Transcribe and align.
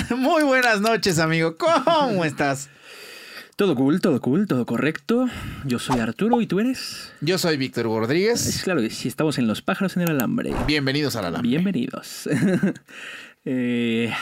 Muy 0.16 0.42
buenas 0.44 0.80
noches, 0.80 1.18
amigo. 1.18 1.56
¿Cómo 1.56 2.24
estás? 2.24 2.68
Todo 3.56 3.74
cool, 3.74 4.00
todo 4.00 4.20
cool, 4.20 4.46
todo 4.46 4.64
correcto. 4.66 5.26
Yo 5.64 5.78
soy 5.78 5.98
Arturo 5.98 6.40
y 6.40 6.46
tú 6.46 6.60
eres. 6.60 7.12
Yo 7.20 7.38
soy 7.38 7.56
Víctor 7.56 7.86
Es 7.86 7.92
Rodríguez. 7.92 8.60
claro 8.62 8.80
que 8.80 8.90
sí, 8.90 9.08
estamos 9.08 9.38
en 9.38 9.46
Los 9.48 9.62
Pájaros 9.62 9.96
en 9.96 10.02
el 10.02 10.10
Alambre. 10.10 10.54
Bienvenidos 10.66 11.16
a 11.16 11.22
la 11.22 11.28
Alambre. 11.28 11.48
Bienvenidos. 11.50 12.28
Eh, 13.50 14.12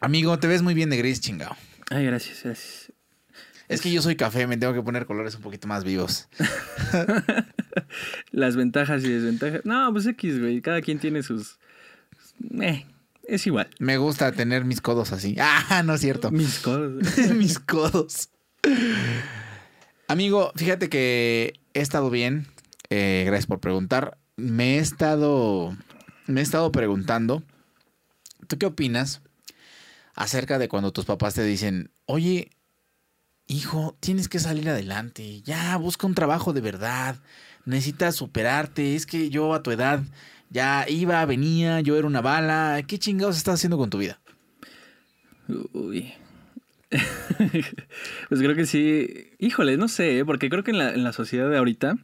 Amigo, 0.00 0.38
te 0.38 0.48
ves 0.48 0.60
muy 0.60 0.74
bien 0.74 0.90
de 0.90 0.98
gris, 0.98 1.20
chingado. 1.22 1.56
ay, 1.88 2.04
gracias, 2.04 2.42
gracias. 2.44 2.92
Es 3.68 3.80
que 3.80 3.90
yo 3.90 4.02
soy 4.02 4.16
café, 4.16 4.46
me 4.46 4.58
tengo 4.58 4.74
que 4.74 4.82
poner 4.82 5.06
colores 5.06 5.34
un 5.36 5.40
poquito 5.40 5.66
más 5.66 5.82
vivos. 5.82 6.28
Las 8.32 8.54
ventajas 8.56 9.02
y 9.04 9.08
desventajas. 9.08 9.62
No, 9.64 9.90
pues 9.92 10.04
X, 10.06 10.40
güey. 10.40 10.60
Cada 10.60 10.82
quien 10.82 10.98
tiene 10.98 11.22
sus. 11.22 11.58
Eh, 12.60 12.84
es 13.28 13.46
igual. 13.46 13.68
Me 13.78 13.98
gusta 13.98 14.32
tener 14.32 14.64
mis 14.64 14.80
codos 14.80 15.12
así. 15.12 15.36
Ah, 15.40 15.82
no 15.84 15.94
es 15.94 16.00
cierto. 16.00 16.30
Mis 16.30 16.58
cosas. 16.58 17.30
mis 17.34 17.58
codos. 17.58 18.30
Amigo, 20.08 20.52
fíjate 20.54 20.88
que 20.88 21.54
he 21.74 21.80
estado 21.80 22.10
bien. 22.10 22.46
Eh, 22.90 23.24
gracias 23.26 23.46
por 23.46 23.60
preguntar. 23.60 24.18
Me 24.36 24.76
he 24.76 24.78
estado. 24.78 25.76
Me 26.26 26.40
he 26.40 26.42
estado 26.42 26.70
preguntando. 26.72 27.42
¿Tú 28.46 28.58
qué 28.58 28.66
opinas 28.66 29.22
acerca 30.14 30.58
de 30.58 30.68
cuando 30.68 30.92
tus 30.92 31.04
papás 31.04 31.34
te 31.34 31.44
dicen, 31.44 31.90
oye, 32.06 32.50
hijo, 33.46 33.96
tienes 34.00 34.28
que 34.28 34.38
salir 34.38 34.68
adelante. 34.68 35.42
Ya, 35.42 35.76
busca 35.76 36.06
un 36.06 36.14
trabajo 36.14 36.52
de 36.52 36.60
verdad. 36.60 37.16
Necesitas 37.64 38.16
superarte. 38.16 38.96
Es 38.96 39.06
que 39.06 39.30
yo 39.30 39.54
a 39.54 39.62
tu 39.62 39.70
edad 39.70 40.02
ya 40.50 40.84
iba, 40.88 41.24
venía, 41.26 41.80
yo 41.80 41.96
era 41.96 42.06
una 42.06 42.20
bala. 42.20 42.82
¿Qué 42.86 42.98
chingados 42.98 43.36
estás 43.36 43.54
haciendo 43.54 43.78
con 43.78 43.90
tu 43.90 43.98
vida? 43.98 44.18
Uy. 45.72 46.12
pues 48.28 48.40
creo 48.40 48.54
que 48.54 48.66
sí. 48.66 49.30
Híjole, 49.38 49.76
no 49.76 49.88
sé, 49.88 50.18
¿eh? 50.18 50.24
porque 50.24 50.48
creo 50.48 50.64
que 50.64 50.70
en 50.70 50.78
la, 50.78 50.94
en 50.94 51.04
la 51.04 51.12
sociedad 51.12 51.48
de 51.50 51.56
ahorita. 51.58 51.98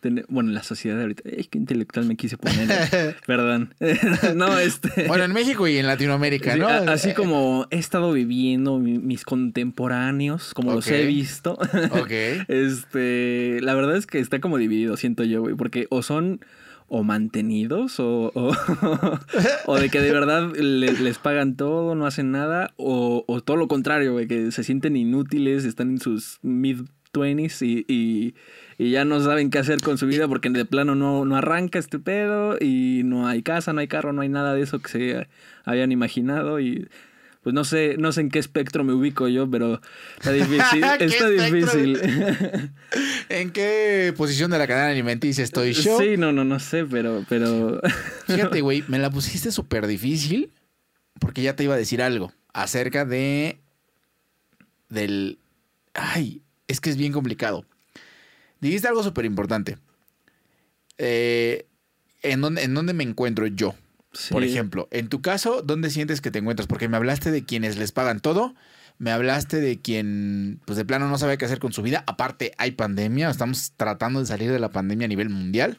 ten- 0.00 0.24
Bueno, 0.28 0.50
en 0.50 0.54
la 0.54 0.62
sociedad 0.62 0.96
de 0.96 1.02
ahorita. 1.02 1.22
Es 1.28 1.48
que 1.48 1.58
intelectual 1.58 2.06
me 2.06 2.16
quise 2.16 2.36
poner. 2.36 2.68
eh. 2.92 3.14
Perdón. 3.26 3.74
no, 4.34 4.58
este. 4.58 5.06
Bueno, 5.06 5.24
en 5.24 5.32
México 5.32 5.66
y 5.68 5.78
en 5.78 5.86
Latinoamérica, 5.86 6.54
Sí, 6.54 6.58
¿no? 6.58 6.68
a- 6.68 6.78
así 6.92 7.14
como 7.14 7.66
he 7.70 7.78
estado 7.78 8.12
viviendo 8.12 8.78
mi- 8.78 8.98
mis 8.98 9.24
contemporáneos, 9.24 10.54
como 10.54 10.72
los 10.74 10.86
he 10.88 11.06
visto. 11.06 11.52
Ok. 11.92 12.10
Este, 12.48 13.60
la 13.62 13.74
verdad 13.74 13.96
es 13.96 14.06
que 14.06 14.18
está 14.18 14.40
como 14.40 14.58
dividido, 14.58 14.96
siento 14.96 15.24
yo, 15.24 15.40
güey, 15.42 15.54
porque 15.54 15.86
o 15.90 16.02
son 16.02 16.40
o 16.88 17.02
mantenidos 17.02 17.98
o, 18.00 18.30
o, 19.66 19.76
de 19.78 19.88
que 19.90 20.00
de 20.00 20.12
verdad 20.12 20.52
le- 20.54 20.92
les 20.92 21.18
pagan 21.18 21.56
todo, 21.56 21.94
no 21.94 22.06
hacen 22.06 22.30
nada, 22.30 22.72
o, 22.76 23.24
o 23.26 23.40
todo 23.40 23.56
lo 23.56 23.68
contrario, 23.68 24.12
güey, 24.12 24.26
que 24.26 24.50
se 24.52 24.62
sienten 24.64 24.96
inútiles, 24.96 25.64
están 25.64 25.90
en 25.90 26.00
sus 26.00 26.38
mid-20s 26.42 27.62
y, 27.66 27.84
y, 27.92 28.34
y 28.78 28.90
ya 28.90 29.04
no 29.04 29.20
saben 29.20 29.50
qué 29.50 29.58
hacer 29.58 29.80
con 29.80 29.98
su 29.98 30.06
vida 30.06 30.28
porque 30.28 30.50
de 30.50 30.64
plano 30.64 30.94
no, 30.94 31.24
no 31.24 31.36
arranca 31.36 31.78
este 31.78 31.98
pedo 31.98 32.56
y 32.60 33.02
no 33.04 33.26
hay 33.26 33.42
casa, 33.42 33.72
no 33.72 33.80
hay 33.80 33.88
carro, 33.88 34.12
no 34.12 34.22
hay 34.22 34.28
nada 34.28 34.54
de 34.54 34.62
eso 34.62 34.78
que 34.80 34.88
se 34.88 35.28
habían 35.64 35.92
imaginado 35.92 36.60
y... 36.60 36.88
Pues 37.46 37.54
no 37.54 37.62
sé, 37.62 37.94
no 37.96 38.10
sé 38.10 38.22
en 38.22 38.28
qué 38.28 38.40
espectro 38.40 38.82
me 38.82 38.92
ubico 38.92 39.28
yo, 39.28 39.48
pero 39.48 39.80
está 40.16 40.32
difícil. 40.32 40.84
¿Qué 40.98 41.04
está 41.04 41.28
difícil. 41.30 41.96
¿En 43.28 43.52
qué 43.52 44.12
posición 44.16 44.50
de 44.50 44.58
la 44.58 44.66
cadena 44.66 44.88
alimenticia 44.88 45.44
estoy 45.44 45.72
yo? 45.72 45.96
Sí, 45.96 46.16
no, 46.16 46.32
no, 46.32 46.44
no 46.44 46.58
sé, 46.58 46.84
pero, 46.84 47.24
pero. 47.28 47.80
Fíjate, 48.26 48.62
güey, 48.62 48.82
me 48.88 48.98
la 48.98 49.10
pusiste 49.10 49.52
súper 49.52 49.86
difícil 49.86 50.50
porque 51.20 51.40
ya 51.40 51.54
te 51.54 51.62
iba 51.62 51.76
a 51.76 51.78
decir 51.78 52.02
algo 52.02 52.32
acerca 52.52 53.04
de... 53.04 53.60
del... 54.88 55.38
Ay, 55.94 56.42
es 56.66 56.80
que 56.80 56.90
es 56.90 56.96
bien 56.96 57.12
complicado. 57.12 57.64
Dijiste 58.60 58.88
algo 58.88 59.04
súper 59.04 59.24
importante. 59.24 59.78
Eh, 60.98 61.64
¿en, 62.22 62.40
dónde, 62.40 62.64
¿En 62.64 62.74
dónde 62.74 62.92
me 62.92 63.04
encuentro 63.04 63.46
yo? 63.46 63.76
Por 64.30 64.44
ejemplo, 64.44 64.88
en 64.90 65.08
tu 65.08 65.20
caso, 65.20 65.62
¿dónde 65.62 65.90
sientes 65.90 66.20
que 66.20 66.30
te 66.30 66.38
encuentras? 66.38 66.66
Porque 66.66 66.88
me 66.88 66.96
hablaste 66.96 67.30
de 67.30 67.44
quienes 67.44 67.76
les 67.76 67.92
pagan 67.92 68.20
todo, 68.20 68.54
me 68.98 69.10
hablaste 69.10 69.60
de 69.60 69.80
quien, 69.80 70.60
pues 70.64 70.76
de 70.76 70.84
plano 70.84 71.08
no 71.08 71.18
sabe 71.18 71.38
qué 71.38 71.44
hacer 71.44 71.58
con 71.58 71.72
su 71.72 71.82
vida. 71.82 72.04
Aparte, 72.06 72.52
hay 72.58 72.72
pandemia, 72.72 73.30
estamos 73.30 73.72
tratando 73.76 74.20
de 74.20 74.26
salir 74.26 74.50
de 74.50 74.58
la 74.58 74.70
pandemia 74.70 75.04
a 75.04 75.08
nivel 75.08 75.28
mundial. 75.28 75.78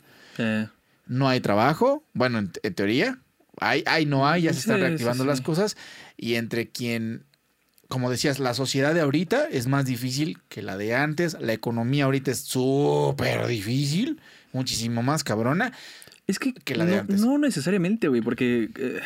No 1.08 1.30
hay 1.30 1.40
trabajo, 1.40 2.04
bueno, 2.14 2.38
en, 2.38 2.52
en 2.62 2.74
teoría, 2.74 3.20
hay, 3.60 3.84
hay, 3.88 4.06
no 4.06 4.28
hay, 4.28 4.44
ya 4.44 4.54
se 4.54 4.60
están 4.60 4.80
reactivando 4.80 5.24
sí, 5.24 5.28
las 5.28 5.42
cosas. 5.42 5.78
Y 6.16 6.36
entre 6.36 6.70
quien, 6.70 7.24
como 7.88 8.10
decías, 8.10 8.40
la 8.40 8.54
sociedad 8.54 8.94
de 8.94 9.02
ahorita 9.02 9.48
es 9.50 9.68
más 9.68 9.86
difícil 9.86 10.40
que 10.50 10.62
la 10.62 10.78
de 10.78 10.96
antes, 10.96 11.38
la 11.40 11.54
economía 11.54 12.06
ahorita 12.06 12.32
es 12.32 12.42
súper 12.42 13.48
difícil, 13.48 14.20
muchísimo 14.54 15.02
más 15.02 15.24
cabrona. 15.24 15.74
Es 16.28 16.40
que, 16.40 16.54
Que 16.54 16.76
la 16.76 16.86
de 16.86 16.94
no, 16.96 17.00
antes. 17.02 17.22
no 17.22 17.38
necesariamente, 17.38 18.08
güey, 18.08 18.22
porque. 18.22 18.70
eh, 18.78 19.00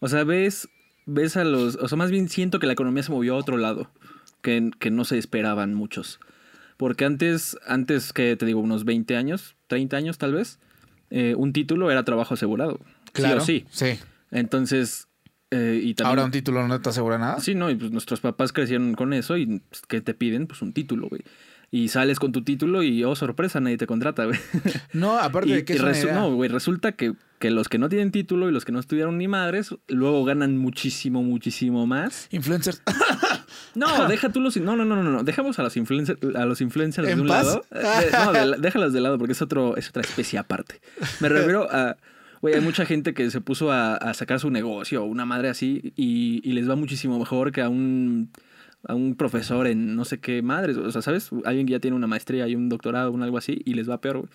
o 0.00 0.08
sea, 0.08 0.24
ves. 0.24 0.68
Ves 1.06 1.36
a 1.36 1.44
los. 1.44 1.76
O 1.76 1.88
sea, 1.88 1.96
más 1.98 2.10
bien 2.10 2.28
siento 2.28 2.58
que 2.60 2.66
la 2.66 2.74
economía 2.74 3.02
se 3.02 3.10
movió 3.10 3.34
a 3.34 3.38
otro 3.38 3.56
lado. 3.56 3.90
Que, 4.40 4.70
que 4.78 4.90
no 4.90 5.04
se 5.04 5.18
esperaban 5.18 5.72
muchos. 5.74 6.18
Porque 6.76 7.04
antes, 7.04 7.56
antes 7.66 8.12
que 8.12 8.34
te 8.36 8.44
digo, 8.46 8.60
unos 8.60 8.84
20 8.84 9.16
años, 9.16 9.54
30 9.68 9.96
años 9.96 10.18
tal 10.18 10.32
vez, 10.34 10.58
eh, 11.10 11.34
un 11.36 11.52
título 11.52 11.90
era 11.92 12.04
trabajo 12.04 12.34
asegurado. 12.34 12.80
Claro, 13.12 13.40
Sí 13.40 13.64
o 13.70 13.74
sí. 13.74 13.94
sí. 13.94 14.00
Entonces. 14.32 15.06
eh, 15.52 15.80
y 15.82 15.94
también, 15.94 16.08
Ahora 16.10 16.24
un 16.24 16.30
título 16.32 16.66
no 16.66 16.80
te 16.80 16.88
asegura 16.88 17.18
nada. 17.18 17.38
Sí, 17.40 17.54
no, 17.54 17.70
y 17.70 17.76
pues 17.76 17.90
nuestros 17.92 18.20
papás 18.20 18.52
crecieron 18.52 18.94
con 18.94 19.12
eso 19.12 19.36
y 19.36 19.46
pues, 19.60 19.82
¿qué 19.88 20.00
te 20.00 20.14
piden? 20.14 20.46
Pues 20.48 20.60
un 20.62 20.72
título, 20.72 21.08
güey. 21.08 21.22
Y 21.74 21.88
sales 21.88 22.18
con 22.18 22.32
tu 22.32 22.44
título 22.44 22.82
y, 22.82 23.02
oh, 23.02 23.16
sorpresa, 23.16 23.58
nadie 23.58 23.78
te 23.78 23.86
contrata, 23.86 24.26
güey. 24.26 24.38
No, 24.92 25.18
aparte 25.18 25.48
Y, 25.48 25.52
de 25.54 25.64
que 25.64 25.72
y 25.72 25.76
es 25.76 25.82
una 25.82 25.92
resu- 25.92 26.04
idea. 26.04 26.14
no, 26.14 26.34
güey, 26.34 26.50
resulta 26.50 26.92
que, 26.92 27.14
que 27.38 27.50
los 27.50 27.70
que 27.70 27.78
no 27.78 27.88
tienen 27.88 28.10
título 28.12 28.48
y 28.48 28.52
los 28.52 28.66
que 28.66 28.72
no 28.72 28.78
estudiaron 28.78 29.16
ni 29.16 29.26
madres, 29.26 29.74
luego 29.88 30.22
ganan 30.26 30.58
muchísimo, 30.58 31.22
muchísimo 31.22 31.86
más. 31.86 32.28
Influencers. 32.30 32.82
No, 33.74 34.06
deja 34.06 34.28
tú 34.30 34.40
los... 34.40 34.56
No, 34.58 34.76
no, 34.76 34.84
no, 34.84 35.02
no, 35.02 35.10
no. 35.10 35.24
Dejamos 35.24 35.58
a 35.58 35.62
los, 35.62 35.76
influencer, 35.78 36.18
a 36.36 36.44
los 36.44 36.60
influencers 36.60 37.08
¿En 37.08 37.16
de 37.16 37.22
un 37.22 37.28
paz? 37.28 37.46
lado. 37.46 37.64
Eh, 37.70 38.10
no, 38.12 38.32
de- 38.32 38.56
déjalos 38.58 38.92
de 38.92 39.00
lado 39.00 39.18
porque 39.18 39.32
es, 39.32 39.40
otro, 39.42 39.76
es 39.76 39.88
otra 39.88 40.02
especie 40.02 40.38
aparte. 40.38 40.80
Me 41.20 41.28
refiero 41.28 41.68
a... 41.70 41.96
Güey, 42.42 42.54
hay 42.54 42.60
mucha 42.60 42.84
gente 42.84 43.14
que 43.14 43.30
se 43.30 43.40
puso 43.40 43.70
a, 43.70 43.94
a 43.96 44.14
sacar 44.14 44.40
su 44.40 44.50
negocio 44.50 45.02
o 45.02 45.06
una 45.06 45.24
madre 45.24 45.48
así 45.48 45.92
y, 45.96 46.40
y 46.48 46.52
les 46.54 46.68
va 46.68 46.76
muchísimo 46.76 47.18
mejor 47.18 47.52
que 47.52 47.62
a 47.62 47.68
un, 47.68 48.30
a 48.86 48.94
un 48.94 49.14
profesor 49.14 49.66
en 49.66 49.94
no 49.96 50.04
sé 50.04 50.20
qué 50.20 50.42
madres. 50.42 50.76
O 50.76 50.90
sea, 50.90 51.02
¿sabes? 51.02 51.30
Alguien 51.44 51.66
que 51.66 51.72
ya 51.72 51.80
tiene 51.80 51.96
una 51.96 52.06
maestría 52.06 52.48
y 52.48 52.54
un 52.54 52.68
doctorado, 52.68 53.12
un 53.12 53.22
algo 53.22 53.38
así, 53.38 53.60
y 53.64 53.74
les 53.74 53.88
va 53.88 54.00
peor, 54.00 54.18
güey. 54.18 54.30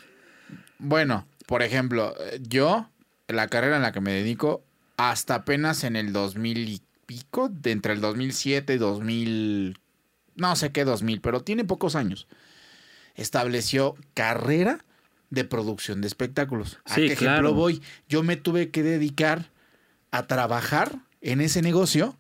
Bueno, 0.79 1.27
por 1.45 1.63
ejemplo, 1.63 2.13
yo, 2.41 2.89
la 3.27 3.47
carrera 3.47 3.77
en 3.77 3.81
la 3.81 3.91
que 3.91 4.01
me 4.01 4.13
dedico, 4.13 4.63
hasta 4.97 5.35
apenas 5.35 5.83
en 5.83 5.95
el 5.95 6.13
2000 6.13 6.69
y 6.69 6.81
pico, 7.05 7.49
de 7.49 7.71
entre 7.71 7.93
el 7.93 8.01
2007 8.01 8.73
y 8.73 8.77
2000, 8.77 9.79
no 10.35 10.55
sé 10.55 10.71
qué 10.71 10.85
2000, 10.85 11.21
pero 11.21 11.41
tiene 11.41 11.65
pocos 11.65 11.95
años, 11.95 12.27
estableció 13.15 13.95
carrera 14.13 14.85
de 15.29 15.43
producción 15.43 16.01
de 16.01 16.07
espectáculos. 16.07 16.79
¿A 16.85 16.95
Sí, 16.95 17.07
qué 17.07 17.13
ejemplo 17.13 17.53
voy? 17.53 17.81
Yo 18.07 18.23
me 18.23 18.37
tuve 18.37 18.69
que 18.69 18.83
dedicar 18.83 19.49
a 20.11 20.27
trabajar 20.27 20.99
en 21.21 21.41
ese 21.41 21.61
negocio 21.61 22.17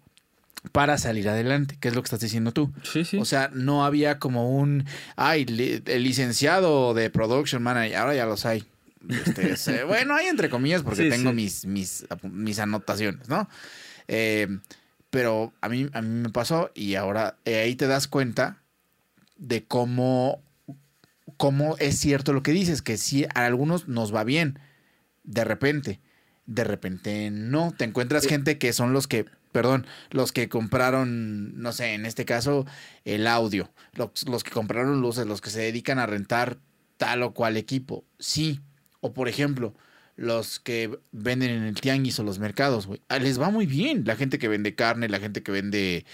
para 0.71 0.97
salir 0.97 1.29
adelante, 1.29 1.77
que 1.79 1.87
es 1.87 1.95
lo 1.95 2.01
que 2.01 2.07
estás 2.07 2.19
diciendo 2.19 2.51
tú. 2.51 2.73
Sí, 2.83 3.05
sí. 3.05 3.17
O 3.17 3.25
sea, 3.25 3.49
no 3.53 3.85
había 3.85 4.19
como 4.19 4.57
un, 4.57 4.85
ay, 5.15 5.45
li- 5.45 5.81
el 5.85 6.03
licenciado 6.03 6.93
de 6.93 7.09
production 7.09 7.61
manager, 7.63 7.95
ahora 7.97 8.15
ya 8.15 8.25
los 8.25 8.45
hay. 8.45 8.65
Este, 9.07 9.83
bueno, 9.85 10.15
hay 10.15 10.27
entre 10.27 10.49
comillas 10.49 10.81
porque 10.83 11.03
Sí, 11.03 11.09
tengo 11.09 11.31
mis, 11.33 11.65
mis, 11.65 12.05
mis 12.23 12.59
anotaciones, 12.59 13.29
¿no? 13.29 13.47
Eh, 14.07 14.47
pero 15.09 15.53
a 15.61 15.69
mí, 15.69 15.87
a 15.93 16.01
mí 16.01 16.09
me 16.23 16.29
pasó 16.29 16.71
y 16.75 16.95
ahora 16.95 17.37
eh, 17.45 17.59
ahí 17.59 17.75
te 17.75 17.87
das 17.87 18.07
cuenta 18.07 18.61
de 19.37 19.63
cómo, 19.63 20.41
cómo 21.37 21.77
es 21.77 21.97
cierto 21.99 22.33
lo 22.33 22.43
que 22.43 22.51
dices, 22.51 22.81
que 22.81 22.97
sí, 22.97 23.25
a 23.33 23.45
algunos 23.45 23.87
nos 23.87 24.13
va 24.13 24.23
bien, 24.23 24.59
de 25.23 25.43
repente, 25.45 25.99
de 26.45 26.63
repente 26.63 27.29
no, 27.31 27.73
te 27.77 27.85
encuentras 27.85 28.25
Eh. 28.25 28.29
gente 28.29 28.57
que 28.57 28.73
son 28.73 28.91
los 28.93 29.07
que, 29.07 29.25
perdón, 29.57 29.87
los 30.11 30.31
que 30.31 30.49
compraron, 30.49 31.59
no 31.59 31.71
sé, 31.71 31.95
en 31.95 32.05
este 32.05 32.25
caso, 32.25 32.67
el 33.05 33.25
audio, 33.25 33.71
los, 33.93 34.11
los 34.29 34.43
que 34.43 34.51
compraron 34.51 35.01
luces, 35.01 35.25
los 35.25 35.41
que 35.41 35.49
se 35.49 35.61
dedican 35.61 35.97
a 35.97 36.05
rentar 36.05 36.59
tal 36.97 37.23
o 37.23 37.33
cual 37.33 37.57
equipo, 37.57 38.05
sí, 38.19 38.61
o 39.01 39.13
por 39.13 39.27
ejemplo, 39.27 39.73
los 40.15 40.59
que 40.59 40.99
venden 41.11 41.49
en 41.49 41.63
el 41.63 41.73
tianguis 41.73 42.19
o 42.19 42.23
los 42.23 42.37
mercados, 42.37 42.85
güey. 42.85 43.01
Ah, 43.09 43.17
Les 43.17 43.41
va 43.41 43.49
muy 43.49 43.65
bien. 43.65 44.03
La 44.05 44.15
gente 44.15 44.37
que 44.37 44.47
vende 44.47 44.75
carne, 44.75 45.09
la 45.09 45.19
gente 45.19 45.41
que 45.41 45.51
vende 45.51 46.05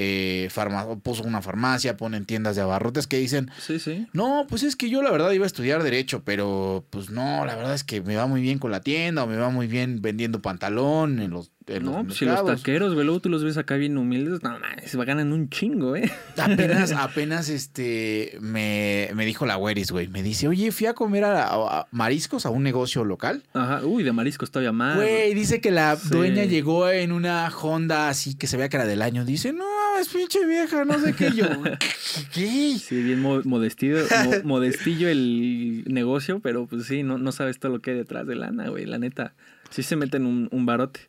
eh, 0.00 0.48
farma- 0.54 1.00
puso 1.02 1.24
una 1.24 1.42
farmacia, 1.42 1.96
ponen 1.96 2.24
tiendas 2.24 2.54
de 2.54 2.62
abarrotes 2.62 3.08
que 3.08 3.18
dicen, 3.18 3.50
Sí, 3.58 3.80
sí. 3.80 4.06
no, 4.12 4.46
pues 4.48 4.62
es 4.62 4.76
que 4.76 4.88
yo 4.90 5.02
la 5.02 5.10
verdad 5.10 5.32
iba 5.32 5.42
a 5.44 5.48
estudiar 5.48 5.82
derecho, 5.82 6.22
pero 6.24 6.84
pues 6.90 7.10
no, 7.10 7.44
la 7.44 7.56
verdad 7.56 7.74
es 7.74 7.82
que 7.82 8.00
me 8.00 8.14
va 8.14 8.26
muy 8.28 8.40
bien 8.40 8.60
con 8.60 8.70
la 8.70 8.80
tienda 8.80 9.24
o 9.24 9.26
me 9.26 9.36
va 9.36 9.50
muy 9.50 9.66
bien 9.66 10.00
vendiendo 10.00 10.40
pantalón 10.40 11.18
en 11.18 11.32
los 11.32 11.50
en 11.66 11.84
No, 11.84 11.96
los 11.98 12.04
pues 12.06 12.16
si 12.18 12.24
los 12.24 12.46
taqueros, 12.46 12.94
güey, 12.94 13.04
luego 13.04 13.20
tú 13.20 13.28
los 13.28 13.44
ves 13.44 13.58
acá 13.58 13.74
bien 13.74 13.98
humildes, 13.98 14.42
no 14.42 14.58
mames, 14.58 14.96
ganan 14.96 15.34
un 15.34 15.50
chingo, 15.50 15.96
¿eh? 15.96 16.10
Apenas, 16.38 16.92
apenas 16.96 17.50
este 17.50 18.38
me, 18.40 19.10
me 19.14 19.26
dijo 19.26 19.44
la 19.44 19.58
Weris, 19.58 19.90
güey. 19.90 20.08
Me 20.08 20.22
dice, 20.22 20.48
oye, 20.48 20.72
fui 20.72 20.86
a 20.86 20.94
comer 20.94 21.24
a, 21.24 21.42
a- 21.48 21.80
a 21.80 21.88
mariscos 21.90 22.46
a 22.46 22.50
un 22.50 22.62
negocio 22.62 23.04
local. 23.04 23.42
Ajá, 23.52 23.84
uy, 23.84 24.02
de 24.02 24.12
mariscos 24.12 24.50
todavía 24.50 24.72
más. 24.72 24.96
Güey, 24.96 25.34
dice 25.34 25.60
que 25.60 25.70
la 25.70 25.96
Sí. 25.96 26.08
dueña 26.08 26.44
llegó 26.44 26.88
en 26.88 27.12
una 27.12 27.50
Honda 27.54 28.08
así 28.08 28.34
que 28.34 28.46
se 28.46 28.56
vea 28.56 28.70
que 28.70 28.76
era 28.78 28.86
del 28.86 29.02
año. 29.02 29.26
Dice, 29.26 29.52
no, 29.52 29.66
es 30.00 30.08
pinche 30.08 30.44
vieja, 30.46 30.84
no 30.84 30.98
sé 30.98 31.14
qué. 31.14 31.30
Yo, 31.32 31.46
¿qué? 32.34 32.76
Sí, 32.78 33.02
bien 33.02 33.20
mo- 33.20 33.42
modestido, 33.44 34.06
mo- 34.24 34.32
modestillo 34.44 35.08
el 35.08 35.84
negocio, 35.86 36.40
pero 36.40 36.66
pues 36.66 36.86
sí, 36.86 37.02
no, 37.02 37.18
no 37.18 37.32
sabes 37.32 37.58
todo 37.58 37.72
lo 37.72 37.80
que 37.80 37.92
hay 37.92 37.96
detrás 37.96 38.26
de 38.26 38.34
lana, 38.36 38.68
güey, 38.68 38.86
la 38.86 38.98
neta. 38.98 39.34
Sí 39.70 39.82
se 39.82 39.96
meten 39.96 40.26
un, 40.26 40.48
un 40.52 40.66
barote. 40.66 41.00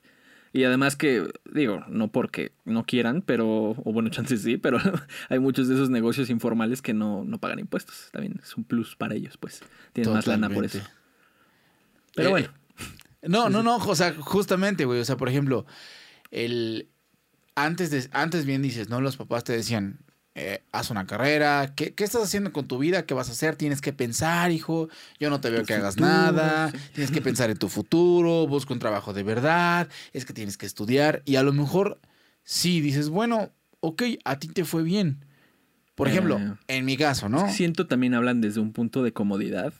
Y 0.51 0.63
además 0.63 0.95
que, 0.95 1.31
digo, 1.53 1.85
no 1.89 2.07
porque 2.11 2.53
no 2.65 2.83
quieran, 2.83 3.21
pero, 3.21 3.47
o 3.77 3.93
bueno, 3.93 4.09
chances 4.09 4.41
sí, 4.41 4.57
pero 4.57 4.79
hay 5.29 5.37
muchos 5.39 5.67
de 5.67 5.75
esos 5.75 5.91
negocios 5.91 6.29
informales 6.31 6.81
que 6.81 6.93
no, 6.93 7.23
no 7.23 7.37
pagan 7.39 7.59
impuestos. 7.59 8.09
También 8.11 8.39
es 8.41 8.55
un 8.57 8.63
plus 8.63 8.95
para 8.95 9.13
ellos, 9.13 9.37
pues. 9.37 9.61
Tienen 9.93 10.11
más 10.13 10.25
lana 10.25 10.49
por 10.49 10.65
eso. 10.65 10.79
Pero 12.15 12.29
Eh, 12.29 12.31
bueno, 12.31 12.47
No, 13.21 13.49
no, 13.49 13.61
no, 13.61 13.77
o 13.77 13.95
sea, 13.95 14.15
justamente, 14.17 14.85
güey. 14.85 14.99
O 14.99 15.05
sea, 15.05 15.17
por 15.17 15.29
ejemplo, 15.29 15.67
el 16.31 16.87
antes 17.63 17.91
de, 17.91 18.07
antes 18.11 18.45
bien 18.45 18.61
dices, 18.61 18.89
¿no? 18.89 19.01
Los 19.01 19.17
papás 19.17 19.43
te 19.43 19.53
decían, 19.53 19.99
eh, 20.35 20.61
haz 20.71 20.89
una 20.89 21.05
carrera, 21.05 21.73
¿qué, 21.75 21.93
qué 21.93 22.03
estás 22.03 22.23
haciendo 22.23 22.53
con 22.53 22.67
tu 22.67 22.77
vida? 22.77 23.05
¿Qué 23.05 23.13
vas 23.13 23.29
a 23.29 23.31
hacer? 23.33 23.55
Tienes 23.55 23.81
que 23.81 23.93
pensar, 23.93 24.51
hijo. 24.51 24.89
Yo 25.19 25.29
no 25.29 25.41
te 25.41 25.49
veo 25.49 25.61
Tu 25.61 25.65
que 25.67 25.73
hagas 25.73 25.97
nada. 25.97 26.71
sí. 26.71 26.77
Tienes 26.93 27.11
que 27.11 27.21
pensar 27.21 27.49
en 27.49 27.57
tu 27.57 27.67
futuro, 27.69 28.47
busca 28.47 28.73
un 28.73 28.79
trabajo 28.79 29.13
de 29.13 29.23
verdad, 29.23 29.89
es 30.13 30.25
que 30.25 30.33
tienes 30.33 30.57
que 30.57 30.65
estudiar. 30.65 31.21
Y 31.25 31.35
a 31.35 31.43
lo 31.43 31.51
mejor, 31.53 31.99
sí, 32.43 32.79
dices, 32.81 33.09
bueno, 33.09 33.51
ok, 33.81 34.03
a 34.23 34.39
ti 34.39 34.47
te 34.47 34.63
fue 34.65 34.83
bien. 34.83 35.25
Por 35.95 36.07
Eh, 36.07 36.11
ejemplo, 36.11 36.39
en 36.67 36.85
mi 36.85 36.95
caso, 36.95 37.27
¿no? 37.27 37.39
Es 37.39 37.43
que 37.45 37.57
siento 37.57 37.87
también 37.87 38.13
hablan 38.13 38.39
desde 38.39 38.61
un 38.61 38.71
punto 38.71 39.03
de 39.03 39.11
comodidad. 39.11 39.73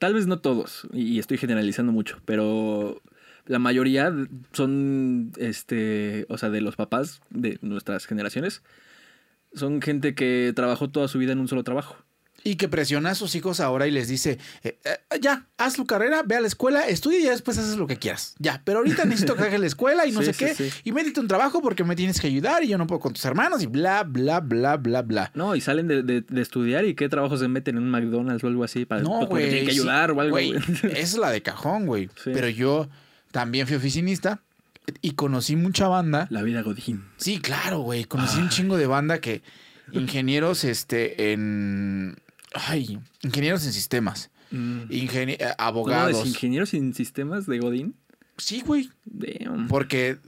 Tal 0.00 0.14
vez 0.14 0.26
no 0.26 0.40
todos, 0.40 0.88
y 0.92 1.18
estoy 1.18 1.36
generalizando 1.36 1.92
mucho, 1.92 2.20
pero 2.24 3.02
la 3.46 3.58
mayoría 3.58 4.12
son, 4.52 5.32
este, 5.38 6.26
o 6.28 6.38
sea, 6.38 6.50
de 6.50 6.60
los 6.60 6.76
papás 6.76 7.20
de 7.30 7.58
nuestras 7.62 8.06
generaciones, 8.06 8.62
son 9.54 9.82
gente 9.82 10.14
que 10.14 10.52
trabajó 10.54 10.88
toda 10.90 11.08
su 11.08 11.18
vida 11.18 11.32
en 11.32 11.40
un 11.40 11.48
solo 11.48 11.64
trabajo. 11.64 11.96
Y 12.42 12.54
que 12.56 12.68
presiona 12.68 13.10
a 13.10 13.14
sus 13.14 13.34
hijos 13.34 13.60
ahora 13.60 13.86
y 13.86 13.90
les 13.90 14.08
dice, 14.08 14.38
eh, 14.64 14.78
eh, 14.84 15.18
ya, 15.20 15.46
haz 15.58 15.74
tu 15.74 15.84
carrera, 15.84 16.22
ve 16.24 16.36
a 16.36 16.40
la 16.40 16.46
escuela, 16.46 16.88
estudia 16.88 17.18
y 17.18 17.24
ya 17.24 17.32
después 17.32 17.58
haces 17.58 17.76
lo 17.76 17.86
que 17.86 17.98
quieras. 17.98 18.34
Ya, 18.38 18.62
pero 18.64 18.78
ahorita 18.78 19.04
necesito 19.04 19.36
que 19.36 19.42
hagas 19.42 19.60
la 19.60 19.66
escuela 19.66 20.06
y 20.06 20.12
no 20.12 20.20
Sí, 20.20 20.26
sé 20.26 20.32
sí, 20.32 20.44
qué. 20.46 20.54
sí. 20.54 20.70
Y 20.84 20.92
métete 20.92 21.20
un 21.20 21.28
trabajo 21.28 21.60
porque 21.60 21.84
me 21.84 21.96
tienes 21.96 22.18
que 22.18 22.28
ayudar 22.28 22.64
y 22.64 22.68
yo 22.68 22.78
no 22.78 22.86
puedo 22.86 22.98
con 22.98 23.12
tus 23.12 23.22
hermanos 23.26 23.62
y 23.62 23.66
bla, 23.66 24.04
bla, 24.04 24.40
bla, 24.40 24.78
bla, 24.78 25.02
bla. 25.02 25.30
No, 25.34 25.54
y 25.54 25.60
salen 25.60 25.86
de, 25.86 26.02
de- 26.02 26.22
de 26.22 26.40
estudiar 26.40 26.86
y 26.86 26.94
qué 26.94 27.10
trabajo 27.10 27.36
se 27.36 27.46
meten 27.46 27.76
en 27.76 27.82
un 27.82 27.90
McDonald's 27.90 28.42
o 28.42 28.46
algo 28.46 28.64
así 28.64 28.86
para 28.86 29.02
No, 29.02 29.18
porque 29.20 29.26
güey. 29.34 29.44
tienen 29.48 29.64
que 29.66 29.72
ayudar 29.72 30.10
o 30.12 30.20
algo. 30.22 30.38
Esa 30.38 30.88
es 30.92 31.18
la 31.18 31.30
de 31.30 31.42
cajón, 31.42 31.84
güey. 31.84 32.08
Pero 32.24 32.48
yo 32.48 32.88
también 33.30 33.66
fui 33.66 33.76
oficinista 33.76 34.42
y 35.02 35.12
conocí 35.12 35.56
mucha 35.56 35.88
banda. 35.88 36.26
La 36.30 36.42
vida 36.42 36.62
Godín. 36.62 37.04
Sí, 37.16 37.38
claro, 37.40 37.80
güey. 37.80 38.04
Conocí 38.04 38.38
un 38.38 38.44
Ay. 38.44 38.48
chingo 38.50 38.76
de 38.76 38.86
banda 38.86 39.20
que 39.20 39.42
ingenieros, 39.92 40.64
este, 40.64 41.32
en... 41.32 42.16
Ay, 42.54 42.98
ingenieros 43.22 43.64
en 43.66 43.72
sistemas. 43.72 44.30
ingenie- 44.52 45.36
eh, 45.40 45.46
¿No, 45.58 45.64
abogados. 45.64 46.26
ingenieros 46.26 46.74
en 46.74 46.92
sistemas 46.94 47.46
de 47.46 47.58
Godín? 47.60 47.94
Sí, 48.38 48.62
güey. 48.66 48.90
Damn. 49.04 49.68
Porque, 49.68 50.18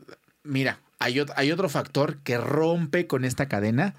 mira, 0.44 0.78
hay, 0.99 1.20
hay 1.37 1.50
otro 1.50 1.69
factor 1.69 2.19
que 2.19 2.38
rompe 2.38 3.06
con 3.06 3.25
esta 3.25 3.49
cadena, 3.49 3.94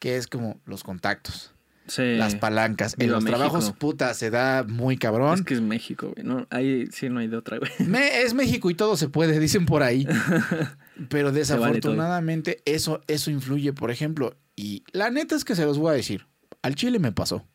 que 0.00 0.16
es 0.16 0.26
como 0.26 0.60
los 0.66 0.82
contactos, 0.82 1.52
Sí. 1.88 2.14
las 2.16 2.34
palancas. 2.36 2.92
En 2.94 3.06
Viva 3.06 3.12
los 3.14 3.24
México. 3.24 3.38
trabajos, 3.38 3.72
puta, 3.72 4.14
se 4.14 4.30
da 4.30 4.62
muy 4.62 4.96
cabrón. 4.96 5.34
Es 5.38 5.42
que 5.44 5.54
es 5.54 5.60
México, 5.60 6.12
güey. 6.14 6.26
No, 6.26 6.46
ahí 6.50 6.86
sí 6.92 7.08
no 7.08 7.20
hay 7.20 7.28
de 7.28 7.36
otra, 7.36 7.58
güey. 7.58 7.70
Me- 7.86 8.22
es 8.22 8.34
México 8.34 8.70
y 8.70 8.74
todo 8.74 8.96
se 8.96 9.08
puede, 9.08 9.38
dicen 9.40 9.66
por 9.66 9.82
ahí. 9.82 10.06
Pero 11.08 11.28
vale 11.28 11.38
desafortunadamente 11.38 12.62
eso, 12.64 13.00
eso 13.06 13.30
influye, 13.30 13.72
por 13.72 13.90
ejemplo. 13.90 14.36
Y 14.56 14.84
la 14.92 15.10
neta 15.10 15.34
es 15.34 15.44
que 15.44 15.54
se 15.54 15.64
los 15.64 15.78
voy 15.78 15.90
a 15.90 15.94
decir. 15.96 16.26
Al 16.62 16.74
Chile 16.74 16.98
me 16.98 17.12
pasó. 17.12 17.46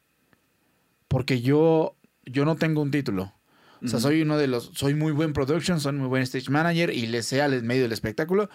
Porque 1.07 1.41
yo, 1.41 1.95
yo 2.25 2.45
no 2.45 2.55
tengo 2.55 2.81
un 2.81 2.91
título. 2.91 3.33
O 3.83 3.87
sea, 3.89 3.99
soy 3.99 4.21
uno 4.21 4.37
de 4.37 4.47
los. 4.47 4.71
Soy 4.73 4.93
muy 4.95 5.11
buen 5.11 5.33
production, 5.33 5.81
soy 5.81 5.91
muy 5.91 6.07
buen 6.07 6.23
stage 6.23 6.49
manager 6.49 6.89
y 6.89 7.05
le 7.07 7.21
sé 7.21 7.41
al 7.41 7.63
medio 7.63 7.81
del 7.83 7.91
espectáculo. 7.91 8.49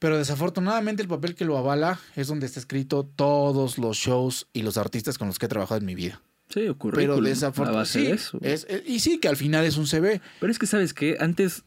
Pero 0.00 0.16
desafortunadamente 0.18 1.02
el 1.02 1.08
papel 1.08 1.34
que 1.36 1.44
lo 1.44 1.56
avala 1.56 2.00
es 2.16 2.26
donde 2.26 2.46
está 2.46 2.58
escrito 2.58 3.04
todos 3.04 3.78
los 3.78 3.96
shows 3.96 4.48
y 4.52 4.62
los 4.62 4.76
artistas 4.76 5.16
con 5.18 5.28
los 5.28 5.38
que 5.38 5.46
he 5.46 5.48
trabajado 5.48 5.78
en 5.78 5.86
mi 5.86 5.94
vida. 5.94 6.20
Sí, 6.48 6.66
ocurre. 6.66 6.96
Pero 6.96 7.20
desafortunadamente. 7.20 7.98
de 8.00 8.04
Sí, 8.06 8.10
eso. 8.12 8.38
es- 8.42 8.66
es- 8.68 8.82
y 8.86 8.98
sí, 8.98 9.18
que 9.20 9.28
al 9.28 9.36
final 9.36 9.64
es 9.64 9.76
un 9.76 9.86
CV. 9.86 10.20
Pero 10.40 10.50
es 10.50 10.58
que, 10.58 10.66
¿sabes 10.66 10.94
qué? 10.94 11.16
Antes, 11.20 11.62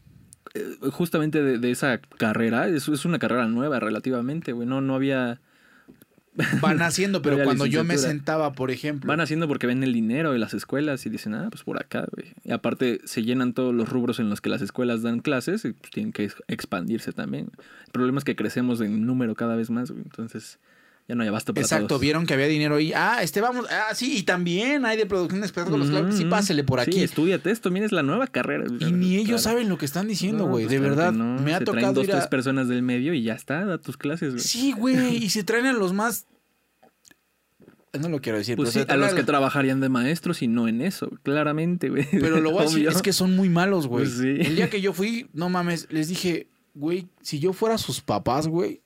eh, 0.52 0.76
justamente 0.92 1.42
de, 1.42 1.58
de 1.58 1.70
esa 1.70 1.98
carrera, 2.18 2.68
es, 2.68 2.88
es 2.88 3.04
una 3.06 3.18
carrera 3.18 3.46
nueva 3.46 3.80
relativamente, 3.80 4.52
güey. 4.52 4.68
No, 4.68 4.80
no 4.82 4.94
había... 4.94 5.40
Van 6.60 6.82
haciendo, 6.82 7.22
pero 7.22 7.42
cuando 7.44 7.66
yo 7.66 7.84
me 7.84 7.96
sentaba, 7.98 8.52
por 8.52 8.70
ejemplo. 8.70 9.08
Van 9.08 9.20
haciendo 9.20 9.46
porque 9.48 9.66
ven 9.66 9.82
el 9.84 9.92
dinero 9.92 10.32
de 10.32 10.38
las 10.38 10.54
escuelas 10.54 11.04
y 11.06 11.10
dicen, 11.10 11.34
ah, 11.34 11.48
pues 11.50 11.62
por 11.62 11.78
acá, 11.80 12.06
güey. 12.12 12.32
Y 12.44 12.52
aparte 12.52 13.00
se 13.04 13.22
llenan 13.22 13.52
todos 13.54 13.74
los 13.74 13.88
rubros 13.88 14.18
en 14.18 14.30
los 14.30 14.40
que 14.40 14.48
las 14.50 14.62
escuelas 14.62 15.02
dan 15.02 15.20
clases 15.20 15.64
y 15.64 15.72
pues 15.72 15.90
tienen 15.92 16.12
que 16.12 16.24
ex- 16.24 16.42
expandirse 16.48 17.12
también. 17.12 17.50
El 17.86 17.92
problema 17.92 18.18
es 18.18 18.24
que 18.24 18.36
crecemos 18.36 18.80
en 18.80 19.06
número 19.06 19.34
cada 19.34 19.54
vez 19.56 19.70
más, 19.70 19.90
güey. 19.90 20.02
Entonces 20.02 20.58
ya 21.06 21.14
no 21.14 21.22
hay 21.22 21.28
abasto 21.28 21.52
para 21.52 21.64
Exacto, 21.64 21.86
todos. 21.88 22.00
vieron 22.00 22.24
que 22.26 22.32
había 22.34 22.46
dinero 22.46 22.76
ahí. 22.76 22.92
Ah, 22.94 23.18
este 23.22 23.40
vamos. 23.42 23.66
Ah, 23.70 23.94
sí, 23.94 24.16
y 24.16 24.22
también 24.22 24.86
hay 24.86 24.96
de 24.96 25.04
producción 25.04 25.40
de 25.40 25.46
espectáculos. 25.46 25.90
Claro 25.90 26.06
que 26.06 26.12
sí, 26.12 26.22
Ujú. 26.22 26.30
pásele 26.30 26.64
por 26.64 26.80
aquí. 26.80 26.92
Sí, 26.92 27.02
estudiate 27.02 27.50
esto, 27.50 27.70
mira, 27.70 27.84
es 27.84 27.92
la 27.92 28.02
nueva 28.02 28.26
carrera. 28.26 28.64
y 28.80 28.90
ni 28.92 29.16
ellos 29.16 29.42
saben 29.42 29.68
lo 29.68 29.76
que 29.76 29.84
están 29.84 30.08
diciendo, 30.08 30.46
güey. 30.46 30.64
pues 30.64 30.70
de 30.72 30.78
claro 30.78 30.96
verdad, 30.96 31.12
no. 31.12 31.42
me 31.42 31.52
ha 31.54 31.58
Se 31.58 31.64
traen 31.64 31.80
tocado 31.80 31.92
dos, 31.94 32.04
ir 32.04 32.10
tres 32.12 32.24
a... 32.24 32.30
personas 32.30 32.68
del 32.68 32.82
medio 32.82 33.12
y 33.12 33.22
ya 33.22 33.34
está, 33.34 33.64
da 33.66 33.76
tus 33.78 33.96
clases, 33.98 34.30
güey. 34.32 34.42
Sí, 34.44 34.72
güey, 34.72 35.16
y 35.22 35.28
se 35.28 35.44
traen 35.44 35.66
a 35.66 35.72
los 35.74 35.92
más... 35.92 36.26
No 38.00 38.08
lo 38.08 38.20
quiero 38.20 38.38
decir, 38.38 38.56
Pues 38.56 38.70
pero, 38.72 38.82
a 38.82 38.86
traen 38.86 39.00
los 39.02 39.12
a 39.12 39.16
que 39.16 39.22
trabajarían 39.22 39.80
de 39.80 39.88
maestros 39.88 40.42
y 40.42 40.48
no 40.48 40.66
en 40.66 40.80
eso, 40.80 41.10
claramente, 41.22 41.90
güey. 41.90 42.08
Pero 42.10 42.40
lo 42.40 42.50
voy 42.50 42.62
a 42.62 42.64
decir, 42.64 42.88
es 42.88 43.02
que 43.02 43.12
son 43.12 43.36
muy 43.36 43.48
malos, 43.48 43.86
güey. 43.86 44.04
Pues 44.06 44.16
sí. 44.18 44.36
El 44.40 44.56
día 44.56 44.68
que 44.68 44.80
yo 44.80 44.92
fui, 44.92 45.28
no 45.32 45.48
mames, 45.48 45.86
les 45.90 46.08
dije, 46.08 46.48
güey, 46.74 47.06
si 47.20 47.38
yo 47.38 47.52
fuera 47.52 47.78
sus 47.78 48.00
papás, 48.00 48.48
güey, 48.48 48.80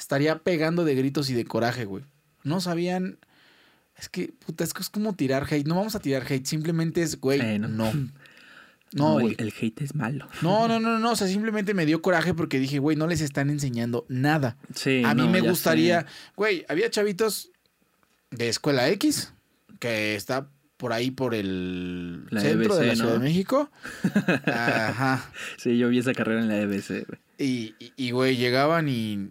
estaría 0.00 0.38
pegando 0.38 0.84
de 0.84 0.94
gritos 0.96 1.30
y 1.30 1.34
de 1.34 1.44
coraje, 1.44 1.84
güey. 1.84 2.04
No 2.42 2.60
sabían... 2.60 3.18
Es 3.96 4.08
que, 4.08 4.32
puta, 4.44 4.64
es 4.64 4.72
que 4.72 4.80
es 4.82 4.88
como 4.88 5.14
tirar 5.14 5.46
hate. 5.50 5.66
No 5.66 5.74
vamos 5.76 5.94
a 5.94 6.00
tirar 6.00 6.24
hate, 6.26 6.46
simplemente 6.46 7.02
es, 7.02 7.20
güey, 7.20 7.38
Eh, 7.40 7.58
no. 7.58 7.68
no. 7.68 7.92
No, 7.92 8.10
No, 8.92 9.16
el, 9.18 9.22
güey. 9.22 9.36
el 9.38 9.52
hate 9.60 9.82
es 9.82 9.94
malo. 9.94 10.26
No, 10.42 10.66
no, 10.66 10.80
no, 10.80 10.98
no. 10.98 11.12
O 11.12 11.16
sea, 11.16 11.28
simplemente 11.28 11.74
me 11.74 11.84
dio 11.86 12.00
coraje 12.02 12.32
porque 12.34 12.58
dije, 12.58 12.78
güey, 12.80 12.96
no 12.96 13.06
les 13.06 13.20
están 13.20 13.50
enseñando 13.50 14.06
nada. 14.08 14.56
Sí, 14.74 15.02
A 15.04 15.14
mí 15.14 15.22
no, 15.26 15.28
me 15.30 15.42
gustaría. 15.42 16.00
sé. 16.00 16.06
Güey, 16.34 16.64
había 16.68 16.90
chavitos 16.90 17.50
de 18.30 18.48
escuela 18.48 18.88
X 18.88 19.32
que 19.78 20.16
está 20.16 20.48
por 20.78 20.92
ahí 20.94 21.10
por 21.10 21.34
el 21.34 22.24
La 22.30 22.40
centro 22.40 22.74
de 22.76 22.86
la 22.86 22.94
Ciudad 22.96 23.08
¿no? 23.14 23.18
de 23.20 23.28
México. 23.28 23.70
Ajá. 24.46 25.30
Sí, 25.58 25.76
yo 25.78 25.88
vi 25.90 25.98
esa 25.98 26.14
carrera 26.14 26.40
en 26.40 26.48
la 26.48 26.56
EBC, 26.58 27.06
güey. 27.06 27.20
Y- 27.38 27.74
y, 27.96 28.10
güey, 28.12 28.36
llegaban 28.36 28.88
y. 28.88 29.28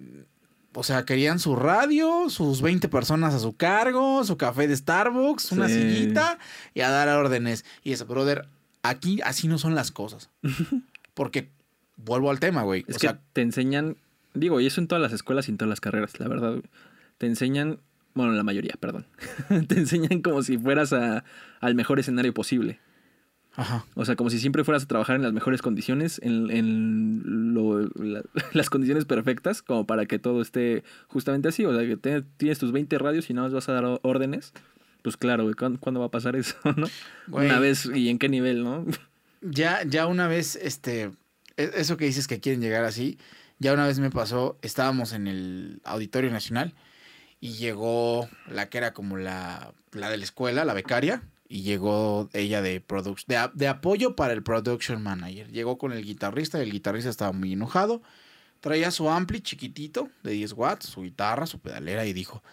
O 0.79 0.83
sea, 0.83 1.03
querían 1.03 1.39
su 1.39 1.57
radio, 1.57 2.29
sus 2.29 2.61
20 2.61 2.87
personas 2.87 3.33
a 3.33 3.39
su 3.39 3.55
cargo, 3.57 4.23
su 4.23 4.37
café 4.37 4.65
de 4.67 4.77
Starbucks, 4.77 5.51
una 5.51 5.67
sillita 5.67 6.39
y 6.73 6.79
a 6.81 6.89
dar 6.89 7.09
órdenes. 7.09 7.65
Y 7.83 7.91
eso, 7.91 8.05
brother, 8.05 8.47
aquí 8.81 9.19
así 9.25 9.47
no 9.49 9.57
son 9.57 9.75
las 9.75 9.91
cosas. 9.91 10.29
Porque 11.13 11.49
vuelvo 11.97 12.31
al 12.31 12.39
tema, 12.39 12.63
güey. 12.63 12.85
Es 12.87 12.95
o 12.95 12.99
que 12.99 13.07
sea, 13.07 13.19
te 13.33 13.41
enseñan, 13.41 13.97
digo, 14.33 14.61
y 14.61 14.67
eso 14.67 14.79
en 14.79 14.87
todas 14.87 15.01
las 15.01 15.11
escuelas 15.11 15.47
y 15.49 15.51
en 15.51 15.57
todas 15.57 15.69
las 15.69 15.81
carreras, 15.81 16.17
la 16.19 16.27
verdad. 16.29 16.51
güey. 16.51 16.63
Te 17.17 17.27
enseñan, 17.27 17.79
bueno, 18.13 18.31
la 18.31 18.43
mayoría, 18.43 18.75
perdón. 18.79 19.05
te 19.67 19.77
enseñan 19.77 20.21
como 20.21 20.43
si 20.43 20.57
fueras 20.57 20.93
a- 20.93 21.25
al 21.59 21.75
mejor 21.75 21.99
escenario 21.99 22.33
posible. 22.33 22.79
Ajá. 23.55 23.85
O 23.95 24.05
sea, 24.05 24.15
como 24.15 24.29
si 24.29 24.39
siempre 24.39 24.63
fueras 24.63 24.83
a 24.83 24.87
trabajar 24.87 25.15
en 25.15 25.21
las 25.23 25.33
mejores 25.33 25.61
condiciones, 25.61 26.19
en, 26.23 26.49
en 26.51 27.53
lo- 27.53 27.89
la- 27.95 28.23
las 28.53 28.69
condiciones 28.69 29.05
perfectas, 29.05 29.61
como 29.61 29.85
para 29.85 30.05
que 30.05 30.19
todo 30.19 30.41
esté 30.41 30.83
justamente 31.07 31.47
así. 31.49 31.65
O 31.65 31.77
sea, 31.77 31.87
que 31.87 31.97
te- 31.97 32.21
tienes 32.37 32.59
tus 32.59 32.71
20 32.71 32.97
radios 32.97 33.29
y 33.29 33.33
nada 33.33 33.47
más 33.47 33.53
vas 33.53 33.69
a 33.69 33.73
dar 33.73 33.99
órdenes. 34.03 34.53
Pues 35.01 35.15
claro, 35.17 35.43
güey, 35.43 35.55
¿cuándo, 35.55 35.79
cuándo 35.79 35.99
va 36.01 36.07
a 36.07 36.11
pasar 36.11 36.35
eso, 36.37 36.55
no? 36.75 36.87
Güey. 37.27 37.47
Una 37.47 37.59
vez 37.59 37.85
y 37.93 38.09
en 38.09 38.19
qué 38.19 38.29
nivel, 38.29 38.63
¿no? 38.63 38.85
Ya, 39.41 39.81
ya 39.85 40.07
una 40.07 40.27
vez, 40.27 40.55
este, 40.57 41.11
e- 41.57 41.71
eso 41.75 41.95
que 41.97 42.05
dices 42.05 42.27
que 42.27 42.39
quieren 42.39 42.61
llegar 42.61 42.83
así, 42.83 43.17
ya 43.59 43.73
una 43.73 43.87
vez 43.87 43.99
me 43.99 44.09
pasó, 44.09 44.57
estábamos 44.61 45.13
en 45.13 45.27
el 45.27 45.81
Auditorio 45.85 46.29
Nacional 46.31 46.73
y 47.41 47.53
llegó 47.53 48.27
la 48.51 48.67
que 48.69 48.77
era 48.77 48.93
como 48.93 49.15
la, 49.17 49.71
la 49.93 50.09
de 50.09 50.17
la 50.17 50.23
escuela, 50.25 50.65
la 50.65 50.73
becaria, 50.73 51.21
y 51.51 51.63
llegó 51.63 52.29
ella 52.33 52.61
de, 52.61 52.79
de, 52.79 53.49
de 53.53 53.67
apoyo 53.67 54.15
para 54.15 54.33
el 54.33 54.43
production 54.43 55.01
manager. 55.01 55.51
Llegó 55.51 55.79
con 55.79 55.91
el 55.91 56.05
guitarrista 56.05 56.59
y 56.59 56.61
el 56.61 56.71
guitarrista 56.71 57.09
estaba 57.09 57.31
muy 57.31 57.53
enojado. 57.53 58.03
Traía 58.59 58.91
su 58.91 59.09
ampli 59.09 59.41
chiquitito 59.41 60.09
de 60.21 60.33
10 60.33 60.53
watts, 60.53 60.85
su 60.85 61.01
guitarra, 61.01 61.47
su 61.47 61.59
pedalera 61.59 62.05
y 62.05 62.13
dijo, 62.13 62.43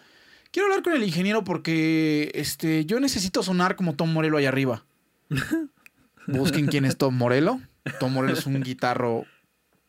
quiero 0.50 0.68
hablar 0.68 0.82
con 0.82 0.94
el 0.94 1.04
ingeniero 1.04 1.44
porque 1.44 2.30
este, 2.34 2.86
yo 2.86 2.98
necesito 2.98 3.42
sonar 3.42 3.76
como 3.76 3.94
Tom 3.94 4.12
Morello 4.12 4.38
allá 4.38 4.48
arriba. 4.48 4.84
Busquen 6.26 6.66
quién 6.66 6.86
es 6.86 6.96
Tom 6.96 7.16
Morello. 7.16 7.60
Tom 8.00 8.14
Morello 8.14 8.38
es 8.38 8.46
un 8.46 8.62
guitarro 8.62 9.26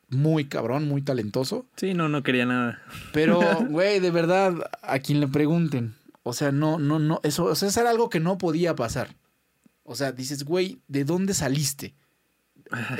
muy 0.09 0.45
cabrón, 0.45 0.85
muy 0.85 1.01
talentoso. 1.01 1.65
Sí, 1.77 1.93
no, 1.93 2.09
no 2.09 2.23
quería 2.23 2.45
nada. 2.45 2.81
Pero, 3.13 3.39
güey, 3.69 4.01
de 4.01 4.11
verdad, 4.11 4.53
a 4.81 4.99
quien 4.99 5.21
le 5.21 5.27
pregunten. 5.29 5.95
O 6.27 6.33
sea, 6.33 6.51
no, 6.51 6.79
no, 6.79 6.99
no. 6.99 7.19
Eso, 7.23 7.45
o 7.45 7.55
sea, 7.55 7.69
eso 7.69 7.81
era 7.81 7.89
algo 7.89 8.09
que 8.09 8.19
no 8.19 8.37
podía 8.37 8.75
pasar. 8.75 9.15
O 9.83 9.95
sea, 9.95 10.11
dices, 10.11 10.43
güey, 10.43 10.79
¿de 10.87 11.05
dónde 11.05 11.33
saliste? 11.33 11.95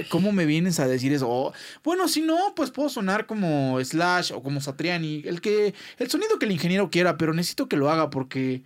¿Cómo 0.10 0.31
me 0.31 0.46
vienes 0.46 0.79
a 0.79 0.88
decir 0.88 1.12
eso? 1.12 1.53
Bueno, 1.84 2.07
si 2.07 2.22
no, 2.22 2.53
pues 2.55 2.72
puedo 2.72 2.89
sonar 2.89 3.25
como 3.25 3.84
Slash 3.84 4.31
o 4.34 4.41
como 4.41 4.62
Satriani. 4.62 5.24
El 5.25 5.41
que. 5.41 5.74
El 5.98 6.10
sonido 6.10 6.39
que 6.39 6.46
el 6.46 6.51
ingeniero 6.51 6.89
quiera, 6.89 7.17
pero 7.17 7.34
necesito 7.34 7.67
que 7.67 7.77
lo 7.77 7.91
haga 7.91 8.10
porque. 8.10 8.63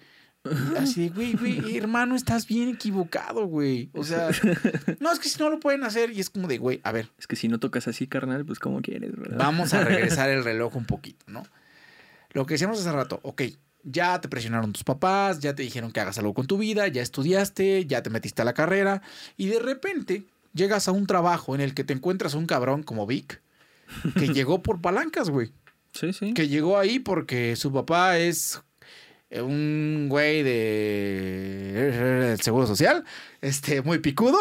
Así 0.77 1.03
de, 1.03 1.09
güey, 1.09 1.33
güey, 1.33 1.77
hermano, 1.77 2.15
estás 2.15 2.47
bien 2.47 2.69
equivocado, 2.69 3.45
güey. 3.45 3.89
O 3.93 4.03
sea, 4.03 4.29
no, 4.99 5.11
es 5.11 5.19
que 5.19 5.29
si 5.29 5.39
no 5.39 5.49
lo 5.49 5.59
pueden 5.59 5.83
hacer 5.83 6.11
y 6.11 6.19
es 6.19 6.29
como 6.29 6.47
de, 6.47 6.57
güey, 6.57 6.81
a 6.83 6.91
ver, 6.91 7.09
Es 7.19 7.27
que 7.27 7.35
si 7.35 7.47
no 7.47 7.59
tocas 7.59 7.87
así, 7.87 8.07
carnal, 8.07 8.45
pues 8.45 8.59
como 8.59 8.81
quieres, 8.81 9.15
¿verdad? 9.15 9.37
Vamos 9.37 9.73
a 9.73 9.83
regresar 9.83 10.29
el 10.31 10.43
reloj 10.43 10.75
un 10.75 10.85
poquito, 10.85 11.25
¿no? 11.27 11.43
Lo 12.33 12.45
que 12.45 12.55
decíamos 12.55 12.79
hace 12.79 12.91
rato, 12.91 13.19
ok, 13.23 13.43
ya 13.83 14.19
te 14.21 14.29
presionaron 14.29 14.73
tus 14.73 14.83
papás, 14.83 15.39
ya 15.39 15.55
te 15.55 15.63
dijeron 15.63 15.91
que 15.91 15.99
hagas 15.99 16.17
algo 16.17 16.33
con 16.33 16.47
tu 16.47 16.57
vida, 16.57 16.87
ya 16.87 17.01
estudiaste, 17.01 17.85
ya 17.85 18.03
te 18.03 18.09
metiste 18.09 18.41
a 18.41 18.45
la 18.45 18.53
carrera 18.53 19.01
y 19.37 19.47
de 19.47 19.59
repente 19.59 20.25
llegas 20.53 20.87
a 20.87 20.91
un 20.91 21.07
trabajo 21.07 21.55
en 21.55 21.61
el 21.61 21.73
que 21.73 21.83
te 21.83 21.93
encuentras 21.93 22.35
a 22.35 22.37
un 22.37 22.45
cabrón 22.45 22.83
como 22.83 23.05
Vic 23.07 23.41
que 24.17 24.27
llegó 24.33 24.61
por 24.61 24.81
palancas, 24.81 25.29
güey. 25.29 25.51
Sí, 25.93 26.13
sí. 26.13 26.33
Que 26.33 26.47
llegó 26.47 26.77
ahí 26.77 26.99
porque 26.99 27.55
su 27.55 27.71
papá 27.71 28.17
es 28.17 28.61
eh, 29.29 29.41
un 29.41 30.07
güey 30.09 30.43
de 30.43 32.27
del 32.31 32.41
Seguro 32.41 32.67
Social, 32.67 33.03
este, 33.41 33.81
muy 33.81 33.99
picudo. 33.99 34.37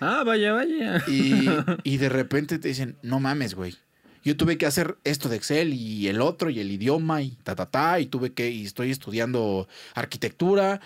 Ah, 0.00 0.22
vaya, 0.24 0.52
vaya. 0.52 1.02
Y, 1.08 1.48
y 1.84 1.98
de 1.98 2.08
repente 2.08 2.58
te 2.58 2.68
dicen, 2.68 2.96
no 3.02 3.20
mames, 3.20 3.54
güey. 3.54 3.76
Yo 4.24 4.36
tuve 4.36 4.56
que 4.56 4.66
hacer 4.66 4.96
esto 5.04 5.28
de 5.28 5.36
Excel 5.36 5.74
y 5.74 6.08
el 6.08 6.22
otro 6.22 6.48
y 6.48 6.58
el 6.58 6.72
idioma 6.72 7.20
y 7.22 7.32
ta, 7.42 7.54
ta, 7.54 7.66
ta. 7.66 8.00
Y 8.00 8.06
tuve 8.06 8.32
que, 8.32 8.50
y 8.50 8.64
estoy 8.64 8.90
estudiando 8.90 9.68
arquitectura. 9.94 10.80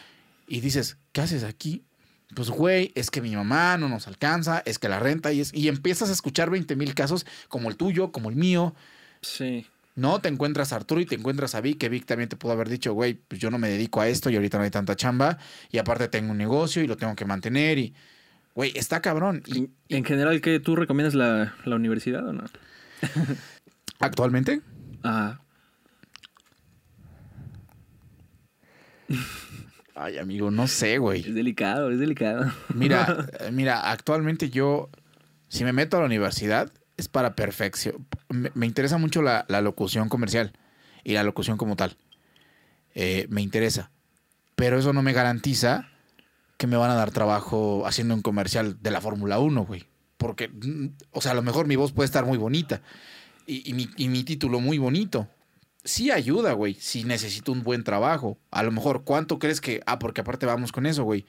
Y 0.49 0.61
dices, 0.61 0.97
¿qué 1.13 1.21
haces 1.21 1.45
aquí? 1.45 1.85
Pues, 2.35 2.51
güey, 2.51 2.93
es 2.95 3.11
que 3.11 3.23
mi 3.23 3.35
mamá 3.35 3.79
no 3.79 3.89
nos 3.89 4.09
alcanza, 4.09 4.63
es 4.67 4.79
que 4.79 4.89
la 4.89 4.99
renta 4.99 5.33
y 5.33 5.41
es. 5.41 5.55
Y 5.55 5.69
empiezas 5.69 6.11
a 6.11 6.13
escuchar 6.13 6.51
20 6.51 6.75
mil 6.77 6.95
casos 6.95 7.27
como 7.49 7.71
el 7.71 7.77
tuyo, 7.77 8.11
como 8.13 8.29
el 8.29 8.37
mío. 8.37 8.75
Sí. 9.23 9.67
No, 9.95 10.21
te 10.21 10.29
encuentras 10.29 10.73
a 10.73 10.77
Arturo 10.77 11.01
y 11.01 11.07
te 11.07 11.17
encuentras 11.17 11.55
a 11.55 11.61
Vic, 11.61 11.79
que 11.79 11.89
Vic 11.89 12.07
también 12.07 12.29
te 12.29 12.37
pudo 12.37 12.53
haber 12.53 12.69
dicho, 12.69 12.93
güey, 12.93 13.15
pues 13.15 13.41
yo 13.41 13.51
no 13.51 13.59
me 13.59 13.69
dedico 13.69 14.01
a 14.01 14.09
esto 14.09 14.31
y 14.31 14.37
ahorita 14.37 14.59
no 14.59 14.65
hay 14.65 14.71
tanta 14.71 14.95
chamba. 14.95 15.39
Y 15.73 15.79
aparte 15.79 16.07
tengo 16.09 16.31
un 16.31 16.39
negocio 16.39 16.83
y 16.83 16.87
lo 16.87 16.97
tengo 16.97 17.17
que 17.17 17.25
mantener. 17.25 17.79
Y, 17.79 17.95
güey, 18.55 18.73
está 18.77 19.01
cabrón. 19.01 19.43
Y, 19.47 19.71
En 19.89 20.05
general, 20.05 20.41
¿qué 20.41 20.61
tú 20.61 20.77
recomiendas 20.77 21.15
la, 21.15 21.55
la 21.65 21.77
universidad 21.77 22.27
o 22.29 22.33
no? 22.33 22.45
actualmente, 24.01 24.61
Ah, 25.03 25.39
Ay, 29.95 30.19
amigo, 30.19 30.51
no 30.51 30.69
sé, 30.69 30.99
güey. 30.99 31.21
es 31.21 31.35
delicado, 31.35 31.91
es 31.91 31.99
delicado. 31.99 32.53
Mira, 32.75 33.27
eh, 33.41 33.51
mira, 33.51 33.91
actualmente 33.91 34.49
yo, 34.51 34.91
si 35.49 35.65
me 35.65 35.73
meto 35.73 35.97
a 35.97 36.01
la 36.01 36.07
universidad, 36.07 36.71
es 36.97 37.09
para 37.09 37.35
perfección. 37.35 38.07
Me, 38.29 38.53
me 38.55 38.67
interesa 38.67 38.97
mucho 38.99 39.23
la, 39.23 39.45
la 39.49 39.61
locución 39.61 40.09
comercial 40.09 40.53
y 41.03 41.15
la 41.15 41.25
locución 41.25 41.57
como 41.57 41.75
tal. 41.75 41.97
Eh, 42.95 43.27
me 43.31 43.43
interesa. 43.43 43.91
Pero 44.55 44.79
eso 44.79 44.93
no 44.93 45.03
me 45.03 45.13
garantiza 45.13 45.89
que 46.59 46.67
me 46.67 46.77
van 46.77 46.91
a 46.91 46.95
dar 46.95 47.11
trabajo 47.11 47.87
haciendo 47.87 48.15
un 48.15 48.23
comercial 48.23 48.77
de 48.83 48.91
la 48.91 49.01
Fórmula 49.01 49.39
1, 49.39 49.65
güey. 49.65 49.85
Porque, 50.19 50.49
mm, 50.49 50.89
o 51.13 51.21
sea, 51.23 51.33
a 51.33 51.35
lo 51.35 51.43
mejor 51.43 51.67
mi 51.67 51.77
voz 51.77 51.93
puede 51.93 52.07
estar 52.07 52.27
muy 52.27 52.37
bonita 52.37 52.83
y, 53.47 53.73
mi 53.73 54.25
título 54.25 54.61
muy 54.61 54.77
bonito. 54.77 55.29
Sí 55.85 56.11
ayuda, 56.11 56.53
güey, 56.53 56.75
si 56.75 57.05
necesito 57.05 57.51
un 57.51 57.63
buen 57.63 57.83
trabajo. 57.83 58.37
A 58.51 58.63
lo 58.63 58.71
mejor, 58.71 59.05
¿cuánto 59.05 59.39
crees 59.39 59.61
que...? 59.63 59.81
Ah, 59.87 59.99
porque 59.99 60.21
aparte 60.21 60.45
vamos 60.45 60.71
con 60.71 60.85
eso, 60.85 61.05
güey. 61.05 61.25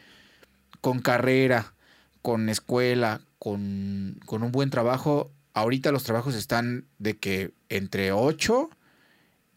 Con 0.81 0.99
carrera, 0.99 1.73
con 2.21 2.49
escuela, 2.49 3.21
con, 3.37 4.19
con 4.25 4.43
un 4.43 4.51
buen 4.51 4.69
trabajo. 4.69 5.31
Ahorita 5.53 5.93
los 5.93 6.03
trabajos 6.03 6.35
están 6.35 6.85
de 6.97 7.17
que 7.17 7.53
entre 7.69 8.11
8 8.11 8.69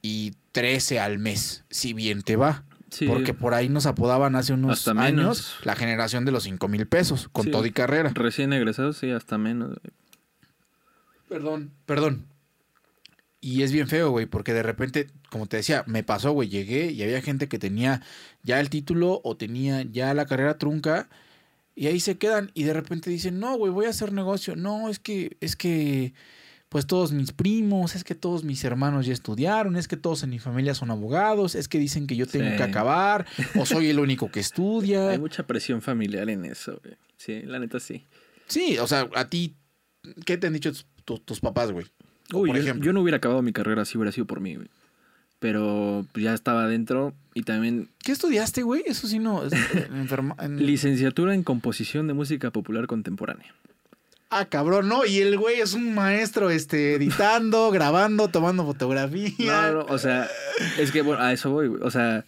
y 0.02 0.34
13 0.52 1.00
al 1.00 1.18
mes, 1.18 1.64
si 1.70 1.94
bien 1.94 2.22
te 2.22 2.36
va. 2.36 2.64
Sí. 2.92 3.06
Porque 3.06 3.32
por 3.32 3.54
ahí 3.54 3.68
nos 3.70 3.86
apodaban 3.86 4.36
hace 4.36 4.52
unos 4.52 4.78
Hasta 4.86 4.90
años 5.02 5.16
menos. 5.16 5.56
la 5.64 5.74
generación 5.76 6.26
de 6.26 6.32
los 6.32 6.42
5 6.42 6.68
mil 6.68 6.86
pesos, 6.86 7.28
con 7.32 7.46
Sí. 7.46 7.50
todo 7.50 7.64
y 7.64 7.72
carrera. 7.72 8.10
Recién 8.14 8.52
egresados, 8.52 8.98
sí, 8.98 9.10
hasta 9.10 9.38
menos. 9.38 9.78
Perdón. 11.28 11.70
Perdón. 11.86 12.26
Y 13.40 13.62
es 13.62 13.72
bien 13.72 13.88
feo, 13.88 14.10
güey, 14.10 14.26
porque 14.26 14.52
de 14.52 14.62
repente, 14.62 15.08
como 15.30 15.46
te 15.46 15.56
decía, 15.56 15.82
me 15.86 16.04
pasó, 16.04 16.32
güey, 16.32 16.48
llegué 16.48 16.92
y 16.92 17.02
había 17.02 17.20
gente 17.22 17.48
que 17.48 17.58
tenía 17.58 18.02
ya 18.44 18.60
el 18.60 18.70
título 18.70 19.20
o 19.24 19.36
tenía 19.36 19.82
ya 19.82 20.14
la 20.14 20.26
carrera 20.26 20.58
trunca 20.58 21.08
y 21.74 21.86
ahí 21.88 21.98
se 21.98 22.18
quedan 22.18 22.50
y 22.54 22.64
de 22.64 22.72
repente 22.74 23.10
dicen, 23.10 23.40
no, 23.40 23.56
güey, 23.56 23.72
voy 23.72 23.86
a 23.86 23.90
hacer 23.90 24.12
negocio. 24.12 24.54
No, 24.54 24.88
es 24.90 24.98
que, 25.00 25.36
es 25.40 25.56
que, 25.56 26.12
pues 26.72 26.86
todos 26.86 27.12
mis 27.12 27.32
primos, 27.32 27.94
es 27.94 28.02
que 28.02 28.14
todos 28.14 28.42
mis 28.44 28.64
hermanos 28.64 29.06
ya 29.06 29.12
estudiaron, 29.12 29.76
es 29.76 29.86
que 29.86 29.96
todos 29.96 30.22
en 30.24 30.30
mi 30.30 30.38
familia 30.38 30.74
son 30.74 30.90
abogados, 30.90 31.54
es 31.54 31.68
que 31.68 31.78
dicen 31.78 32.06
que 32.06 32.16
yo 32.16 32.26
tengo 32.26 32.50
Sí. 32.50 32.56
que 32.56 32.62
acabar 32.62 33.26
o 33.54 33.66
soy 33.66 33.90
el 33.90 33.98
único 34.00 34.30
que 34.30 34.40
estudia. 34.40 35.08
Hay 35.10 35.18
mucha 35.18 35.46
presión 35.46 35.82
familiar 35.82 36.28
en 36.30 36.46
eso, 36.46 36.80
güey. 36.82 36.96
Sí, 37.18 37.42
la 37.42 37.58
neta 37.58 37.78
sí. 37.78 38.04
Sí, 38.46 38.78
o 38.78 38.86
sea, 38.86 39.08
a 39.14 39.28
ti, 39.28 39.54
¿qué 40.24 40.36
te 40.38 40.46
han 40.48 40.54
dicho 40.54 40.72
tus, 40.72 40.86
tus- 41.04 41.24
tus 41.24 41.40
papás, 41.40 41.70
güey? 41.70 41.86
Uy, 42.32 42.48
por 42.48 42.56
yo, 42.56 42.62
ejemplo. 42.62 42.84
yo 42.86 42.92
no 42.94 43.02
hubiera 43.02 43.18
acabado 43.18 43.42
mi 43.42 43.52
carrera 43.52 43.84
si 43.84 43.98
hubiera 43.98 44.10
sido 44.10 44.26
por 44.26 44.40
mí, 44.40 44.54
güey. 44.56 44.68
Pero 45.38 46.06
pues, 46.12 46.24
ya 46.24 46.34
estaba 46.34 46.64
adentro 46.64 47.14
y 47.34 47.42
también 47.42 47.88
¿Qué 48.04 48.12
estudiaste, 48.12 48.62
güey? 48.62 48.82
Eso 48.86 49.06
sí 49.08 49.18
no. 49.18 49.44
es- 49.44 49.52
enferma- 49.90 50.36
en- 50.42 50.56
licenciatura 50.66 51.34
en 51.34 51.42
composición 51.42 52.06
de 52.06 52.14
música 52.14 52.50
popular 52.50 52.86
contemporánea. 52.86 53.54
Ah, 54.34 54.46
cabrón, 54.46 54.88
no. 54.88 55.04
Y 55.04 55.18
el 55.18 55.36
güey 55.36 55.60
es 55.60 55.74
un 55.74 55.94
maestro, 55.94 56.48
este, 56.48 56.94
editando, 56.94 57.70
grabando, 57.72 58.28
tomando 58.28 58.64
fotografía. 58.64 59.30
No, 59.38 59.72
no, 59.72 59.80
o 59.90 59.98
sea, 59.98 60.26
es 60.78 60.90
que 60.90 61.02
bueno, 61.02 61.22
a 61.22 61.34
eso 61.34 61.50
voy, 61.50 61.68
güey. 61.68 61.82
O 61.82 61.90
sea, 61.90 62.24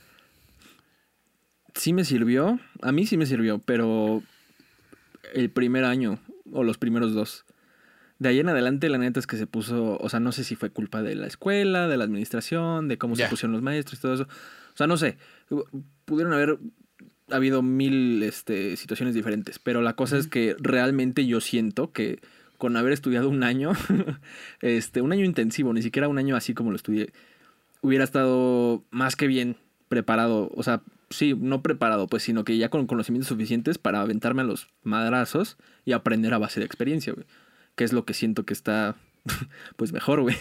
sí 1.75 1.95
me 1.95 2.05
sirvió, 2.05 2.61
a 2.83 2.93
mí 2.93 3.07
sí 3.07 3.17
me 3.17 3.25
sirvió, 3.25 3.59
pero 3.59 4.23
el 5.33 5.49
primer 5.49 5.85
año 5.85 6.19
o 6.53 6.63
los 6.63 6.77
primeros 6.77 7.15
dos. 7.15 7.47
De 8.19 8.29
ahí 8.29 8.39
en 8.39 8.51
adelante, 8.51 8.91
la 8.91 8.99
neta 8.99 9.19
es 9.19 9.27
que 9.27 9.39
se 9.39 9.47
puso, 9.47 9.97
o 9.99 10.09
sea, 10.11 10.21
no 10.21 10.31
sé 10.31 10.45
si 10.45 10.57
fue 10.57 10.69
culpa 10.69 11.03
de 11.03 11.15
la 11.15 11.27
escuela, 11.27 11.89
de 11.89 11.97
la 11.97 12.05
administración, 12.05 12.87
de 12.87 12.99
cómo 12.99 13.17
se 13.17 13.27
pusieron 13.29 13.53
los 13.53 13.63
maestros 13.63 13.99
y 13.99 14.03
todo 14.03 14.13
eso. 14.13 14.25
O 14.25 14.77
sea, 14.77 14.87
no 14.87 14.99
sé, 14.99 15.17
pudieron 16.05 16.35
haber 16.35 16.59
habido 17.31 17.63
mil 17.63 18.23
este, 18.23 18.77
situaciones 18.77 19.15
diferentes, 19.15 19.59
pero 19.59 19.83
la 19.83 19.95
cosa 19.95 20.19
es 20.19 20.27
que 20.27 20.57
realmente 20.59 21.27
yo 21.27 21.41
siento 21.41 21.93
que 21.93 22.21
con 22.59 22.77
haber 22.77 22.93
estudiado 22.93 23.29
un 23.29 23.43
año, 23.43 23.73
este, 24.61 25.01
un 25.01 25.13
año 25.13 25.25
intensivo, 25.25 25.73
ni 25.73 25.83
siquiera 25.83 26.09
un 26.09 26.19
año 26.19 26.37
así 26.37 26.55
como 26.55 26.71
lo 26.71 26.77
estudié, 26.77 27.13
hubiera 27.81 28.05
estado 28.05 28.83
más 28.91 29.17
que 29.17 29.27
bien 29.27 29.57
preparado, 29.89 30.51
o 30.55 30.63
sea, 30.63 30.83
sí, 31.11 31.35
no 31.39 31.63
preparado, 31.63 32.07
pues, 32.07 32.23
sino 32.23 32.45
que 32.45 32.57
ya 32.57 32.69
con 32.69 32.87
conocimientos 32.87 33.29
suficientes 33.29 33.79
para 33.79 34.01
aventarme 34.01 34.43
a 34.43 34.45
los 34.45 34.69
madrazos 34.83 35.57
y 35.85 35.93
aprender 35.93 36.35
a 36.35 36.39
base 36.39 36.61
de 36.61 36.67
experiencia, 36.67 37.13
güey. 37.13 37.27
Que 37.77 37.85
es 37.85 37.93
lo 37.93 38.05
que 38.05 38.15
siento 38.15 38.45
que 38.45 38.53
está, 38.55 38.97
pues, 39.77 39.93
mejor, 39.93 40.23
güey. 40.23 40.37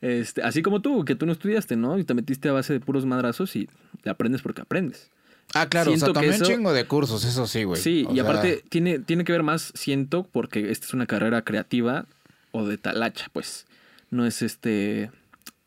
Este, 0.00 0.42
así 0.42 0.62
como 0.62 0.82
tú, 0.82 1.04
que 1.04 1.14
tú 1.14 1.26
no 1.26 1.32
estudiaste, 1.32 1.76
¿no? 1.76 1.98
Y 1.98 2.04
te 2.04 2.14
metiste 2.14 2.48
a 2.48 2.52
base 2.52 2.72
de 2.72 2.80
puros 2.80 3.06
madrazos 3.06 3.54
y 3.56 3.68
aprendes 4.04 4.42
porque 4.42 4.62
aprendes. 4.62 5.10
Ah, 5.54 5.68
claro, 5.68 5.90
o 5.90 5.94
sea, 5.96 6.06
Siento 6.06 6.20
que 6.20 6.26
tomé 6.26 6.36
eso- 6.36 6.44
chingo 6.46 6.72
de 6.72 6.86
cursos, 6.86 7.24
eso 7.24 7.46
sí, 7.46 7.64
güey. 7.64 7.80
Sí, 7.80 8.06
O 8.08 8.12
y 8.12 8.14
sea, 8.14 8.22
aparte 8.24 8.64
tiene, 8.70 8.98
tiene 8.98 9.24
que 9.24 9.32
ver 9.32 9.42
más, 9.42 9.70
siento, 9.74 10.26
porque 10.32 10.70
esta 10.70 10.86
es 10.86 10.94
una 10.94 11.06
carrera 11.06 11.42
creativa 11.42 12.06
o 12.52 12.66
de 12.66 12.78
talacha, 12.78 13.26
pues. 13.32 13.66
No 14.10 14.26
es 14.26 14.42
este. 14.42 15.10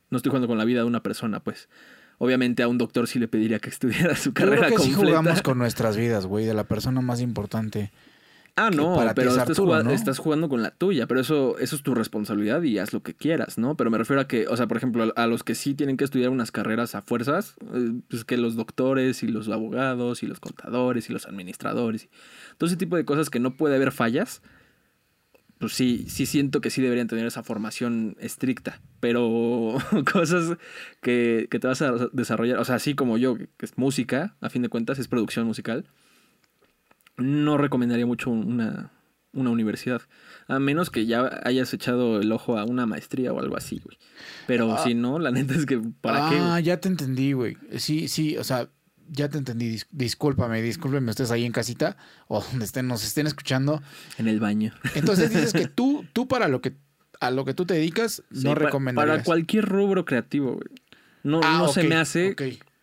No 0.09 0.17
estoy 0.17 0.29
jugando 0.31 0.47
con 0.47 0.57
la 0.57 0.65
vida 0.65 0.79
de 0.81 0.85
una 0.85 1.01
persona, 1.01 1.39
pues. 1.39 1.67
Obviamente 2.17 2.63
a 2.63 2.67
un 2.67 2.77
doctor 2.77 3.07
sí 3.07 3.19
le 3.19 3.27
pediría 3.27 3.59
que 3.59 3.69
estudiara 4.09 4.15
su 4.15 4.29
Yo 4.29 4.33
creo 4.33 4.49
carrera 4.51 4.67
que 4.69 4.77
sí 4.77 4.91
completa. 4.93 5.17
jugamos 5.19 5.41
con 5.41 5.57
nuestras 5.57 5.97
vidas, 5.97 6.25
güey, 6.25 6.45
de 6.45 6.53
la 6.53 6.63
persona 6.63 7.01
más 7.01 7.21
importante 7.21 7.91
Ah, 8.57 8.69
no, 8.69 8.95
pero 9.15 9.29
es 9.29 9.35
estás, 9.35 9.49
Arturo, 9.49 9.67
jugando, 9.67 9.89
¿no? 9.89 9.95
estás 9.95 10.17
jugando 10.17 10.47
con 10.47 10.63
la 10.63 10.71
tuya, 10.71 11.07
pero 11.07 11.19
eso, 11.19 11.57
eso 11.59 11.75
es 11.75 11.83
tu 11.83 11.93
responsabilidad 11.93 12.61
y 12.63 12.79
haz 12.79 12.93
lo 12.93 13.03
que 13.03 13.13
quieras, 13.13 13.57
¿no? 13.57 13.75
Pero 13.75 13.91
me 13.91 13.97
refiero 13.97 14.21
a 14.21 14.29
que, 14.29 14.47
o 14.47 14.55
sea, 14.55 14.65
por 14.67 14.77
ejemplo, 14.77 15.03
a, 15.03 15.23
a 15.23 15.27
los 15.27 15.43
que 15.43 15.55
sí 15.55 15.73
tienen 15.73 15.97
que 15.97 16.05
estudiar 16.05 16.29
unas 16.29 16.51
carreras 16.53 16.95
a 16.95 17.01
fuerzas, 17.01 17.55
eh, 17.73 17.91
pues 18.07 18.23
que 18.23 18.37
los 18.37 18.55
doctores 18.55 19.23
y 19.23 19.27
los 19.27 19.49
abogados 19.49 20.23
y 20.23 20.27
los 20.27 20.39
contadores 20.39 21.09
y 21.09 21.13
los 21.13 21.25
administradores 21.25 22.05
y 22.05 22.09
todo 22.57 22.67
ese 22.67 22.77
tipo 22.77 22.95
de 22.95 23.03
cosas 23.03 23.29
que 23.29 23.41
no 23.41 23.57
puede 23.57 23.75
haber 23.75 23.91
fallas, 23.91 24.41
pues 25.59 25.73
sí, 25.73 26.05
sí 26.07 26.25
siento 26.25 26.61
que 26.61 26.69
sí 26.69 26.81
deberían 26.81 27.07
tener 27.07 27.25
esa 27.25 27.43
formación 27.43 28.15
estricta, 28.21 28.81
pero 29.01 29.75
cosas 30.13 30.57
que, 31.01 31.49
que 31.51 31.59
te 31.59 31.67
vas 31.67 31.81
a 31.81 31.91
desarrollar, 32.13 32.59
o 32.59 32.63
sea, 32.63 32.75
así 32.75 32.95
como 32.95 33.17
yo, 33.17 33.35
que 33.35 33.65
es 33.65 33.77
música, 33.77 34.37
a 34.39 34.49
fin 34.49 34.61
de 34.61 34.69
cuentas, 34.69 34.97
es 34.97 35.09
producción 35.09 35.45
musical, 35.45 35.85
no 37.17 37.57
recomendaría 37.57 38.05
mucho 38.05 38.29
una, 38.29 38.91
una 39.33 39.49
universidad. 39.49 40.01
A 40.47 40.59
menos 40.59 40.89
que 40.89 41.05
ya 41.05 41.41
hayas 41.43 41.73
echado 41.73 42.19
el 42.21 42.31
ojo 42.31 42.57
a 42.57 42.65
una 42.65 42.85
maestría 42.85 43.33
o 43.33 43.39
algo 43.39 43.57
así, 43.57 43.79
güey. 43.83 43.97
Pero 44.47 44.73
Ah. 44.73 44.83
si 44.83 44.93
no, 44.93 45.19
la 45.19 45.31
neta 45.31 45.53
es 45.55 45.65
que 45.65 45.79
¿para 46.01 46.29
qué? 46.29 46.37
Ah, 46.39 46.59
ya 46.59 46.79
te 46.79 46.87
entendí, 46.87 47.33
güey. 47.33 47.57
Sí, 47.77 48.07
sí, 48.07 48.37
o 48.37 48.43
sea, 48.43 48.69
ya 49.07 49.29
te 49.29 49.37
entendí. 49.37 49.69
Dis- 49.75 49.87
discúlpame, 49.91 50.61
discúlpeme 50.61 51.09
ustedes 51.09 51.31
ahí 51.31 51.45
en 51.45 51.51
casita 51.51 51.97
o 52.27 52.41
donde 52.41 52.65
estén, 52.65 52.87
nos 52.87 53.03
estén 53.03 53.27
escuchando. 53.27 53.81
En 54.17 54.27
el 54.27 54.39
baño. 54.39 54.73
Entonces 54.95 55.29
dices 55.31 55.53
que 55.53 55.67
tú, 55.67 56.05
tú 56.13 56.27
para 56.27 56.47
lo 56.47 56.61
que 56.61 56.73
a 57.21 57.31
lo 57.31 57.45
que 57.45 57.53
tú 57.53 57.65
te 57.65 57.75
dedicas, 57.75 58.23
Sí, 58.33 58.43
no 58.43 58.53
pa- 58.53 58.59
recomendarías. 58.65 59.13
Para 59.15 59.23
cualquier 59.23 59.65
rubro 59.65 60.03
creativo, 60.05 60.53
güey. 60.55 60.67
No, 61.23 61.39
Ah, 61.43 61.59
no 61.59 61.67
se 61.69 61.83
me 61.85 61.95
hace. 61.95 62.35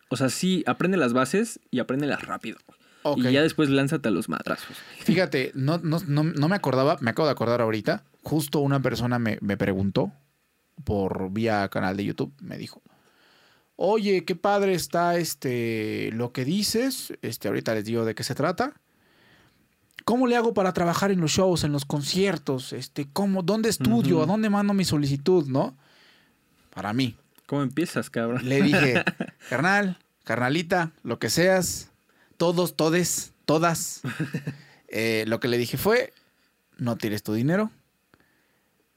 O 0.09 0.17
sea, 0.17 0.29
sí, 0.29 0.63
aprende 0.67 0.97
las 0.97 1.13
bases 1.13 1.59
y 1.71 1.79
apréndelas 1.79 2.23
rápido. 2.23 2.57
güey. 2.67 2.79
Y 3.17 3.31
ya 3.31 3.41
después 3.41 3.69
lánzate 3.69 4.09
a 4.09 4.11
los 4.11 4.29
madrazos. 4.29 4.77
Fíjate, 4.99 5.51
no, 5.55 5.77
no, 5.79 5.99
no, 6.07 6.23
no 6.23 6.49
me 6.49 6.55
acordaba, 6.55 6.97
me 7.01 7.11
acabo 7.11 7.27
de 7.27 7.31
acordar 7.31 7.61
ahorita. 7.61 8.03
Justo 8.21 8.59
una 8.59 8.81
persona 8.81 9.19
me, 9.19 9.37
me 9.41 9.57
preguntó 9.57 10.13
por 10.83 11.31
vía 11.31 11.67
canal 11.69 11.97
de 11.97 12.05
YouTube, 12.05 12.33
me 12.41 12.57
dijo. 12.57 12.81
Oye, 13.75 14.23
qué 14.23 14.35
padre 14.35 14.73
está 14.73 15.17
este 15.17 16.11
lo 16.13 16.31
que 16.31 16.45
dices. 16.45 17.13
Este, 17.21 17.47
ahorita 17.47 17.73
les 17.73 17.85
digo 17.85 18.05
de 18.05 18.15
qué 18.15 18.23
se 18.23 18.35
trata. 18.35 18.73
¿Cómo 20.05 20.27
le 20.27 20.35
hago 20.35 20.53
para 20.53 20.73
trabajar 20.73 21.11
en 21.11 21.21
los 21.21 21.31
shows, 21.31 21.63
en 21.63 21.71
los 21.71 21.85
conciertos? 21.85 22.73
Este, 22.73 23.07
¿cómo, 23.11 23.41
¿Dónde 23.41 23.69
estudio? 23.69 24.21
¿A 24.21 24.25
dónde 24.25 24.49
mando 24.49 24.73
mi 24.73 24.83
solicitud? 24.83 25.47
¿No? 25.47 25.77
Para 26.73 26.93
mí. 26.93 27.15
¿Cómo 27.45 27.63
empiezas, 27.63 28.09
cabrón? 28.09 28.47
Le 28.47 28.61
dije, 28.61 29.03
carnal, 29.49 29.97
carnalita, 30.23 30.91
lo 31.03 31.19
que 31.19 31.29
seas, 31.29 31.91
todos, 32.43 32.75
todes, 32.75 33.31
todas. 33.45 34.01
Eh, 34.95 35.25
lo 35.25 35.39
que 35.39 35.47
le 35.47 35.57
dije 35.57 35.75
fue, 35.75 36.13
no 36.77 36.97
tires 36.97 37.23
tu 37.23 37.33
dinero, 37.33 37.71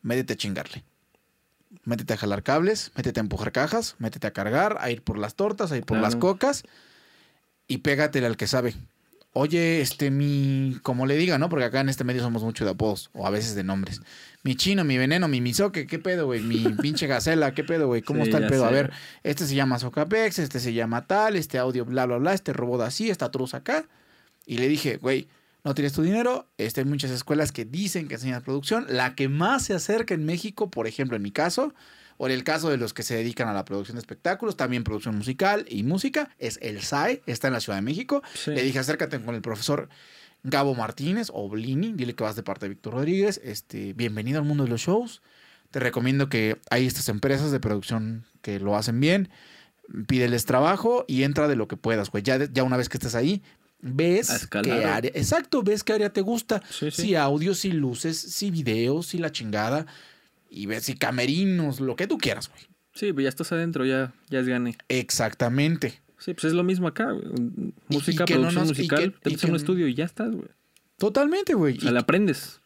métete 0.02 0.34
a 0.34 0.36
chingarle. 0.36 0.84
Métete 1.84 2.12
a 2.12 2.16
jalar 2.18 2.42
cables, 2.42 2.92
métete 2.96 3.18
a 3.18 3.22
empujar 3.22 3.50
cajas, 3.50 3.94
métete 3.98 4.26
a 4.26 4.32
cargar, 4.34 4.76
a 4.80 4.90
ir 4.90 5.00
por 5.00 5.16
las 5.16 5.36
tortas, 5.36 5.72
a 5.72 5.76
ir 5.78 5.86
por 5.86 5.96
las 5.96 6.14
cocas 6.14 6.64
y 7.66 7.78
pégatele 7.78 8.26
al 8.26 8.36
que 8.36 8.46
sabe. 8.46 8.74
Oye, 9.38 9.82
este, 9.82 10.10
mi, 10.10 10.78
como 10.82 11.04
le 11.04 11.14
diga, 11.14 11.36
¿no? 11.36 11.50
Porque 11.50 11.66
acá 11.66 11.80
en 11.80 11.90
este 11.90 12.04
medio 12.04 12.22
somos 12.22 12.42
mucho 12.42 12.64
de 12.64 12.70
apodos 12.70 13.10
o 13.12 13.26
a 13.26 13.30
veces 13.30 13.54
de 13.54 13.64
nombres. 13.64 14.00
Mi 14.44 14.56
chino, 14.56 14.82
mi 14.82 14.96
veneno, 14.96 15.28
mi 15.28 15.42
misoque, 15.42 15.86
¿qué 15.86 15.98
pedo, 15.98 16.24
güey? 16.24 16.40
Mi 16.40 16.64
pinche 16.80 17.06
gacela, 17.06 17.52
¿qué 17.52 17.62
pedo, 17.62 17.86
güey? 17.86 18.00
¿Cómo 18.00 18.24
Sí, 18.24 18.30
está 18.30 18.42
el 18.42 18.46
pedo? 18.48 18.64
A 18.64 18.70
ver, 18.70 18.92
este 19.24 19.46
se 19.46 19.54
llama 19.54 19.78
Socapex, 19.78 20.38
este 20.38 20.58
se 20.58 20.72
llama 20.72 21.06
tal, 21.06 21.36
este 21.36 21.58
audio 21.58 21.84
bla, 21.84 22.06
bla, 22.06 22.16
bla, 22.16 22.32
este 22.32 22.54
robot 22.54 22.80
así, 22.80 23.10
esta 23.10 23.30
truza 23.30 23.58
acá. 23.58 23.86
Y 24.46 24.56
le 24.56 24.68
dije, 24.68 24.96
güey, 24.96 25.28
no 25.64 25.74
tienes 25.74 25.92
tu 25.92 26.00
dinero. 26.00 26.48
Este, 26.56 26.80
hay 26.80 26.86
muchas 26.86 27.10
escuelas 27.10 27.52
que 27.52 27.66
dicen 27.66 28.08
que 28.08 28.14
enseñan 28.14 28.42
producción. 28.42 28.86
La 28.88 29.14
que 29.14 29.28
más 29.28 29.64
se 29.64 29.74
acerca 29.74 30.14
en 30.14 30.24
México, 30.24 30.70
por 30.70 30.86
ejemplo, 30.86 31.14
en 31.14 31.22
mi 31.22 31.30
caso, 31.30 31.74
o 32.18 32.26
en 32.26 32.32
el 32.32 32.44
caso 32.44 32.70
de 32.70 32.76
los 32.76 32.94
que 32.94 33.02
se 33.02 33.16
dedican 33.16 33.48
a 33.48 33.52
la 33.52 33.64
producción 33.64 33.96
de 33.96 34.00
espectáculos, 34.00 34.56
también 34.56 34.84
producción 34.84 35.16
musical 35.16 35.66
y 35.68 35.82
música, 35.82 36.30
es 36.38 36.58
el 36.62 36.82
SAE, 36.82 37.22
está 37.26 37.48
en 37.48 37.54
la 37.54 37.60
Ciudad 37.60 37.78
de 37.78 37.82
México. 37.82 38.22
Sí. 38.34 38.52
Le 38.52 38.62
dije, 38.62 38.78
acércate 38.78 39.20
con 39.20 39.34
el 39.34 39.42
profesor 39.42 39.88
Gabo 40.42 40.74
Martínez 40.74 41.28
o 41.32 41.48
Blini, 41.48 41.92
dile 41.92 42.14
que 42.14 42.22
vas 42.22 42.36
de 42.36 42.42
parte 42.42 42.66
de 42.66 42.70
Víctor 42.70 42.94
Rodríguez. 42.94 43.40
Este, 43.42 43.92
bienvenido 43.94 44.38
al 44.38 44.44
mundo 44.44 44.64
de 44.64 44.70
los 44.70 44.80
shows. 44.80 45.22
Te 45.70 45.80
recomiendo 45.80 46.28
que 46.28 46.58
hay 46.70 46.86
estas 46.86 47.08
empresas 47.08 47.50
de 47.50 47.60
producción 47.60 48.24
que 48.42 48.60
lo 48.60 48.76
hacen 48.76 49.00
bien. 49.00 49.28
Pídeles 50.06 50.46
trabajo 50.46 51.04
y 51.08 51.24
entra 51.24 51.48
de 51.48 51.56
lo 51.56 51.68
que 51.68 51.76
puedas, 51.76 52.10
güey. 52.10 52.22
Ya, 52.22 52.38
ya 52.44 52.62
una 52.62 52.76
vez 52.76 52.88
que 52.88 52.96
estés 52.96 53.14
ahí, 53.14 53.42
ves 53.80 54.48
qué 54.62 54.84
área. 54.84 55.10
Exacto, 55.14 55.62
ves 55.62 55.84
qué 55.84 55.94
área 55.94 56.12
te 56.12 56.20
gusta. 56.20 56.62
Sí, 56.70 56.90
sí. 56.90 57.02
Si 57.02 57.14
audio, 57.14 57.54
si 57.54 57.72
luces, 57.72 58.16
si 58.16 58.50
videos, 58.50 59.08
si 59.08 59.18
la 59.18 59.32
chingada. 59.32 59.86
Y 60.56 60.66
ves 60.66 60.84
si 60.84 60.94
camerinos, 60.94 61.80
lo 61.80 61.96
que 61.96 62.06
tú 62.06 62.16
quieras, 62.18 62.48
güey. 62.48 62.62
Sí, 62.94 63.12
pues 63.12 63.24
ya 63.24 63.28
estás 63.28 63.52
adentro, 63.52 63.84
ya, 63.84 64.14
ya 64.30 64.40
es 64.40 64.48
gane. 64.48 64.76
Exactamente. 64.88 66.00
Sí, 66.18 66.32
pues 66.32 66.44
es 66.44 66.52
lo 66.54 66.62
mismo 66.64 66.88
acá, 66.88 67.10
güey. 67.10 67.26
Y- 67.26 67.74
Música, 67.94 68.24
y 68.24 68.26
que 68.26 68.38
no 68.38 68.50
y 68.50 68.54
musical, 68.54 69.12
que- 69.12 69.18
te 69.20 69.28
y 69.30 69.32
metes 69.32 69.44
en 69.44 69.50
un 69.50 69.56
estudio 69.56 69.86
y 69.88 69.94
ya 69.94 70.04
estás, 70.06 70.30
güey. 70.30 70.48
Totalmente, 70.96 71.52
güey. 71.54 71.76
O 71.76 71.80
sea, 71.80 71.90
Y 71.90 71.92
le 71.92 71.98
aprendes. 72.00 72.60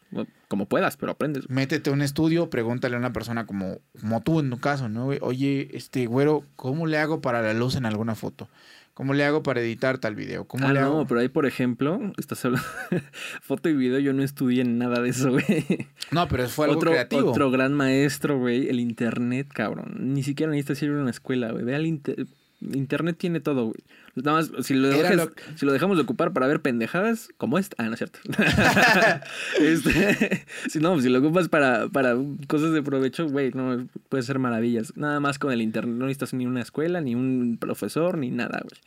Como 0.49 0.67
puedas, 0.67 0.97
pero 0.97 1.13
aprendes. 1.13 1.49
métete 1.49 1.91
a 1.91 1.93
un 1.93 2.03
estudio, 2.03 2.51
pregúntale 2.51 2.97
a 2.97 2.99
una 2.99 3.13
persona 3.13 3.47
como, 3.47 3.79
como 4.01 4.21
tú 4.23 4.41
en 4.41 4.51
tu 4.51 4.59
caso, 4.59 4.89
¿no? 4.89 5.05
güey? 5.05 5.19
Oye, 5.23 5.69
este 5.73 6.07
güero, 6.07 6.45
¿cómo 6.57 6.89
le 6.89 6.99
hago 6.99 7.21
para 7.21 7.43
la 7.43 7.55
luz 7.55 7.77
en 7.77 7.87
alguna 7.87 8.17
foto? 8.17 8.49
¿Cómo 8.95 9.15
le 9.15 9.25
hago 9.25 9.43
para 9.43 9.61
editar 9.61 9.99
tal 9.99 10.15
video? 10.15 10.47
¿Cómo 10.47 10.67
Ah, 10.69 10.73
le 10.73 10.81
no, 10.81 11.07
pero 11.09 11.21
ahí, 11.21 11.29
por 11.29 11.47
ejemplo, 11.47 12.01
estás 12.19 12.45
hablando 12.45 12.67
foto 13.41 13.69
y 13.69 13.75
video, 13.75 13.99
yo 13.99 14.13
no 14.13 14.23
estudié 14.23 14.61
en 14.63 14.77
nada 14.79 15.01
de 15.01 15.09
eso, 15.11 15.31
güey. 15.31 15.65
No, 16.11 16.29
pero 16.29 16.49
fue 16.49 16.67
algo 16.67 16.79
otro, 16.79 16.91
creativo. 16.91 17.31
otro 17.31 17.51
gran 17.51 17.73
maestro, 17.73 18.39
güey, 18.39 18.69
el 18.69 18.79
internet, 18.81 19.49
cabrón. 19.53 19.95
Ni 20.13 20.23
siquiera 20.23 20.51
necesitas 20.53 20.83
ir 20.83 20.91
a 20.91 21.01
una 21.01 21.11
escuela, 21.11 21.51
güey. 21.53 21.65
Ve 21.65 21.75
al 21.75 21.87
inter- 21.87 22.27
Internet 22.61 23.17
tiene 23.19 23.41
todo, 23.41 23.67
güey. 23.69 23.83
Nada 24.17 24.39
más, 24.39 24.51
si 24.67 24.75
lo, 24.75 24.89
dejas- 24.89 25.17
lo- 25.17 25.33
si 25.57 25.65
lo 25.67 25.73
dejamos 25.73 25.97
de 25.97 26.03
ocupar 26.03 26.33
para 26.33 26.47
ver 26.47 26.61
pendejadas, 26.61 27.29
como 27.37 27.59
esta. 27.59 27.77
Ah, 27.79 27.87
no 27.87 27.93
es 27.95 27.99
cierto. 27.99 28.19
Este, 29.61 30.47
si 30.69 30.79
no, 30.81 31.01
si 31.01 31.09
lo 31.09 31.19
ocupas 31.19 31.49
para, 31.49 31.89
para 31.89 32.17
cosas 32.47 32.73
de 32.73 32.83
provecho, 32.83 33.29
güey, 33.29 33.51
no, 33.53 33.87
puede 34.09 34.23
ser 34.23 34.39
maravillas. 34.39 34.97
Nada 34.97 35.21
más 35.21 35.39
con 35.39 35.53
el 35.53 35.63
internet. 35.63 35.95
No 35.97 36.07
necesitas 36.07 36.35
ni 36.35 36.47
una 36.47 36.61
escuela, 36.63 37.01
ni 37.01 37.15
un 37.15 37.57
profesor, 37.61 38.19
ni 38.19 38.31
nada, 38.31 38.61
güey. 38.63 38.81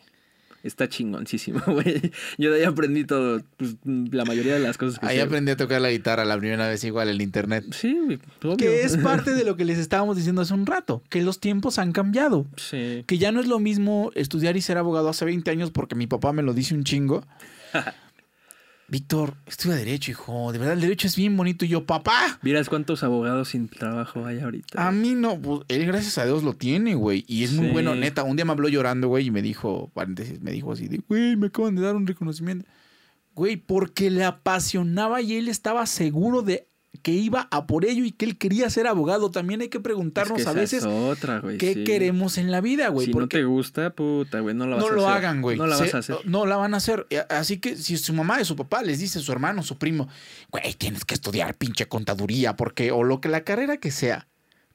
Está 0.64 0.88
chingoncísimo, 0.88 1.62
güey. 1.68 2.12
Yo 2.38 2.52
de 2.52 2.60
ahí 2.60 2.64
aprendí 2.64 3.04
todo, 3.04 3.42
pues, 3.58 3.76
la 3.84 4.24
mayoría 4.24 4.54
de 4.54 4.62
las 4.62 4.78
cosas 4.78 4.98
que 4.98 5.06
Ahí 5.06 5.18
sé. 5.18 5.22
aprendí 5.22 5.52
a 5.52 5.58
tocar 5.58 5.82
la 5.82 5.92
guitarra 5.92 6.24
la 6.24 6.38
primera 6.38 6.68
vez 6.70 6.84
igual 6.86 7.10
en 7.10 7.20
internet. 7.20 7.66
Sí, 7.72 7.98
güey, 8.06 8.20
obvio. 8.44 8.56
Que 8.58 8.84
es 8.84 8.96
parte 9.04 9.34
de 9.34 9.44
lo 9.44 9.58
que 9.58 9.66
les 9.66 9.78
estábamos 9.78 10.16
diciendo 10.16 10.42
hace 10.42 10.54
un 10.54 10.66
rato, 10.66 11.04
que 11.10 11.22
los 11.22 11.42
tiempos 11.42 11.80
han 11.80 11.92
cambiado. 11.92 12.46
Sí. 12.56 13.04
Que 13.06 13.18
ya 13.18 13.34
no 13.34 13.42
es 13.42 13.48
lo 13.48 13.60
mismo 13.60 14.12
estudiar 14.16 14.56
y 14.56 14.62
ser 14.62 14.78
abogado 14.78 15.10
hace 15.10 15.26
20 15.26 15.52
años 15.52 15.70
porque 15.72 15.96
mi 15.96 16.08
papá 16.08 16.32
me 16.32 16.44
lo 16.44 16.54
dice 16.54 16.74
un 16.76 16.86
chingo. 16.86 17.26
Víctor, 18.88 19.36
estudia 19.48 19.76
Derecho, 19.76 20.12
hijo. 20.12 20.52
De 20.52 20.60
verdad, 20.60 20.74
el 20.76 20.82
Derecho 20.82 21.08
es 21.08 21.16
bien 21.16 21.36
bonito. 21.38 21.66
Y 21.66 21.70
yo, 21.70 21.86
papá, 21.86 22.40
Miras 22.44 22.70
cuántos 22.70 23.04
abogados 23.04 23.50
sin 23.50 23.68
trabajo 23.70 24.26
hay 24.26 24.40
ahorita. 24.40 24.86
a 24.88 24.92
mí 24.92 25.16
no. 25.16 25.40
Pues, 25.42 25.62
él, 25.70 25.86
gracias 25.86 26.18
a 26.18 26.26
Dios, 26.26 26.44
lo 26.44 26.54
tiene, 26.54 26.94
güey. 26.96 27.24
Y 27.28 27.44
es 27.44 27.54
muy 27.54 27.68
Sí. 27.68 27.72
bueno, 27.74 27.96
neta. 27.96 28.24
Un 28.24 28.36
día 28.36 28.46
me 28.46 28.52
habló 28.52 28.68
llorando, 28.70 29.08
güey, 29.08 29.28
y 29.28 29.32
me 29.32 29.42
dijo, 29.42 29.90
paréntesis, 29.94 30.42
me 30.42 30.52
dijo 30.52 30.72
así 30.74 30.88
de, 30.88 31.02
güey, 31.08 31.36
me 31.36 31.48
acaban 31.48 31.76
de 31.76 31.82
dar 31.82 31.96
un 31.96 32.06
reconocimiento. 32.06 32.66
Güey, 33.36 33.56
porque 33.58 34.12
le 34.12 34.24
apasionaba 34.26 35.22
y 35.22 35.36
él 35.38 35.48
estaba 35.48 35.86
seguro 35.88 36.42
de 36.44 36.68
que 37.02 37.12
iba 37.12 37.48
a 37.52 37.66
por 37.68 37.86
ello 37.86 38.06
y 38.06 38.12
que 38.12 38.26
él 38.26 38.38
quería 38.38 38.70
ser 38.70 38.88
abogado. 38.88 39.32
También 39.32 39.62
hay 39.62 39.70
que 39.70 39.80
preguntarnos 39.80 40.40
Es 40.40 40.46
que 40.46 40.50
a 40.50 40.54
veces 40.54 40.84
otra, 40.86 41.42
qué 41.60 41.74
sí. 41.74 41.84
queremos 41.84 42.38
en 42.38 42.52
la 42.52 42.62
vida, 42.62 42.88
güey. 42.90 43.08
Si 43.08 43.12
no 43.12 43.20
porque 43.20 43.40
te 43.40 43.44
gusta, 43.46 43.90
puta, 43.90 44.40
güey, 44.40 44.56
no 44.56 44.68
la 44.68 44.76
vas 44.76 44.86
no 44.86 44.92
a 44.92 44.96
lo 44.96 45.08
hacer. 45.08 45.18
hagan, 45.18 45.42
güey. 45.42 45.58
No 45.58 45.68
la 45.68 45.78
vas 45.78 45.94
a 45.94 45.98
hacer. 45.98 46.18
No 46.26 46.46
la 46.46 46.56
van 46.58 46.74
a 46.74 46.78
hacer. 46.78 47.08
Eh, 47.10 47.24
Así 47.30 47.58
que 47.58 47.76
si 47.76 47.98
su 47.98 48.14
mamá 48.14 48.40
y 48.42 48.46
su 48.46 48.56
papá 48.56 48.84
les 48.84 49.00
dice 49.00 49.20
su 49.20 49.32
hermano, 49.32 49.64
su 49.64 49.78
primo, 49.78 50.08
güey, 50.52 50.74
tienes 50.76 51.04
que 51.04 51.16
estudiar 51.16 51.56
pinche 51.56 51.88
contaduría, 51.88 52.56
porque, 52.56 52.92
o 52.92 53.04
lo 53.04 53.20
que 53.20 53.30
la 53.30 53.44
carrera 53.44 53.78
que 53.78 53.92
sea. 53.92 54.28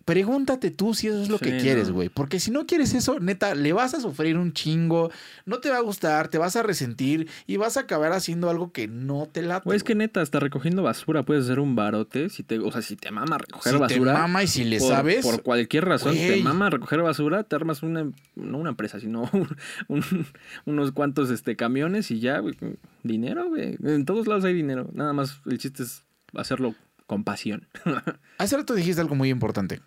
Pregúntate 0.09 0.71
tú 0.71 0.95
si 0.95 1.09
eso 1.09 1.21
es 1.23 1.29
lo 1.29 1.37
Sí, 1.37 1.45
que 1.45 1.59
quieres, 1.59 1.89
no. 1.89 1.95
güey. 1.97 2.09
Porque 2.09 2.41
si 2.41 2.51
no 2.51 2.65
quieres 2.67 2.95
eso, 2.95 3.21
neta, 3.21 3.55
le 3.55 3.75
vas 3.75 3.93
a 3.93 4.01
sufrir 4.01 4.39
un 4.39 4.55
chingo, 4.55 5.11
no 5.45 5.59
te 5.59 5.69
va 5.69 5.77
a 5.77 5.83
gustar, 5.83 6.29
te 6.29 6.39
vas 6.39 6.57
a 6.57 6.63
resentir 6.63 7.29
y 7.47 7.59
vas 7.59 7.77
a 7.77 7.81
acabar 7.81 8.13
haciendo 8.13 8.49
algo 8.49 8.73
que 8.73 8.89
no 8.89 9.29
te 9.31 9.43
late. 9.43 9.65
Güey, 9.67 9.77
es 9.77 9.85
que 9.85 9.95
neta, 9.95 10.23
hasta 10.23 10.41
recogiendo 10.41 10.83
basura 10.83 11.23
puedes 11.25 11.45
hacer 11.45 11.61
un 11.61 11.77
barote. 11.77 12.31
Si 12.31 12.43
te, 12.43 12.59
o 12.59 12.73
sea, 12.73 12.81
si 12.81 12.97
te 12.97 13.11
mama 13.11 13.37
recoger 13.37 13.73
si 13.75 13.77
te 13.79 13.83
basura. 13.83 14.13
mama 14.15 14.43
y 14.43 14.47
si 14.47 14.65
le 14.65 14.79
por, 14.79 14.89
sabes, 14.89 15.27
Por 15.27 15.43
cualquier 15.43 15.85
razón, 15.85 16.15
te 16.15 16.27
güey. 16.29 16.43
mama 16.43 16.71
recoger 16.71 17.03
basura, 17.03 17.43
te 17.45 17.55
armas 17.55 17.83
una, 17.83 18.11
no 18.35 18.57
una 18.59 18.71
empresa, 18.71 18.99
sino 19.01 19.29
un- 19.89 20.27
unos 20.65 20.93
cuantos 20.93 21.29
este, 21.31 21.55
camiones 21.55 22.11
y 22.11 22.19
ya, 22.21 22.39
güey. 22.39 22.55
Dinero, 23.03 23.49
güey. 23.49 23.77
En 23.85 24.07
todos 24.07 24.27
lados 24.27 24.45
hay 24.45 24.55
dinero. 24.55 24.89
Nada 24.95 25.13
más 25.13 25.41
el 25.45 25.59
chiste 25.59 25.83
es 25.83 26.03
hacerlo 26.35 26.75
con 27.07 27.25
pasión. 27.25 27.67
Hace 28.39 28.57
rato 28.57 28.75
dijiste 28.75 29.01
algo 29.01 29.15
muy 29.15 29.31
importante. 29.31 29.81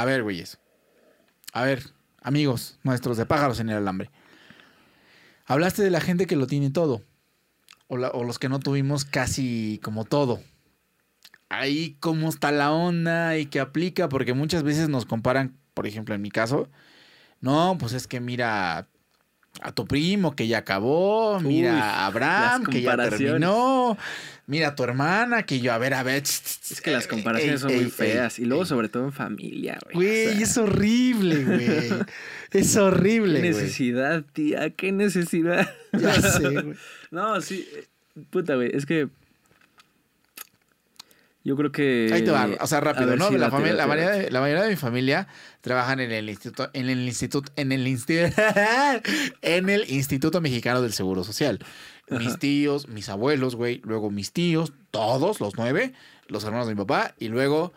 A 0.00 0.04
ver, 0.06 0.22
güeyes. 0.22 0.58
A 1.52 1.62
ver, 1.64 1.82
amigos 2.22 2.78
nuestros 2.84 3.16
de 3.18 3.26
pájaros 3.26 3.60
en 3.60 3.68
el 3.68 3.76
alambre. 3.76 4.10
Hablaste 5.46 5.82
de 5.82 5.90
la 5.90 6.00
gente 6.00 6.26
que 6.26 6.36
lo 6.36 6.46
tiene 6.46 6.70
todo. 6.70 7.02
o, 7.92 7.96
la- 7.96 8.10
o 8.10 8.22
los 8.22 8.38
que 8.38 8.48
no 8.48 8.60
tuvimos 8.60 9.04
casi 9.04 9.80
como 9.82 10.04
todo. 10.04 10.40
Ahí 11.48 11.96
cómo 11.98 12.28
está 12.28 12.52
la 12.52 12.70
onda 12.70 13.36
y 13.36 13.46
qué 13.46 13.58
aplica, 13.58 14.08
porque 14.08 14.32
muchas 14.32 14.62
veces 14.62 14.88
nos 14.88 15.04
comparan, 15.06 15.58
por 15.74 15.88
ejemplo, 15.88 16.14
en 16.14 16.22
mi 16.22 16.30
caso, 16.30 16.68
no, 17.40 17.76
pues 17.80 17.92
es 17.92 18.06
que 18.06 18.20
mira 18.20 18.86
a 19.60 19.72
tu 19.72 19.86
primo 19.88 20.36
que 20.36 20.46
ya 20.46 20.58
acabó, 20.58 21.40
mira 21.40 21.72
Uy, 21.74 21.80
a 21.80 22.06
Abraham 22.06 22.62
que 22.70 22.80
ya 22.82 22.90
terminó, 23.18 23.98
mira 24.50 24.68
a 24.68 24.74
tu 24.74 24.84
hermana 24.84 25.44
que 25.44 25.60
yo, 25.60 25.72
a 25.72 25.78
ver, 25.78 25.94
a 25.94 26.02
ver. 26.02 26.22
Es 26.24 26.80
que 26.82 26.90
las 26.90 27.06
comparaciones 27.06 27.60
son 27.62 27.74
muy 27.74 27.90
feas. 27.90 28.38
y 28.38 28.44
luego, 28.44 28.66
sobre 28.66 28.88
todo 28.90 29.04
en 29.04 29.12
familia, 29.12 29.78
güey. 29.84 29.94
Güey, 29.96 30.26
O 30.26 30.30
sea, 30.32 30.40
es 30.42 30.58
horrible, 30.58 31.44
güey. 31.44 31.88
Es 32.50 32.76
horrible, 32.76 33.40
¿Qué 33.40 33.52
güey. 33.52 33.62
necesidad, 33.62 34.24
tía? 34.32 34.70
¿Qué 34.70 34.92
necesidad? 34.92 35.72
Ya 35.92 36.14
sé, 36.20 36.48
güey. 36.50 36.74
No, 37.10 37.40
sí. 37.40 37.66
eh, 37.74 37.84
Puta, 38.30 38.56
güey. 38.56 38.70
Es 38.76 38.84
que. 38.86 39.08
Yo 41.42 41.56
creo 41.56 41.72
que. 41.72 42.10
Ahí 42.12 42.22
te 42.22 42.30
va, 42.30 42.48
o 42.60 42.66
sea, 42.66 42.80
rápido, 42.80 43.16
¿no? 43.16 43.30
la, 43.30 43.50
familia- 43.50 43.74
la, 43.76 43.86
mayoría 43.86 44.10
de, 44.10 44.30
la 44.30 44.40
mayoría 44.40 44.62
de 44.64 44.70
mi 44.70 44.76
familia 44.76 45.26
trabajan 45.62 45.98
en 46.00 46.12
el 46.12 46.28
instituto, 46.28 46.68
en 46.74 46.90
el 46.90 47.00
instituto, 47.00 47.50
en 47.56 47.72
el 47.72 47.86
instituto, 47.86 48.42
en 49.42 49.70
el 49.70 49.90
Instituto 49.90 50.40
Mexicano 50.42 50.82
del 50.82 50.92
Seguro 50.92 51.24
Social. 51.24 51.58
Mis 52.18 52.38
tíos, 52.38 52.88
mis 52.88 53.08
abuelos, 53.08 53.54
güey, 53.56 53.80
luego 53.84 54.10
mis 54.10 54.32
tíos, 54.32 54.72
todos, 54.90 55.40
los 55.40 55.54
nueve, 55.56 55.92
los 56.28 56.44
hermanos 56.44 56.66
de 56.68 56.74
mi 56.74 56.78
papá, 56.78 57.14
y 57.18 57.28
luego 57.28 57.72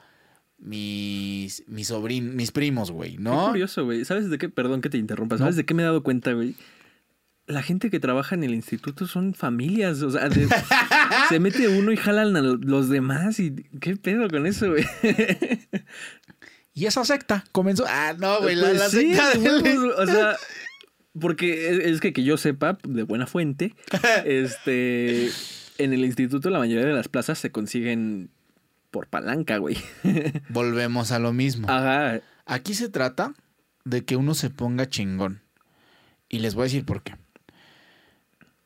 mis, 0.60 1.64
mis 1.68 1.88
sobrinos, 1.88 2.34
mis 2.36 2.52
primos, 2.52 2.92
güey, 2.92 3.18
Qué 3.18 3.22
¿no? 3.22 3.48
curioso, 3.50 3.84
güey. 3.86 4.06
¿Sabes 4.06 4.30
de 4.30 4.38
qué? 4.38 4.50
Perdón 4.50 4.82
que 4.82 4.90
te 4.90 4.98
interrumpa. 4.98 5.38
¿Sabes 5.38 5.56
No. 5.56 5.58
de 5.58 5.66
qué 5.66 5.74
me 5.74 5.84
he 5.84 5.86
dado 5.86 6.04
cuenta, 6.04 6.34
güey? 6.34 6.56
La 7.46 7.62
gente 7.62 7.90
que 7.90 8.00
trabaja 8.00 8.36
en 8.36 8.46
el 8.46 8.54
instituto 8.54 9.06
son 9.06 9.34
familias. 9.34 10.02
O 10.02 10.10
sea, 10.12 10.30
de- 10.30 10.48
se 11.30 11.40
mete 11.42 11.68
uno 11.68 11.92
y 11.92 11.98
jalan 11.98 12.38
a 12.38 12.42
los 12.42 12.88
demás. 12.88 13.38
¿Y 13.40 13.54
qué 13.82 13.98
pedo 13.98 14.30
con 14.30 14.48
eso, 14.48 14.70
güey? 14.70 14.86
Y 16.74 16.86
esa 16.86 17.04
secta 17.06 17.44
comenzó. 17.52 17.86
Ah, 17.88 18.16
no, 18.18 18.40
güey, 18.40 18.56
la, 18.56 18.68
Pues 18.70 18.80
la 18.80 18.90
sí, 18.90 19.14
secta 19.14 19.30
de 19.32 19.40
del- 19.40 19.62
huevos, 19.80 19.96
O 20.00 20.06
sea, 20.06 20.36
porque 21.20 21.70
es, 21.70 21.80
es 21.80 22.00
que 22.02 22.14
que 22.14 22.24
yo 22.24 22.38
sepa, 22.38 22.78
de 22.84 23.04
buena 23.04 23.28
fuente, 23.28 23.76
este, 24.26 25.30
en 25.78 25.94
el 25.94 26.06
instituto 26.06 26.50
la 26.50 26.60
mayoría 26.60 26.86
de 26.86 26.94
las 26.94 27.08
plazas 27.08 27.40
se 27.40 27.52
consiguen 27.52 28.30
por 28.92 29.08
palanca, 29.08 29.58
güey. 29.58 29.78
Volvemos 30.50 31.12
a 31.12 31.20
lo 31.20 31.34
mismo. 31.34 31.70
Ajá. 31.70 32.22
Aquí 32.46 32.74
se 32.74 32.90
trata 32.90 33.34
de 33.86 34.06
que 34.06 34.16
uno 34.16 34.36
se 34.36 34.50
ponga 34.50 34.90
chingón. 34.90 35.42
Y 36.30 36.40
les 36.40 36.56
voy 36.56 36.64
a 36.64 36.66
decir 36.66 36.86
por 36.86 37.04
qué. 37.04 37.16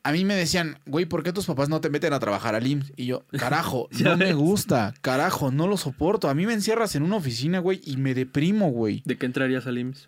A 0.02 0.12
mí 0.12 0.24
me 0.24 0.34
decían, 0.34 0.78
güey, 0.86 1.04
¿por 1.04 1.22
qué 1.22 1.32
tus 1.32 1.46
papás 1.46 1.68
no 1.68 1.80
te 1.80 1.90
meten 1.90 2.12
a 2.12 2.20
trabajar 2.20 2.54
al 2.54 2.66
IMSS? 2.66 2.92
Y 2.96 3.06
yo, 3.06 3.26
carajo, 3.38 3.88
no 4.02 4.16
me 4.16 4.32
gusta, 4.32 4.94
carajo, 5.02 5.50
no 5.50 5.66
lo 5.66 5.76
soporto. 5.76 6.30
A 6.30 6.34
mí 6.34 6.46
me 6.46 6.54
encierras 6.54 6.94
en 6.94 7.02
una 7.02 7.16
oficina, 7.16 7.58
güey, 7.58 7.80
y 7.84 7.96
me 7.96 8.14
deprimo, 8.14 8.70
güey. 8.70 9.02
¿De 9.04 9.18
qué 9.18 9.26
entrarías 9.26 9.66
al 9.66 9.78
IMSS? 9.78 10.06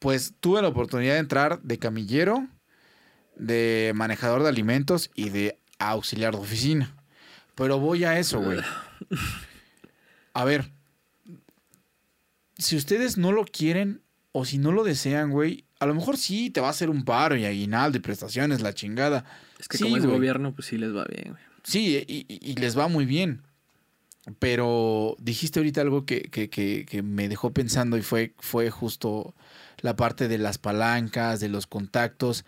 Pues 0.00 0.34
tuve 0.40 0.60
la 0.62 0.68
oportunidad 0.68 1.12
de 1.14 1.20
entrar 1.20 1.62
de 1.62 1.78
camillero, 1.78 2.48
de 3.36 3.92
manejador 3.94 4.42
de 4.42 4.48
alimentos 4.48 5.10
y 5.14 5.28
de 5.30 5.58
auxiliar 5.78 6.34
de 6.34 6.40
oficina. 6.40 6.96
Pero 7.54 7.78
voy 7.78 8.02
a 8.04 8.18
eso, 8.18 8.40
güey. 8.40 8.58
A 10.32 10.44
ver, 10.44 10.70
si 12.58 12.76
ustedes 12.76 13.16
no 13.18 13.32
lo 13.32 13.44
quieren 13.44 14.00
o 14.32 14.44
si 14.44 14.58
no 14.58 14.72
lo 14.72 14.84
desean, 14.84 15.30
güey, 15.30 15.64
a 15.78 15.86
lo 15.86 15.94
mejor 15.94 16.16
sí 16.16 16.50
te 16.50 16.60
va 16.60 16.68
a 16.68 16.70
hacer 16.70 16.90
un 16.90 17.04
paro 17.04 17.36
y 17.36 17.44
aguinaldo 17.44 17.98
y 17.98 18.00
prestaciones, 18.00 18.60
la 18.60 18.72
chingada. 18.74 19.24
Es 19.58 19.68
que 19.68 19.78
Sí, 19.78 19.84
como 19.84 19.96
es 19.96 20.06
gobierno, 20.06 20.54
pues 20.54 20.68
sí 20.68 20.78
les 20.78 20.94
va 20.94 21.04
bien, 21.04 21.32
güey. 21.32 21.42
Sí, 21.62 22.02
y, 22.08 22.24
y- 22.28 22.50
y 22.52 22.54
les 22.54 22.78
va 22.78 22.88
muy 22.88 23.04
bien. 23.04 23.42
Pero 24.38 25.16
dijiste 25.18 25.58
ahorita 25.58 25.80
algo 25.80 26.04
que, 26.06 26.22
que- 26.22 26.48
que- 26.50 26.86
que 26.86 27.02
me 27.02 27.28
dejó 27.28 27.52
pensando 27.52 27.96
y 27.96 28.02
fue, 28.02 28.34
fue 28.38 28.70
justo 28.70 29.34
la 29.80 29.96
parte 29.96 30.28
de 30.28 30.38
las 30.38 30.58
palancas, 30.58 31.40
de 31.40 31.48
los 31.48 31.66
contactos. 31.66 32.44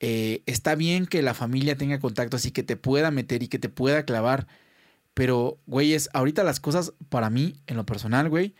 Eh, 0.00 0.42
está 0.46 0.74
bien 0.74 1.06
que 1.06 1.22
la 1.22 1.34
familia 1.34 1.76
tenga 1.76 1.98
contactos 1.98 2.46
y 2.46 2.50
que 2.50 2.62
te 2.62 2.76
pueda 2.76 3.10
meter 3.10 3.42
y 3.42 3.48
que 3.48 3.58
te 3.58 3.68
pueda 3.68 4.04
clavar. 4.04 4.46
Pero, 5.14 5.58
güeyes, 5.66 6.10
ahorita 6.12 6.42
las 6.44 6.60
cosas 6.60 6.92
para 7.08 7.30
mí, 7.30 7.54
en 7.66 7.76
lo 7.76 7.86
personal, 7.86 8.28
güey, 8.28 8.54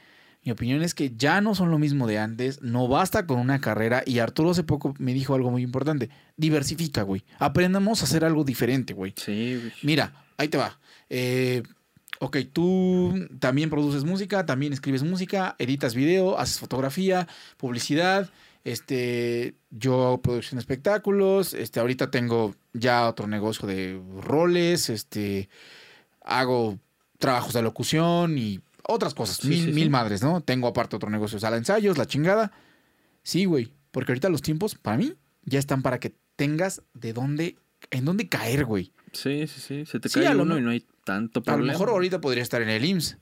mi 0.44 0.52
opinión 0.52 0.82
es 0.82 0.94
que 0.94 1.12
ya 1.16 1.40
no 1.40 1.54
son 1.54 1.70
lo 1.70 1.78
mismo 1.78 2.06
de 2.06 2.18
antes. 2.18 2.60
No 2.62 2.86
basta 2.86 3.26
con 3.26 3.40
una 3.40 3.60
carrera. 3.60 4.02
Y 4.06 4.18
Arturo 4.18 4.50
hace 4.50 4.62
poco 4.62 4.94
me 4.98 5.14
dijo 5.14 5.34
algo 5.34 5.50
muy 5.50 5.62
importante. 5.62 6.10
Diversifica, 6.36 7.02
güey. 7.02 7.24
Aprendamos 7.38 8.02
a 8.02 8.04
hacer 8.04 8.24
algo 8.24 8.44
diferente, 8.44 8.92
güey. 8.92 9.14
Sí, 9.16 9.56
güey. 9.56 9.72
Mira, 9.82 10.12
ahí 10.36 10.48
te 10.48 10.58
va. 10.58 10.78
Eh, 11.08 11.62
ok, 12.24 12.38
tú 12.52 13.28
también 13.38 13.70
produces 13.70 14.04
música, 14.04 14.44
también 14.46 14.72
escribes 14.72 15.02
música, 15.02 15.54
editas 15.58 15.94
video, 15.94 16.38
haces 16.38 16.58
fotografía, 16.58 17.26
publicidad. 17.56 18.30
Este, 18.64 19.54
yo 19.70 20.06
hago 20.06 20.22
producción 20.22 20.56
de 20.56 20.60
espectáculos. 20.60 21.52
Este, 21.54 21.80
ahorita 21.80 22.10
tengo 22.10 22.54
ya 22.72 23.08
otro 23.08 23.26
negocio 23.26 23.68
de 23.68 24.00
roles. 24.22 24.88
Este, 24.90 25.48
hago 26.22 26.78
trabajos 27.18 27.52
de 27.52 27.62
locución 27.62 28.38
y 28.38 28.60
otras 28.86 29.14
cosas. 29.14 29.36
Sí, 29.36 29.48
mil, 29.48 29.64
sí, 29.66 29.72
mil 29.72 29.84
sí. 29.84 29.90
madres, 29.90 30.22
¿no? 30.22 30.40
Tengo 30.40 30.68
aparte 30.68 30.96
otro 30.96 31.10
negocio, 31.10 31.38
sala 31.38 31.56
de 31.56 31.60
ensayos, 31.60 31.98
la 31.98 32.06
chingada. 32.06 32.52
Sí, 33.22 33.44
güey. 33.44 33.72
Porque 33.90 34.12
ahorita 34.12 34.28
los 34.28 34.42
tiempos, 34.42 34.74
para 34.74 34.96
mí, 34.96 35.14
ya 35.44 35.58
están 35.58 35.82
para 35.82 36.00
que 36.00 36.14
tengas 36.36 36.82
de 36.94 37.12
dónde, 37.12 37.56
en 37.90 38.04
dónde 38.04 38.28
caer, 38.28 38.64
güey. 38.64 38.92
Sí, 39.12 39.46
sí, 39.46 39.60
sí. 39.60 39.86
Se 39.86 40.00
te 40.00 40.08
cae 40.08 40.34
uno 40.34 40.54
me- 40.54 40.60
y 40.60 40.64
no 40.64 40.70
hay 40.70 40.84
tanto 41.04 41.42
A 41.46 41.56
lo 41.56 41.64
mejor 41.64 41.90
ahorita 41.90 42.20
podría 42.20 42.42
estar 42.42 42.62
en 42.62 42.68
el 42.68 42.84
IMSS. 42.84 43.18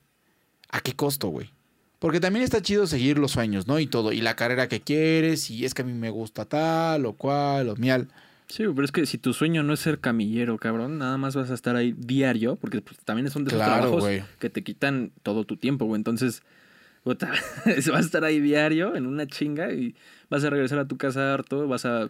¿A 0.69 0.79
qué 0.81 0.93
costo, 0.93 1.27
güey? 1.27 1.51
Porque 1.99 2.19
también 2.19 2.43
está 2.43 2.61
chido 2.61 2.87
seguir 2.87 3.17
los 3.17 3.31
sueños, 3.31 3.67
¿no? 3.67 3.79
Y 3.79 3.87
todo. 3.87 4.11
Y 4.11 4.21
la 4.21 4.35
carrera 4.35 4.67
que 4.67 4.81
quieres. 4.81 5.49
Y 5.49 5.63
es 5.65 5.73
que 5.73 5.83
a 5.83 5.85
mí 5.85 5.93
me 5.93 6.09
gusta 6.09 6.45
tal 6.45 7.05
o 7.05 7.13
cual 7.13 7.69
o 7.69 7.75
mial. 7.75 8.09
Sí, 8.47 8.63
pero 8.75 8.83
es 8.83 8.91
que 8.91 9.05
si 9.05 9.17
tu 9.17 9.33
sueño 9.33 9.63
no 9.63 9.73
es 9.73 9.79
ser 9.79 9.99
camillero, 9.99 10.57
cabrón, 10.57 10.97
nada 10.97 11.17
más 11.17 11.35
vas 11.35 11.49
a 11.49 11.53
estar 11.53 11.75
ahí 11.75 11.93
diario, 11.97 12.55
porque 12.57 12.81
pues, 12.81 12.99
también 12.99 13.29
son 13.29 13.45
de 13.45 13.49
esos 13.49 13.63
Claro, 13.63 13.89
trabajos 13.89 14.27
que 14.37 14.49
te 14.49 14.63
quitan 14.63 15.11
todo 15.23 15.45
tu 15.45 15.55
tiempo, 15.57 15.85
güey. 15.85 15.97
Entonces, 15.97 16.43
vas 17.05 17.23
a 17.23 17.99
estar 17.99 18.23
ahí 18.23 18.39
diario 18.39 18.95
en 18.95 19.05
una 19.05 19.25
chinga 19.27 19.71
y 19.71 19.95
vas 20.29 20.43
a 20.43 20.49
regresar 20.49 20.79
a 20.79 20.87
tu 20.87 20.97
casa 20.97 21.33
harto, 21.33 21.67
vas 21.67 21.85
a 21.85 22.09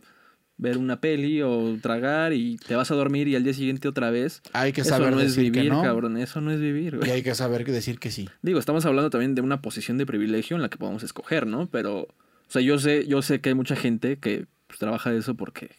ver 0.57 0.77
una 0.77 1.01
peli 1.01 1.41
o 1.41 1.77
tragar 1.81 2.31
y 2.33 2.57
te 2.57 2.75
vas 2.75 2.91
a 2.91 2.95
dormir 2.95 3.27
y 3.27 3.35
al 3.35 3.43
día 3.43 3.53
siguiente 3.53 3.87
otra 3.87 4.11
vez. 4.11 4.41
Hay 4.53 4.71
que 4.71 4.81
Eso 4.81 4.91
saber 4.91 5.11
no 5.13 5.19
es 5.19 5.35
decir 5.35 5.51
vivir, 5.51 5.63
que 5.63 5.69
no. 5.69 5.81
cabrón, 5.81 6.17
eso 6.17 6.41
no 6.41 6.51
es 6.51 6.59
vivir, 6.59 6.93
Y 6.93 6.97
güey. 6.97 7.11
hay 7.11 7.23
que 7.23 7.35
saber 7.35 7.65
decir 7.65 7.99
que 7.99 8.11
sí. 8.11 8.29
Digo, 8.41 8.59
estamos 8.59 8.85
hablando 8.85 9.09
también 9.09 9.35
de 9.35 9.41
una 9.41 9.61
posición 9.61 9.97
de 9.97 10.05
privilegio 10.05 10.55
en 10.55 10.61
la 10.61 10.69
que 10.69 10.77
podemos 10.77 11.03
escoger, 11.03 11.47
¿no? 11.47 11.67
Pero, 11.69 12.01
o 12.01 12.07
sea, 12.49 12.61
yo 12.61 12.77
sé, 12.79 13.05
yo 13.07 13.21
sé 13.21 13.41
que 13.41 13.49
hay 13.49 13.55
mucha 13.55 13.75
gente 13.75 14.17
que 14.17 14.45
pues, 14.67 14.79
trabaja 14.79 15.11
de 15.11 15.17
eso 15.19 15.35
porque 15.35 15.71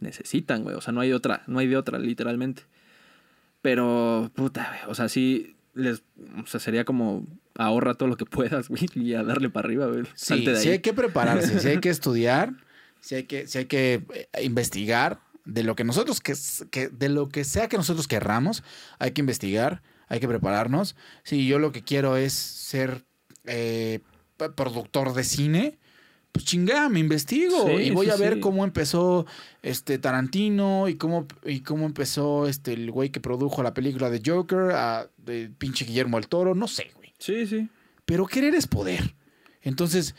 necesitan, 0.00 0.62
güey. 0.62 0.76
O 0.76 0.80
sea, 0.80 0.92
no 0.92 1.00
hay 1.00 1.12
otra, 1.12 1.42
no 1.46 1.58
hay 1.58 1.66
de 1.66 1.76
otra, 1.76 1.98
literalmente. 1.98 2.62
Pero, 3.62 4.30
puta, 4.34 4.68
güey. 4.68 4.90
O 4.90 4.94
sea, 4.94 5.08
sí, 5.08 5.56
les, 5.74 6.02
o 6.42 6.46
sea, 6.46 6.60
sería 6.60 6.84
como 6.84 7.26
ahorra 7.56 7.94
todo 7.94 8.08
lo 8.08 8.16
que 8.16 8.26
puedas, 8.26 8.68
güey, 8.68 8.86
y 8.94 9.14
a 9.14 9.22
darle 9.22 9.48
para 9.50 9.66
arriba, 9.66 9.86
güey. 9.86 10.04
Sí, 10.14 10.26
Salte 10.26 10.50
de 10.52 10.56
sí 10.56 10.68
hay 10.70 10.78
que 10.80 10.92
prepararse, 10.92 11.58
sí 11.60 11.68
hay 11.68 11.78
que 11.80 11.88
estudiar, 11.90 12.52
sí 13.04 13.14
hay 13.16 13.24
que, 13.24 13.46
sí 13.46 13.58
hay 13.58 13.64
que 13.66 14.02
eh, 14.14 14.42
investigar 14.44 15.20
de 15.44 15.62
lo 15.62 15.76
que 15.76 15.84
nosotros, 15.84 16.20
que, 16.20 16.34
que, 16.70 16.88
de 16.88 17.08
lo 17.10 17.28
que 17.28 17.44
sea 17.44 17.68
que 17.68 17.76
nosotros 17.76 18.08
querramos, 18.08 18.62
hay 18.98 19.10
que 19.12 19.20
investigar, 19.20 19.82
hay 20.08 20.20
que 20.20 20.28
prepararnos. 20.28 20.96
Si 21.22 21.46
yo 21.46 21.58
lo 21.58 21.70
que 21.70 21.82
quiero 21.82 22.16
es 22.16 22.32
ser 22.32 23.04
eh, 23.44 24.00
productor 24.56 25.12
de 25.12 25.22
cine, 25.24 25.78
pues 26.32 26.46
chingada, 26.46 26.88
me 26.88 26.98
investigo 26.98 27.66
Sí, 27.68 27.72
y 27.74 27.90
voy 27.90 28.06
sí, 28.06 28.12
a 28.12 28.16
ver 28.16 28.34
sí. 28.34 28.40
cómo 28.40 28.64
empezó 28.64 29.26
este 29.62 29.98
Tarantino 29.98 30.88
y 30.88 30.96
cómo, 30.96 31.26
y 31.44 31.60
cómo 31.60 31.86
empezó 31.86 32.48
este 32.48 32.72
el 32.72 32.90
güey 32.90 33.10
que 33.10 33.20
produjo 33.20 33.62
la 33.62 33.74
película 33.74 34.10
de 34.10 34.20
Joker, 34.24 34.72
a, 34.72 35.08
de 35.18 35.50
pinche 35.56 35.84
Guillermo 35.84 36.18
el 36.18 36.26
Toro, 36.26 36.54
no 36.54 36.66
sé, 36.68 36.90
güey. 36.96 37.12
Sí, 37.18 37.46
sí. 37.46 37.68
Pero 38.04 38.26
querer 38.26 38.54
es 38.54 38.66
poder. 38.66 39.14
Entonces, 39.62 40.14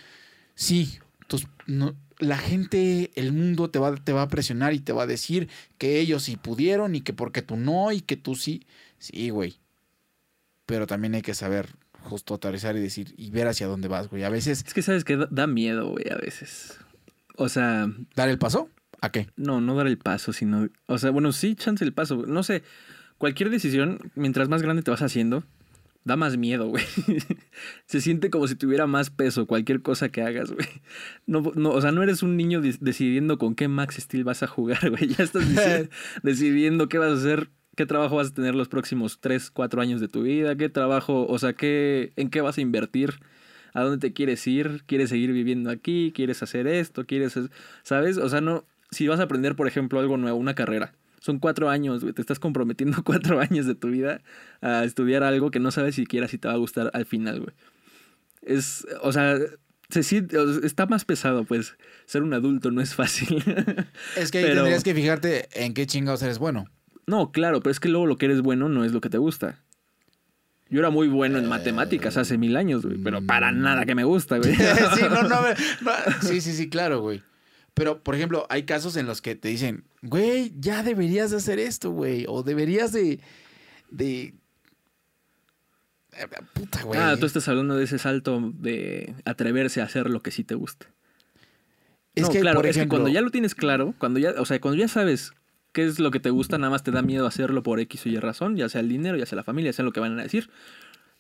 sí, 0.56 1.00
tus- 1.28 1.48
no- 1.68 1.96
la 2.20 2.38
gente, 2.38 3.12
el 3.16 3.32
mundo 3.34 3.70
te 3.70 3.80
va, 3.80 3.96
te 3.96 4.14
va 4.14 4.24
a 4.24 4.28
presionar 4.28 4.74
y 4.74 4.80
te 4.80 4.94
va 4.94 5.04
a 5.04 5.08
decir 5.08 5.50
que 5.78 6.00
ellos 6.00 6.24
sí 6.24 6.38
pudieron 6.38 6.96
y 6.96 7.02
que 7.02 7.14
porque 7.14 7.42
tú 7.42 7.58
no 7.58 7.92
y 7.92 8.02
que 8.02 8.18
tú 8.18 8.36
sí. 8.36 8.66
Sí, 9.00 9.30
güey. 9.30 9.58
Pero 10.66 10.88
también 10.88 11.16
hay 11.16 11.22
que 11.22 11.34
saber 11.34 11.70
justo 12.02 12.36
aterrizar 12.36 12.76
y 12.76 12.80
decir 12.80 13.14
y 13.18 13.32
ver 13.32 13.48
hacia 13.48 13.68
dónde 13.68 13.88
vas, 13.88 14.10
güey. 14.10 14.24
A 14.24 14.30
veces 14.30 14.64
Es 14.66 14.74
que 14.74 14.82
sabes 14.82 15.04
que 15.04 15.18
da, 15.18 15.28
da 15.30 15.48
miedo, 15.48 15.90
güey, 15.90 16.10
a 16.12 16.16
veces. 16.16 16.80
O 17.36 17.50
sea, 17.50 17.92
dar 18.16 18.30
el 18.30 18.38
paso. 18.38 18.70
¿A 19.02 19.12
qué? 19.12 19.28
no, 19.36 19.62
no 19.62 19.76
dar 19.76 19.88
el 19.88 19.98
paso, 19.98 20.34
sino. 20.34 20.70
O 20.88 20.98
sea, 20.98 21.12
bueno, 21.12 21.32
sí, 21.32 21.56
chance 21.56 21.84
el 21.84 21.94
paso. 21.94 22.24
No 22.26 22.44
sé. 22.44 22.64
Cualquier 23.18 23.50
decisión, 23.50 24.12
mientras 24.16 24.50
más 24.50 24.62
grande 24.62 24.82
te 24.84 24.92
vas 24.92 25.02
haciendo, 25.02 25.44
da 26.06 26.16
más 26.16 26.38
miedo, 26.38 26.68
güey. 26.70 26.84
Se 27.86 28.00
siente 28.00 28.30
como 28.30 28.48
si 28.48 28.56
tuviera 28.56 28.88
más 28.88 29.10
peso 29.10 29.46
cualquier 29.48 29.82
cosa 29.82 30.10
que 30.10 30.22
hagas, 30.22 30.52
güey. 30.52 30.68
No, 31.26 31.52
no, 31.56 31.72
o 31.72 31.82
sea, 31.82 31.92
no 31.92 32.04
eres 32.04 32.24
un 32.24 32.38
niño 32.38 32.62
de- 32.62 32.78
decidiendo 32.80 33.38
con 33.38 33.56
qué 33.56 33.68
Max 33.68 33.96
Steel 33.96 34.24
vas 34.24 34.44
a 34.44 34.48
jugar, 34.48 34.90
güey. 34.92 35.08
Ya 35.08 35.24
estás 35.24 35.44
deci- 35.54 35.90
decidiendo 36.24 36.88
qué 36.88 36.98
vas 37.00 37.12
a 37.12 37.16
hacer, 37.16 37.50
qué 37.76 37.86
trabajo 37.86 38.16
vas 38.18 38.30
a 38.30 38.34
tener 38.34 38.56
los 38.56 38.70
próximos 38.70 39.20
3, 39.20 39.52
4 39.52 39.82
años 39.82 40.00
de 40.00 40.08
tu 40.08 40.22
vida, 40.24 40.56
qué 40.56 40.70
trabajo, 40.70 41.26
o 41.28 41.40
sea, 41.40 41.54
qué, 41.54 42.14
en 42.16 42.30
qué 42.30 42.42
vas 42.42 42.58
a 42.58 42.62
invertir, 42.62 43.16
a 43.74 43.82
dónde 43.82 43.98
te 43.98 44.14
quieres 44.14 44.46
ir, 44.48 44.84
quieres 44.86 45.10
seguir 45.10 45.34
viviendo 45.34 45.70
aquí, 45.70 46.14
quieres 46.16 46.42
hacer 46.44 46.68
esto, 46.68 47.06
quieres, 47.06 47.36
es- 47.36 47.50
¿sabes? 47.84 48.18
O 48.18 48.30
sea, 48.30 48.42
no, 48.42 48.64
si 48.92 49.08
vas 49.08 49.20
a 49.20 49.24
aprender, 49.24 49.56
por 49.56 49.68
ejemplo, 49.68 50.00
algo 50.00 50.18
nuevo, 50.18 50.38
una 50.38 50.54
carrera. 50.56 50.94
Son 51.26 51.40
cuatro 51.40 51.72
años, 51.72 52.04
güey. 52.04 52.14
Te 52.14 52.22
estás 52.22 52.38
comprometiendo 52.38 52.98
cuatro 53.04 53.40
años 53.40 53.66
de 53.66 53.74
tu 53.74 53.88
vida 53.88 54.22
a 54.62 54.84
estudiar 54.84 55.24
algo 55.24 55.50
que 55.50 55.60
no 55.60 55.72
sabes 55.72 55.96
siquiera 55.96 56.28
si 56.28 56.38
te 56.38 56.48
va 56.48 56.54
a 56.54 56.58
gustar 56.58 56.92
al 56.94 57.08
final, 57.08 57.40
güey. 57.40 57.56
Es, 58.44 58.86
o 59.02 59.12
sea, 59.12 59.40
se 59.90 60.04
siente, 60.04 60.38
está 60.64 60.86
más 60.86 61.04
pesado, 61.04 61.44
pues. 61.44 61.78
Ser 62.06 62.22
un 62.22 62.36
adulto 62.36 62.70
no 62.70 62.80
es 62.80 62.94
fácil. 62.94 63.44
Es 64.16 64.30
que 64.30 64.38
ahí 64.38 64.44
Pero- 64.44 64.58
tendrías 64.58 64.84
que 64.84 64.94
fijarte 64.94 65.50
en 65.66 65.74
qué 65.74 65.88
chingados 65.88 66.22
eres 66.22 66.38
bueno. 66.38 66.66
no, 67.08 67.32
claro, 67.32 67.60
pero 67.62 67.72
es 67.72 67.80
que 67.80 67.90
luego 67.90 68.06
lo 68.06 68.20
que 68.20 68.28
eres 68.28 68.42
bueno 68.42 68.70
no 68.70 68.86
es 68.86 68.92
lo 68.92 69.02
que 69.02 69.10
te 69.10 69.18
gusta. 69.18 69.64
Yo 70.70 70.78
era 70.80 70.92
muy 70.92 71.08
bueno 71.08 71.40
en 71.40 71.48
matemáticas 71.50 72.18
hace 72.18 72.38
mil 72.38 72.56
años, 72.56 72.86
güey, 72.86 73.00
pero 73.00 73.26
para 73.26 73.52
nada 73.52 73.84
que 73.88 73.96
me 73.96 74.04
gusta, 74.04 74.38
güey. 74.38 74.54
sí, 74.96 75.02
no, 75.10 75.24
no, 75.24 75.30
no, 75.42 75.42
sí, 76.22 76.40
sí, 76.40 76.54
sí, 76.54 76.70
claro, 76.70 77.02
güey. 77.02 77.24
Pero, 77.76 78.02
por 78.02 78.16
ejemplo, 78.16 78.48
hay 78.50 78.64
casos 78.64 78.96
en 78.96 79.06
los 79.06 79.22
que 79.22 79.36
te 79.36 79.50
dicen, 79.50 79.84
güey, 80.02 80.54
ya 80.58 80.82
deberías 80.82 81.30
de 81.32 81.38
hacer 81.38 81.60
esto, 81.60 81.92
güey. 81.92 82.26
O 82.28 82.42
deberías 82.42 82.94
de. 82.94 83.20
de. 83.92 84.34
eh, 86.14 86.28
Puta, 86.54 86.84
güey. 86.84 87.00
Ah, 87.00 87.18
tú 87.20 87.26
estás 87.26 87.48
hablando 87.50 87.76
de 87.76 87.84
ese 87.84 88.00
salto 88.00 88.54
de 88.56 89.14
atreverse 89.26 89.82
a 89.82 89.84
hacer 89.84 90.10
lo 90.10 90.22
que 90.22 90.32
sí 90.32 90.46
te 90.46 90.56
gusta. 90.56 90.88
es 92.16 92.24
no, 92.24 92.30
que, 92.30 92.40
claro, 92.40 92.60
por 92.60 92.66
es 92.66 92.78
que 92.78 92.88
cuando 92.88 93.10
ya 93.10 93.22
lo 93.22 93.30
tienes 93.30 93.56
claro, 93.56 93.94
cuando 93.98 94.20
ya, 94.20 94.34
o 94.40 94.46
sea, 94.46 94.60
cuando 94.62 94.80
ya 94.80 94.88
sabes 94.88 95.34
qué 95.74 95.86
es 95.86 96.00
lo 96.00 96.12
que 96.12 96.22
te 96.22 96.30
gusta, 96.30 96.58
nada 96.58 96.72
más 96.72 96.84
te 96.84 96.92
da 96.92 97.02
miedo 97.02 97.28
hacerlo 97.28 97.62
por 97.62 97.82
X 97.82 98.06
o 98.06 98.10
Y 98.10 98.18
razón, 98.20 98.56
ya 98.56 98.70
sea 98.70 98.80
el 98.80 98.88
dinero, 98.88 99.18
ya 99.18 99.26
sea 99.26 99.36
la 99.36 99.44
familia, 99.44 99.72
ya 99.72 99.76
sea 99.76 99.86
lo 99.86 99.92
que 99.92 100.00
van 100.00 100.18
a 100.18 100.24
decir. 100.24 100.50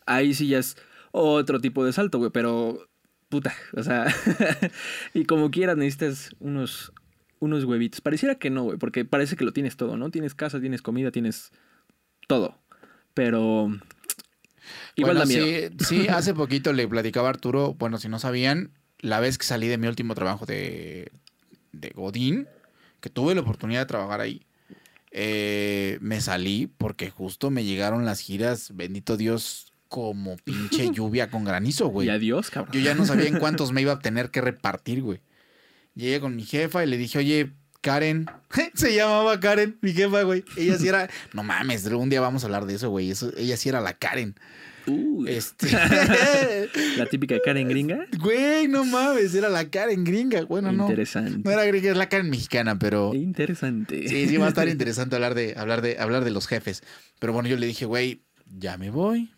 Ahí 0.05 0.33
sí 0.33 0.47
ya 0.47 0.59
es 0.59 0.77
otro 1.11 1.59
tipo 1.59 1.83
de 1.83 1.91
salto, 1.91 2.17
güey, 2.19 2.31
pero 2.31 2.87
puta, 3.35 3.53
o 3.73 3.83
sea, 3.83 4.05
y 5.13 5.25
como 5.25 5.51
quieras 5.51 5.75
necesitas 5.75 6.33
unos 6.39 6.93
unos 7.39 7.65
huevitos. 7.65 7.99
Pareciera 7.99 8.35
que 8.35 8.49
no, 8.49 8.63
güey, 8.63 8.77
porque 8.77 9.03
parece 9.03 9.35
que 9.35 9.43
lo 9.43 9.51
tienes 9.51 9.75
todo, 9.75 9.97
¿no? 9.97 10.09
Tienes 10.09 10.33
casa, 10.33 10.61
tienes 10.61 10.81
comida, 10.81 11.11
tienes 11.11 11.51
todo. 12.29 12.57
Pero 13.13 13.67
igual 14.95 15.17
bueno, 15.17 15.19
da 15.19 15.25
miedo. 15.25 15.75
Sí, 15.79 15.85
sí, 15.85 16.07
hace 16.07 16.33
poquito 16.33 16.71
le 16.71 16.87
platicaba 16.87 17.27
a 17.27 17.31
Arturo, 17.31 17.73
bueno, 17.73 17.97
si 17.97 18.07
no 18.07 18.19
sabían, 18.19 18.71
la 18.99 19.19
vez 19.19 19.37
que 19.37 19.45
salí 19.45 19.67
de 19.67 19.77
mi 19.77 19.87
último 19.87 20.15
trabajo 20.15 20.45
de, 20.45 21.11
de 21.73 21.89
Godín, 21.89 22.47
que 23.01 23.09
tuve 23.09 23.35
la 23.35 23.41
oportunidad 23.41 23.81
de 23.81 23.85
trabajar 23.85 24.21
ahí, 24.21 24.45
eh, 25.11 25.97
me 25.99 26.21
salí 26.21 26.67
porque 26.67 27.09
justo 27.09 27.51
me 27.51 27.65
llegaron 27.65 28.05
las 28.05 28.21
giras, 28.21 28.71
bendito 28.73 29.17
Dios, 29.17 29.73
como 29.95 30.35
pinche 30.43 30.91
lluvia 30.91 31.29
con 31.29 31.45
granizo, 31.45 31.87
güey. 31.87 32.07
Y 32.07 32.09
adiós, 32.09 32.49
cabrón. 32.49 32.73
Yo 32.73 32.81
ya 32.81 32.95
no 32.95 33.05
sabía 33.05 33.29
en 33.29 33.39
cuántos 33.39 33.71
me 33.71 33.81
iba 33.81 33.93
a 33.93 33.99
tener 33.99 34.29
que 34.29 34.41
repartir, 34.41 35.01
güey. 35.01 35.21
Llegué 35.93 36.19
con 36.19 36.35
mi 36.35 36.43
jefa 36.43 36.83
y 36.83 36.87
le 36.89 36.97
dije, 36.97 37.19
oye, 37.19 37.53
Karen. 37.79 38.25
Se 38.73 38.93
llamaba 38.93 39.39
Karen, 39.39 39.77
mi 39.79 39.93
jefa, 39.93 40.23
güey. 40.23 40.43
Ella 40.57 40.77
sí 40.77 40.89
era. 40.89 41.09
No 41.31 41.43
mames, 41.43 41.85
un 41.85 42.09
día 42.09 42.19
vamos 42.19 42.43
a 42.43 42.47
hablar 42.47 42.65
de 42.65 42.75
eso, 42.75 42.89
güey. 42.89 43.09
Eso, 43.09 43.31
ella 43.37 43.55
sí 43.55 43.69
era 43.69 43.79
la 43.79 43.93
Karen. 43.93 44.35
Uy, 44.85 45.29
Este. 45.29 45.71
la 46.97 47.05
típica 47.05 47.37
Karen 47.43 47.69
gringa. 47.69 48.05
Güey, 48.19 48.67
no 48.67 48.83
mames, 48.83 49.33
era 49.33 49.47
la 49.47 49.69
Karen 49.69 50.03
gringa. 50.03 50.43
Bueno, 50.43 50.73
no. 50.73 50.89
Interesante. 50.89 51.39
No 51.41 51.51
era 51.51 51.63
gringa, 51.63 51.91
es 51.91 51.97
la 51.97 52.09
Karen 52.09 52.29
mexicana, 52.29 52.77
pero. 52.77 53.13
Interesante. 53.15 54.09
Sí, 54.09 54.27
sí, 54.27 54.35
va 54.35 54.47
a 54.47 54.49
estar 54.49 54.67
interesante 54.67 55.15
hablar 55.15 55.35
de, 55.35 55.53
hablar 55.55 55.81
de, 55.81 55.97
hablar 55.99 56.25
de 56.25 56.31
los 56.31 56.47
jefes. 56.47 56.83
Pero 57.19 57.31
bueno, 57.31 57.47
yo 57.47 57.55
le 57.55 57.65
dije, 57.65 57.85
güey, 57.85 58.25
ya 58.59 58.77
me 58.77 58.89
voy. 58.89 59.31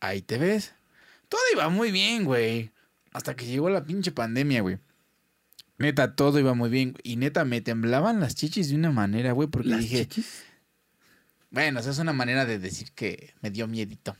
Ahí 0.00 0.22
te 0.22 0.38
ves. 0.38 0.74
Todo 1.28 1.40
iba 1.52 1.68
muy 1.68 1.90
bien, 1.90 2.24
güey. 2.24 2.70
Hasta 3.12 3.34
que 3.36 3.46
llegó 3.46 3.68
la 3.70 3.84
pinche 3.84 4.12
pandemia, 4.12 4.62
güey. 4.62 4.78
Neta, 5.78 6.14
todo 6.14 6.38
iba 6.38 6.54
muy 6.54 6.70
bien. 6.70 6.96
Y 7.02 7.16
neta, 7.16 7.44
me 7.44 7.60
temblaban 7.60 8.20
las 8.20 8.34
chichis 8.34 8.68
de 8.70 8.76
una 8.76 8.90
manera, 8.90 9.32
güey, 9.32 9.48
porque 9.48 9.68
Las 9.68 9.80
dije, 9.80 10.06
chichis. 10.08 10.44
bueno, 11.50 11.80
esa 11.80 11.90
es 11.90 11.98
una 11.98 12.12
manera 12.12 12.44
de 12.46 12.58
decir 12.58 12.92
que 12.92 13.34
me 13.40 13.50
dio 13.50 13.66
miedito. 13.68 14.16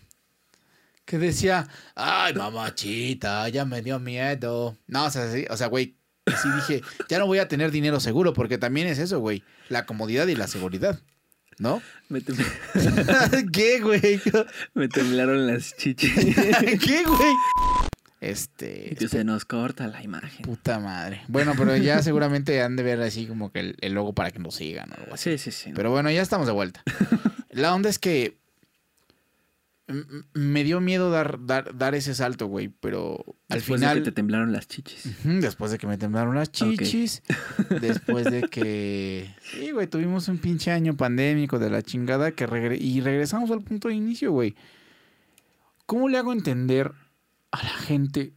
Que 1.05 1.19
decía, 1.19 1.67
ay, 1.95 2.35
mamachita, 2.35 3.49
ya 3.49 3.65
me 3.65 3.83
dio 3.83 3.99
miedo. 3.99 4.77
No, 4.87 5.07
o 5.07 5.11
sea, 5.11 5.33
sí, 5.33 5.47
o 5.49 5.57
sea, 5.57 5.69
güey, 5.69 5.97
sí 6.27 6.49
dije, 6.57 6.83
ya 7.09 7.19
no 7.19 7.27
voy 7.27 7.39
a 7.39 7.49
tener 7.49 7.71
dinero 7.71 7.99
seguro, 7.99 8.35
porque 8.35 8.59
también 8.59 8.87
es 8.87 8.99
eso, 8.99 9.19
güey, 9.19 9.43
la 9.71 9.87
comodidad 9.87 10.27
y 10.27 10.35
la 10.35 10.47
seguridad, 10.49 11.01
¿no? 11.59 11.83
Me, 12.09 12.21
tem- 12.21 12.37
¿Qué, 13.53 13.81
güey? 13.81 14.21
me 14.75 14.89
temblaron 14.89 15.47
las 15.47 15.77
chichis. 15.77 16.13
¿Qué, 16.85 17.05
güey? 17.05 17.35
Este, 18.21 18.97
Que 18.99 19.07
se 19.09 19.23
nos 19.23 19.45
corta 19.45 19.87
la 19.87 20.03
imagen. 20.03 20.43
puta 20.43 20.81
madre. 20.81 21.23
Bueno, 21.29 21.55
pero 21.57 21.77
ya 21.77 22.03
seguramente 22.03 22.61
han 22.63 22.75
de 22.75 22.83
ver 22.83 23.01
así 23.01 23.27
como 23.27 23.53
que 23.53 23.61
el, 23.61 23.77
el 23.81 23.93
logo 23.93 24.13
para 24.13 24.31
que 24.33 24.41
nos 24.41 24.57
sigan 24.57 24.91
o 24.91 24.95
algo 25.01 25.15
así. 25.15 25.39
Sí, 25.39 25.39
sí, 25.39 25.51
sí. 25.53 25.73
Pero 25.75 25.91
bueno, 25.93 26.11
ya 26.11 26.23
estamos 26.23 26.47
de 26.47 26.53
vuelta. 26.53 26.83
La 27.51 27.75
onda 27.75 27.89
es 27.89 27.99
que 27.99 28.37
me 30.35 30.65
dio 30.65 30.81
miedo 30.81 31.11
dar, 31.11 31.45
dar, 31.47 31.77
dar 31.77 31.95
ese 31.95 32.15
salto, 32.15 32.47
güey, 32.47 32.69
pero 32.69 33.25
al 33.49 33.59
Después 33.59 33.81
final... 33.81 33.97
de 33.97 34.03
que 34.03 34.05
te 34.11 34.13
temblaron 34.15 34.53
las 34.53 34.69
chichis. 34.69 35.17
Después 35.25 35.71
de 35.71 35.79
que 35.79 35.87
me 35.87 35.97
temblaron 35.97 36.35
las 36.35 36.53
chichis. 36.53 37.23
Después 37.81 38.25
de 38.27 38.43
que. 38.43 39.35
Sí, 39.43 39.71
güey, 39.71 39.87
tuvimos 39.87 40.29
un 40.29 40.39
pinche 40.39 40.71
año 40.71 40.97
pandémico 40.97 41.59
de 41.59 41.71
la 41.71 41.83
chingada 41.83 42.33
que 42.33 42.47
regre- 42.47 42.79
y 42.81 43.01
regresamos 43.01 43.51
al 43.51 43.63
punto 43.63 43.89
de 43.89 43.95
inicio, 43.95 44.31
güey. 44.33 44.55
¿Cómo 45.87 46.09
le 46.09 46.19
hago 46.19 46.33
entender 46.33 46.93
a 47.51 47.63
la 47.63 47.71
gente 47.71 48.35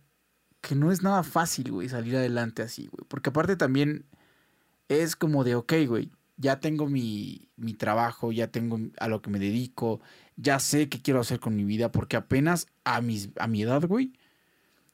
que 0.61 0.75
no 0.75 0.91
es 0.91 1.01
nada 1.03 1.23
fácil, 1.23 1.71
güey, 1.71 1.89
salir 1.89 2.15
adelante 2.15 2.61
así, 2.61 2.87
güey? 2.87 3.05
Porque 3.09 3.29
aparte 3.29 3.57
también 3.57 4.05
es 4.87 5.15
como 5.17 5.43
de, 5.43 5.55
ok, 5.55 5.73
güey, 5.87 6.11
ya 6.37 6.59
tengo 6.61 6.87
mi, 6.87 7.49
mi 7.57 7.73
trabajo, 7.73 8.31
ya 8.31 8.47
tengo 8.47 8.79
a 8.99 9.07
lo 9.09 9.21
que 9.21 9.29
me 9.29 9.39
dedico, 9.39 9.99
ya 10.41 10.59
sé 10.59 10.89
qué 10.89 11.01
quiero 11.01 11.19
hacer 11.19 11.39
con 11.39 11.55
mi 11.55 11.63
vida, 11.63 11.91
porque 11.91 12.17
apenas 12.17 12.67
a, 12.83 13.01
mis, 13.01 13.29
a 13.37 13.47
mi 13.47 13.61
edad, 13.61 13.85
güey, 13.87 14.11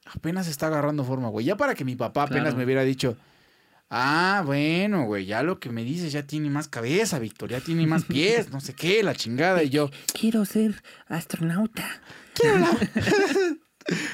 apenas 0.06 0.48
está 0.48 0.68
agarrando 0.68 1.04
forma, 1.04 1.30
güey. 1.30 1.46
Ya 1.46 1.56
para 1.58 1.76
que 1.76 1.86
mi 1.86 1.96
papá 1.96 2.24
apenas 2.24 2.44
Claro. 2.44 2.58
me 2.58 2.64
hubiera 2.66 2.84
dicho, 2.84 3.18
ah, 3.90 4.42
bueno, 4.46 5.06
güey, 5.06 5.26
ya 5.26 5.44
lo 5.44 5.60
que 5.60 5.70
me 5.70 5.84
dices 5.84 6.12
ya 6.12 6.24
tiene 6.24 6.50
más 6.50 6.68
cabeza, 6.68 7.20
Víctor, 7.20 7.50
ya 7.52 7.62
tiene 7.62 7.88
más 7.88 8.04
pies, 8.06 8.50
no 8.50 8.60
sé 8.60 8.74
qué, 8.74 9.02
la 9.04 9.16
chingada. 9.16 9.64
Y 9.64 9.70
yo, 9.70 9.90
Quiero 10.20 10.44
ser 10.46 10.82
astronauta. 11.08 11.88
quiero 12.34 12.60
la... 12.60 12.70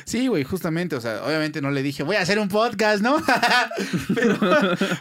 Sí, 0.06 0.28
güey, 0.28 0.44
justamente, 0.44 0.96
o 0.96 1.02
sea, 1.02 1.24
obviamente 1.26 1.60
no 1.60 1.72
le 1.72 1.82
dije, 1.82 2.04
voy 2.04 2.16
a 2.16 2.22
hacer 2.22 2.38
un 2.38 2.48
podcast, 2.48 3.02
¿no? 3.02 3.18
pero, 4.14 4.38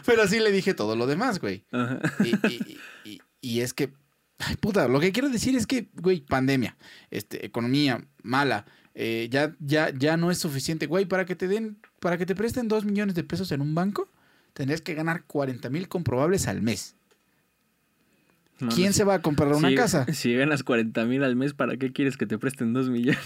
pero 0.03 0.27
sí 0.27 0.39
le 0.39 0.51
dije 0.51 0.73
todo 0.73 0.95
lo 0.95 1.05
demás, 1.05 1.39
güey. 1.39 1.63
Ajá. 1.71 1.99
Y, 2.23 2.29
y- 2.47 2.77
y- 3.05 3.21
y 3.39 3.59
es 3.61 3.73
que, 3.75 3.93
ay, 4.39 4.55
puta, 4.57 4.87
lo 4.87 4.99
que 4.99 5.11
quiero 5.11 5.29
decir 5.29 5.55
es 5.55 5.67
que, 5.67 5.89
güey, 5.95 6.21
pandemia, 6.21 6.77
este, 7.11 7.45
economía 7.45 8.05
mala, 8.21 8.65
eh, 8.95 9.27
ya, 9.31 9.55
ya, 9.59 9.91
ya 9.91 10.17
no 10.17 10.31
es 10.31 10.37
suficiente, 10.37 10.85
güey, 10.85 11.05
para 11.05 11.25
que 11.25 11.35
te 11.35 11.47
den, 11.47 11.77
para 11.99 12.17
que 12.17 12.25
te 12.25 12.35
presten 12.35 12.67
dos 12.67 12.85
millones 12.85 13.15
de 13.15 13.23
pesos 13.23 13.51
en 13.51 13.61
un 13.61 13.73
banco, 13.73 14.09
tendrías 14.53 14.81
que 14.81 14.93
ganar 14.93 15.23
40 15.25 15.69
mil 15.69 15.87
comprobables 15.87 16.47
al 16.47 16.61
mes. 16.61 16.95
No, 18.59 18.69
¿Quién 18.69 18.87
no, 18.87 18.93
se 18.93 19.03
va 19.03 19.15
a 19.15 19.21
comprar 19.21 19.51
una 19.53 19.69
si, 19.69 19.75
casa? 19.75 20.05
Si 20.13 20.33
ganas 20.33 20.63
40 20.63 21.05
mil 21.05 21.23
al 21.23 21.35
mes, 21.35 21.53
¿para 21.53 21.75
qué 21.77 21.91
quieres 21.91 22.17
que 22.17 22.25
te 22.25 22.37
presten 22.37 22.71
2 22.73 22.89
millones? 22.89 23.19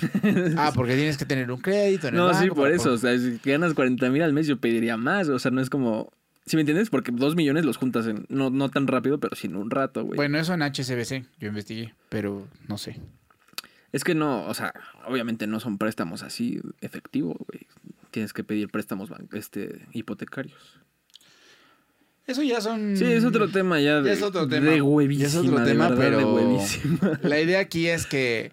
Ah, 0.57 0.71
porque 0.73 0.95
tienes 0.95 1.17
que 1.17 1.25
tener 1.25 1.51
un 1.51 1.59
crédito 1.59 2.07
en 2.07 2.15
el 2.15 2.19
no, 2.19 2.33
sí, 2.33 2.49
por 2.49 2.71
eso. 2.71 2.93
O 2.93 2.97
sea, 2.97 3.17
si 3.19 3.39
ganas 3.43 3.73
40 3.73 4.09
mil 4.09 4.21
al 4.21 4.33
mes, 4.33 4.47
yo 4.47 4.57
pediría 4.57 4.97
más. 4.97 5.27
O 5.27 5.37
sea, 5.37 5.51
no 5.51 5.61
es 5.61 5.69
como. 5.69 6.11
¿Sí 6.47 6.55
me 6.55 6.61
entiendes? 6.61 6.89
Porque 6.89 7.11
2 7.11 7.35
millones 7.35 7.65
los 7.65 7.77
juntas 7.77 8.07
en. 8.07 8.25
No, 8.29 8.49
no 8.49 8.69
tan 8.69 8.87
rápido, 8.87 9.19
pero 9.19 9.35
sí 9.35 9.47
en 9.47 9.55
un 9.57 9.69
rato, 9.69 10.03
güey. 10.03 10.15
Bueno, 10.15 10.39
eso 10.39 10.53
en 10.53 10.61
HSBC, 10.63 11.25
yo 11.39 11.49
investigué, 11.49 11.93
pero 12.09 12.47
no 12.67 12.77
sé. 12.77 12.99
Es 13.91 14.03
que 14.03 14.15
no, 14.15 14.45
o 14.47 14.53
sea, 14.53 14.73
obviamente 15.07 15.45
no 15.47 15.59
son 15.59 15.77
préstamos 15.77 16.23
así 16.23 16.59
efectivo, 16.81 17.35
güey. 17.47 17.67
Tienes 18.11 18.33
que 18.33 18.43
pedir 18.43 18.69
préstamos 18.69 19.09
este, 19.33 19.85
hipotecarios. 19.93 20.79
Eso 22.25 22.43
ya 22.43 22.59
son... 22.59 22.97
Sí, 22.97 23.05
es 23.05 23.23
otro 23.23 23.47
tema 23.49 23.79
ya 23.79 24.01
de, 24.01 24.11
es 24.11 24.21
otro 24.21 24.47
tema. 24.49 24.69
de 24.69 24.81
huevísima, 24.81 25.27
es 25.27 25.35
otro 25.35 25.59
de 25.59 25.65
tema, 25.65 25.89
de 25.89 25.95
pero- 25.95 26.33
huevísima. 26.33 27.19
La 27.23 27.39
idea 27.39 27.59
aquí 27.61 27.87
es 27.87 28.05
que, 28.05 28.51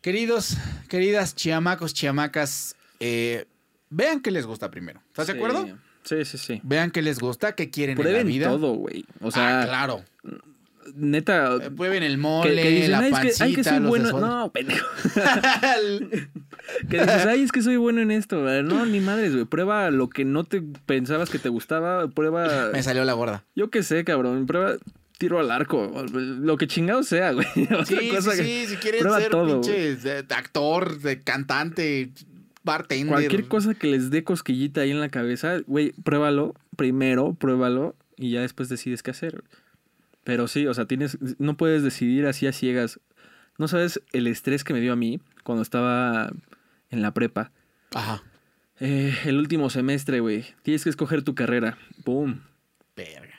queridos, 0.00 0.56
queridas 0.88 1.34
chiamacos, 1.34 1.94
chiamacas, 1.94 2.76
eh, 3.00 3.46
vean 3.90 4.20
qué 4.20 4.30
les 4.30 4.46
gusta 4.46 4.70
primero. 4.70 5.00
¿Estás 5.08 5.26
de 5.28 5.32
Sí. 5.32 5.38
acuerdo? 5.38 5.78
Sí, 6.04 6.24
sí, 6.24 6.38
sí. 6.38 6.60
Vean 6.64 6.90
qué 6.90 7.02
les 7.02 7.18
gusta, 7.18 7.54
qué 7.54 7.70
quieren 7.70 7.92
en 7.96 7.98
la 7.98 8.02
Prueben 8.10 8.26
vida. 8.26 8.48
todo, 8.48 8.72
güey. 8.74 9.04
O 9.20 9.30
sea, 9.30 9.62
ah, 9.62 9.66
claro. 9.66 10.02
neta. 10.94 11.56
Eh, 11.62 11.70
Prueben 11.70 12.02
el 12.02 12.12
Que, 12.12 12.16
mole, 12.18 12.62
que 12.62 12.70
dicen, 12.70 12.90
la 12.90 12.98
ay, 12.98 13.04
es 13.06 13.10
pancita, 13.12 13.36
que, 13.38 13.44
ay, 13.44 13.54
que 13.54 13.64
soy 13.64 13.78
bueno. 13.80 14.20
No, 14.20 14.50
pendejo. 14.52 14.86
Que 16.88 16.98
dices, 17.00 17.26
ay, 17.26 17.42
es 17.42 17.52
que 17.52 17.60
soy 17.62 17.76
bueno 17.76 18.00
en 18.00 18.10
esto. 18.10 18.36
No, 18.62 18.86
ni 18.86 19.00
madres, 19.00 19.32
güey. 19.32 19.44
Prueba 19.44 19.90
lo 19.90 20.08
que 20.08 20.24
no 20.24 20.44
te 20.44 20.62
pensabas 20.62 21.28
que 21.28 21.38
te 21.38 21.48
gustaba. 21.48 22.08
Prueba. 22.08 22.70
Me 22.72 22.82
salió 22.82 23.04
la 23.04 23.12
gorda. 23.14 23.44
Yo 23.54 23.70
qué 23.70 23.82
sé, 23.82 24.04
cabrón. 24.04 24.46
Prueba 24.46 24.76
tiro 25.18 25.38
al 25.38 25.50
arco. 25.50 26.04
Lo 26.12 26.56
que 26.56 26.66
chingado 26.68 27.02
sea, 27.02 27.32
güey. 27.32 27.46
Otra 27.64 27.84
Sí, 27.84 28.08
cosa 28.08 28.32
sí, 28.32 28.38
que- 28.38 28.44
sí, 28.44 28.66
si 28.68 28.76
quieres 28.76 29.00
prueba 29.02 29.20
ser 29.20 29.30
todo, 29.30 29.60
pinche 29.60 29.96
de 29.96 30.24
actor, 30.34 31.00
de 31.00 31.20
cantante, 31.22 32.10
bartender. 32.64 33.08
Cualquier 33.08 33.48
cosa 33.48 33.74
que 33.74 33.88
les 33.88 34.10
dé 34.10 34.24
cosquillita 34.24 34.82
ahí 34.82 34.90
en 34.90 35.00
la 35.00 35.08
cabeza, 35.08 35.58
güey, 35.66 35.92
pruébalo. 36.02 36.54
Primero, 36.76 37.34
pruébalo. 37.34 37.96
Y 38.16 38.30
ya 38.30 38.40
después 38.40 38.68
decides 38.68 39.02
qué 39.02 39.10
hacer. 39.10 39.42
Pero 40.24 40.48
sí, 40.48 40.66
o 40.66 40.74
sea, 40.74 40.86
tienes. 40.86 41.18
No 41.38 41.56
puedes 41.56 41.82
decidir 41.82 42.26
así 42.26 42.46
a 42.46 42.52
ciegas. 42.52 43.00
No 43.58 43.68
sabes 43.68 44.00
el 44.12 44.26
estrés 44.26 44.64
que 44.64 44.72
me 44.72 44.80
dio 44.80 44.92
a 44.92 44.96
mí 44.96 45.20
cuando 45.44 45.62
estaba 45.62 46.32
en 46.90 47.02
la 47.02 47.12
prepa. 47.12 47.52
Ajá. 47.94 48.22
Eh, 48.80 49.16
el 49.26 49.38
último 49.38 49.70
semestre, 49.70 50.20
güey. 50.20 50.44
Tienes 50.62 50.84
que 50.84 50.90
escoger 50.90 51.22
tu 51.22 51.34
carrera. 51.34 51.78
¡Pum! 52.04 52.40
Verga. 52.96 53.32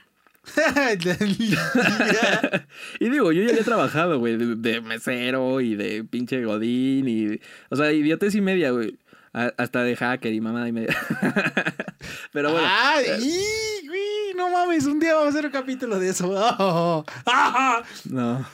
Y 2.99 3.09
digo, 3.09 3.31
yo 3.31 3.43
ya 3.43 3.49
había 3.49 3.63
trabajado, 3.63 4.19
güey, 4.19 4.37
de, 4.37 4.55
de 4.55 4.81
mesero 4.81 5.61
y 5.61 5.75
de 5.75 6.03
pinche 6.03 6.43
godín 6.43 7.07
y... 7.07 7.39
O 7.69 7.75
sea, 7.75 7.91
idiotez 7.91 8.35
y 8.35 8.41
media, 8.41 8.71
güey. 8.71 8.97
Hasta 9.33 9.83
de 9.83 9.95
hacker 9.95 10.31
y 10.31 10.39
mamada 10.41 10.67
y 10.67 10.71
media. 10.71 10.95
Pero 12.31 12.51
bueno. 12.51 12.67
Ay, 12.69 13.05
y, 13.19 13.87
güey, 13.87 14.33
no 14.37 14.49
mames, 14.49 14.85
un 14.85 14.99
día 14.99 15.15
vamos 15.15 15.27
a 15.27 15.29
hacer 15.39 15.45
un 15.47 15.51
capítulo 15.51 15.99
de 15.99 16.09
eso. 16.09 16.29
Oh, 16.31 17.03
ah, 17.25 17.81
No. 18.09 18.45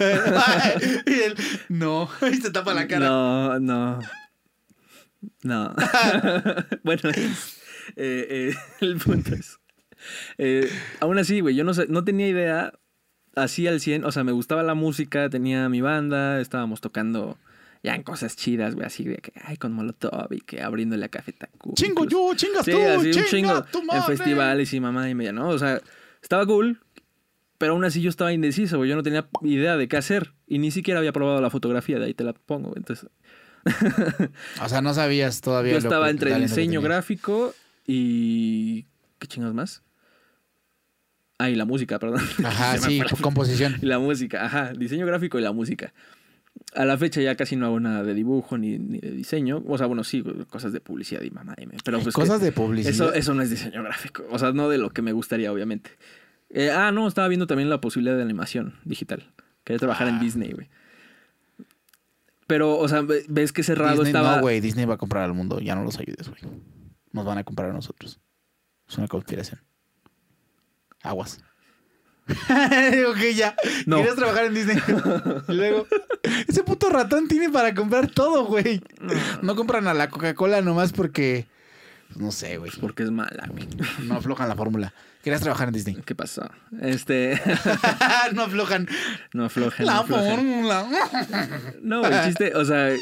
y 1.05 1.11
él, 1.13 1.35
no, 1.67 2.09
y 2.31 2.35
se 2.35 2.49
tapa 2.51 2.73
la 2.73 2.87
cara. 2.87 3.05
No, 3.07 3.59
no. 3.59 3.99
No. 5.43 5.75
bueno, 6.83 7.09
es- 7.09 7.59
eh, 7.95 8.27
eh, 8.29 8.55
el 8.81 8.97
punto 8.97 9.33
es. 9.35 9.59
eh, 10.37 10.69
aún 11.01 11.17
así, 11.17 11.41
güey, 11.41 11.55
yo 11.55 11.63
no, 11.63 11.73
sé- 11.73 11.87
no 11.89 12.03
tenía 12.05 12.27
idea 12.29 12.73
así 13.35 13.67
al 13.67 13.81
100. 13.81 14.05
O 14.05 14.11
sea, 14.13 14.23
me 14.23 14.31
gustaba 14.31 14.63
la 14.63 14.75
música, 14.75 15.29
tenía 15.29 15.67
mi 15.67 15.81
banda, 15.81 16.39
estábamos 16.39 16.79
tocando 16.81 17.37
ya 17.83 17.95
en 17.95 18.03
cosas 18.03 18.35
chidas, 18.35 18.75
güey, 18.75 18.85
así 18.87 19.03
de 19.05 19.17
que, 19.17 19.31
ay, 19.43 19.57
con 19.57 19.71
Molotov 19.73 20.31
y 20.33 20.41
que 20.41 20.61
abriéndole 20.61 21.05
a 21.05 21.09
Café 21.09 21.31
Tacuba. 21.33 21.75
Chingo 21.75 22.05
yo, 22.05 22.33
chingas 22.35 22.65
Sí, 22.65 22.71
tú, 22.71 22.77
así 22.87 23.07
un 23.17 23.25
chingo 23.25 23.63
tu 23.65 23.79
en 23.79 23.85
madre. 23.87 24.17
festivales 24.17 24.73
y 24.73 24.79
mamá 24.79 25.09
y 25.09 25.15
media, 25.15 25.31
¿no? 25.31 25.47
O 25.49 25.57
sea, 25.59 25.79
estaba 26.21 26.45
cool, 26.45 26.81
pero 27.57 27.73
aún 27.73 27.85
así 27.85 28.01
yo 28.01 28.09
estaba 28.09 28.33
indeciso, 28.33 28.77
güey. 28.77 28.89
Yo 28.89 28.95
no 28.95 29.03
tenía 29.03 29.27
idea 29.43 29.77
de 29.77 29.87
qué 29.87 29.97
hacer 29.97 30.33
y 30.47 30.59
ni 30.59 30.71
siquiera 30.71 30.99
había 30.99 31.13
probado 31.13 31.39
la 31.41 31.49
fotografía, 31.49 31.99
de 31.99 32.05
ahí 32.05 32.13
te 32.13 32.23
la 32.25 32.33
pongo. 32.33 32.73
Entonces, 32.75 33.09
O 34.63 34.69
sea, 34.69 34.81
no 34.81 34.93
sabías 34.93 35.41
todavía. 35.41 35.73
yo 35.73 35.79
lo 35.79 35.83
estaba 35.83 36.09
entre 36.09 36.33
diseño 36.39 36.81
gráfico 36.81 37.53
y. 37.85 38.85
¿Qué 39.19 39.27
chingados 39.27 39.53
más? 39.55 39.83
Ah, 41.37 41.49
y 41.49 41.55
la 41.55 41.65
música, 41.65 41.99
perdón. 41.99 42.21
Ajá, 42.43 42.77
sí, 42.79 42.99
la- 42.99 43.05
composición. 43.21 43.77
Y 43.81 43.85
la 43.85 43.99
música, 43.99 44.45
ajá, 44.45 44.73
diseño 44.73 45.05
gráfico 45.05 45.39
y 45.39 45.41
la 45.41 45.51
música. 45.51 45.93
A 46.75 46.85
la 46.85 46.97
fecha 46.97 47.19
ya 47.21 47.35
casi 47.35 47.55
no 47.55 47.65
hago 47.65 47.79
nada 47.79 48.03
de 48.03 48.13
dibujo 48.13 48.57
ni, 48.57 48.77
ni 48.77 48.99
de 48.99 49.09
diseño. 49.11 49.63
O 49.67 49.77
sea, 49.77 49.87
bueno, 49.87 50.03
sí, 50.03 50.23
cosas 50.49 50.71
de 50.71 50.79
publicidad 50.81 51.21
y 51.23 51.31
mamá. 51.31 51.55
Pero 51.83 51.99
pues 51.99 52.13
Cosas 52.13 52.41
de 52.41 52.51
publicidad. 52.51 52.91
Eso, 52.93 53.13
eso 53.13 53.33
no 53.33 53.41
es 53.41 53.49
diseño 53.49 53.81
gráfico. 53.83 54.23
O 54.29 54.37
sea, 54.37 54.51
no 54.51 54.69
de 54.69 54.77
lo 54.77 54.91
que 54.91 55.01
me 55.01 55.11
gustaría, 55.11 55.51
obviamente. 55.51 55.91
Eh, 56.51 56.69
ah, 56.71 56.91
no, 56.91 57.07
estaba 57.07 57.27
viendo 57.27 57.47
también 57.47 57.69
la 57.69 57.81
posibilidad 57.81 58.15
de 58.17 58.21
animación 58.23 58.75
digital. 58.85 59.31
Quería 59.63 59.79
trabajar 59.79 60.07
en 60.07 60.15
Ah. 60.15 60.19
Disney, 60.19 60.51
güey. 60.51 60.69
Pero, 62.47 62.77
o 62.77 62.87
sea, 62.87 63.01
ve- 63.01 63.25
ves 63.29 63.51
que 63.51 63.63
cerrado 63.63 63.91
Disney, 64.03 64.07
estaba. 64.09 64.35
No, 64.37 64.41
güey, 64.41 64.59
Disney 64.59 64.85
va 64.85 64.95
a 64.95 64.97
comprar 64.97 65.23
al 65.23 65.33
mundo. 65.33 65.59
Ya 65.59 65.75
no 65.75 65.83
los 65.83 65.99
ayudes, 65.99 66.27
güey. 66.29 66.41
Nos 67.11 67.25
van 67.25 67.37
a 67.37 67.43
comprar 67.43 67.69
a 67.69 67.73
nosotros. 67.73 68.19
Es 68.87 68.97
una 68.97 69.07
conspiración. 69.07 69.61
Aguas. 71.03 71.39
ok, 73.09 73.19
ya. 73.35 73.55
No. 73.85 73.97
Querías 73.97 74.15
trabajar 74.15 74.45
en 74.45 74.53
Disney. 74.53 74.77
y 75.47 75.53
luego, 75.53 75.87
ese 76.47 76.63
puto 76.63 76.89
ratón 76.89 77.27
tiene 77.27 77.49
para 77.49 77.73
comprar 77.73 78.09
todo, 78.09 78.45
güey. 78.45 78.81
No 79.41 79.55
compran 79.55 79.87
a 79.87 79.93
la 79.93 80.09
Coca-Cola 80.09 80.61
nomás 80.61 80.93
porque. 80.93 81.47
pues, 82.07 82.19
no 82.19 82.31
sé, 82.31 82.57
güey. 82.57 82.71
Porque 82.79 83.03
es 83.03 83.11
mala, 83.11 83.47
güey. 83.49 83.67
No 84.03 84.15
aflojan 84.15 84.49
la 84.49 84.55
fórmula. 84.55 84.93
Querías 85.23 85.41
trabajar 85.41 85.67
en 85.67 85.73
Disney. 85.73 85.97
¿Qué 86.05 86.15
pasó? 86.15 86.49
Este. 86.81 87.41
no 88.33 88.43
aflojan 88.43 88.87
no 89.33 89.45
aflojen. 89.45 89.85
no 89.85 89.91
la 89.91 90.03
fórmula. 90.03 90.87
No, 91.81 91.99
güey, 91.99 92.13
chiste, 92.25 92.55
o 92.55 92.63
sea, 92.63 92.95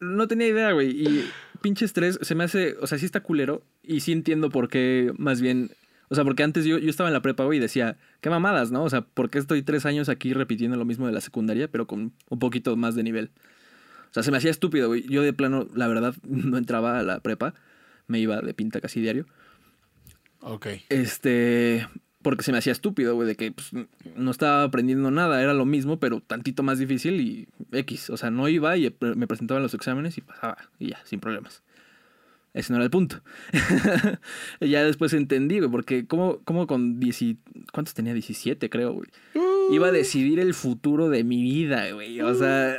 no 0.00 0.26
tenía 0.28 0.48
idea, 0.48 0.72
güey. 0.72 0.90
Y 0.90 1.30
pinche 1.60 1.84
estrés 1.84 2.18
se 2.22 2.34
me 2.34 2.44
hace, 2.44 2.76
o 2.80 2.86
sea, 2.86 2.98
sí 2.98 3.04
está 3.04 3.20
culero. 3.20 3.62
Y 3.82 4.00
sí 4.00 4.12
entiendo 4.12 4.50
por 4.50 4.68
qué, 4.68 5.12
más 5.18 5.40
bien. 5.40 5.70
O 6.08 6.14
sea, 6.14 6.24
porque 6.24 6.42
antes 6.42 6.64
yo, 6.64 6.78
yo 6.78 6.88
estaba 6.88 7.08
en 7.08 7.12
la 7.12 7.22
prepa, 7.22 7.44
güey, 7.44 7.58
y 7.58 7.60
decía, 7.60 7.96
qué 8.20 8.30
mamadas, 8.30 8.70
¿no? 8.70 8.82
O 8.82 8.90
sea, 8.90 9.02
¿por 9.02 9.30
qué 9.30 9.38
estoy 9.38 9.62
tres 9.62 9.84
años 9.86 10.08
aquí 10.08 10.32
repitiendo 10.32 10.76
lo 10.76 10.84
mismo 10.84 11.06
de 11.06 11.12
la 11.12 11.20
secundaria, 11.20 11.68
pero 11.68 11.86
con 11.86 12.12
un 12.28 12.38
poquito 12.38 12.76
más 12.76 12.94
de 12.94 13.02
nivel? 13.02 13.30
O 14.10 14.14
sea, 14.14 14.22
se 14.22 14.30
me 14.30 14.38
hacía 14.38 14.50
estúpido, 14.50 14.88
güey. 14.88 15.02
Yo 15.08 15.22
de 15.22 15.32
plano, 15.32 15.68
la 15.74 15.86
verdad, 15.86 16.14
no 16.22 16.56
entraba 16.56 16.98
a 16.98 17.02
la 17.02 17.20
prepa. 17.20 17.54
Me 18.06 18.18
iba 18.18 18.40
de 18.40 18.54
pinta 18.54 18.80
casi 18.80 19.00
diario. 19.00 19.26
ok. 20.40 20.66
Este. 20.88 21.86
Porque 22.22 22.42
se 22.42 22.50
me 22.50 22.58
hacía 22.58 22.72
estúpido, 22.72 23.14
güey, 23.14 23.28
de 23.28 23.36
que 23.36 23.52
pues, 23.52 23.70
no 24.16 24.30
estaba 24.30 24.64
aprendiendo 24.64 25.10
nada, 25.10 25.40
era 25.40 25.54
lo 25.54 25.64
mismo, 25.64 26.00
pero 26.00 26.20
tantito 26.20 26.64
más 26.64 26.78
difícil 26.78 27.20
y 27.20 27.48
X. 27.70 28.10
O 28.10 28.16
sea, 28.16 28.30
no 28.30 28.48
iba 28.48 28.76
y 28.76 28.92
me 29.00 29.26
presentaba 29.28 29.58
en 29.58 29.62
los 29.62 29.74
exámenes 29.74 30.18
y 30.18 30.22
pasaba, 30.22 30.58
y 30.80 30.88
ya, 30.88 31.00
sin 31.04 31.20
problemas. 31.20 31.62
Ese 32.58 32.72
no 32.72 32.78
era 32.78 32.84
el 32.84 32.90
punto. 32.90 33.22
Ya 34.60 34.82
después 34.82 35.12
entendí, 35.12 35.60
güey, 35.60 35.70
porque 35.70 36.06
como, 36.06 36.40
como 36.40 36.66
con 36.66 36.98
10, 36.98 37.36
¿cuántos 37.72 37.94
tenía? 37.94 38.12
17, 38.12 38.68
creo, 38.68 38.94
güey. 38.94 39.08
Iba 39.70 39.88
a 39.88 39.92
decidir 39.92 40.40
el 40.40 40.54
futuro 40.54 41.08
de 41.08 41.22
mi 41.22 41.40
vida, 41.40 41.88
güey. 41.92 42.20
O 42.20 42.34
sea, 42.34 42.76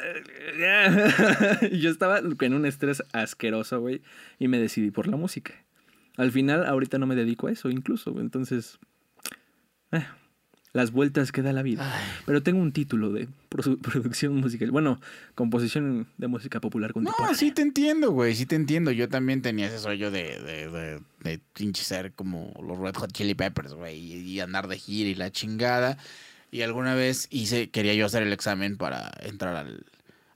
yo 1.71 1.89
estaba 1.89 2.19
en 2.19 2.53
un 2.53 2.65
estrés 2.65 3.01
asqueroso, 3.13 3.79
güey, 3.79 4.01
y 4.37 4.49
me 4.49 4.59
decidí 4.59 4.91
por 4.91 5.07
la 5.07 5.15
música. 5.15 5.53
Al 6.17 6.33
final, 6.33 6.65
ahorita 6.65 6.97
no 6.97 7.07
me 7.07 7.15
dedico 7.15 7.47
a 7.47 7.51
eso, 7.51 7.69
incluso, 7.69 8.11
güey. 8.11 8.25
Entonces, 8.25 8.79
eh, 9.93 10.05
las 10.73 10.91
vueltas 10.91 11.31
que 11.31 11.41
da 11.41 11.51
la 11.53 11.63
vida. 11.63 11.91
Ay. 11.95 12.03
Pero 12.25 12.43
tengo 12.43 12.61
un 12.61 12.71
título 12.71 13.11
de 13.11 13.27
produ- 13.49 13.77
producción 13.81 14.35
musical. 14.35 14.71
Bueno, 14.71 14.99
composición 15.35 16.07
de 16.17 16.27
música 16.27 16.59
popular 16.61 16.93
contemporánea. 16.93 17.31
No, 17.31 17.37
sí 17.37 17.51
te 17.51 17.61
entiendo, 17.61 18.11
güey, 18.11 18.35
sí 18.35 18.45
te 18.45 18.55
entiendo. 18.55 18.91
Yo 18.91 19.09
también 19.09 19.41
tenía 19.41 19.67
ese 19.67 19.79
sueño 19.79 20.11
de, 20.11 20.39
de, 20.41 20.69
de, 20.69 20.99
de 21.21 21.39
pinche 21.53 21.83
ser 21.83 22.11
como 22.13 22.53
los 22.65 22.77
Red 22.77 22.95
Hot 22.95 23.11
Chili 23.11 23.35
Peppers, 23.35 23.73
güey, 23.73 23.97
y, 23.97 24.13
y 24.33 24.39
andar 24.39 24.67
de 24.67 24.77
gira 24.77 25.09
y 25.09 25.15
la 25.15 25.31
chingada. 25.31 25.97
Y 26.51 26.61
alguna 26.63 26.95
vez 26.95 27.27
hice, 27.29 27.69
quería 27.69 27.93
yo 27.93 28.05
hacer 28.07 28.23
el 28.23 28.33
examen 28.33 28.77
para 28.77 29.11
entrar 29.21 29.55
al, 29.55 29.85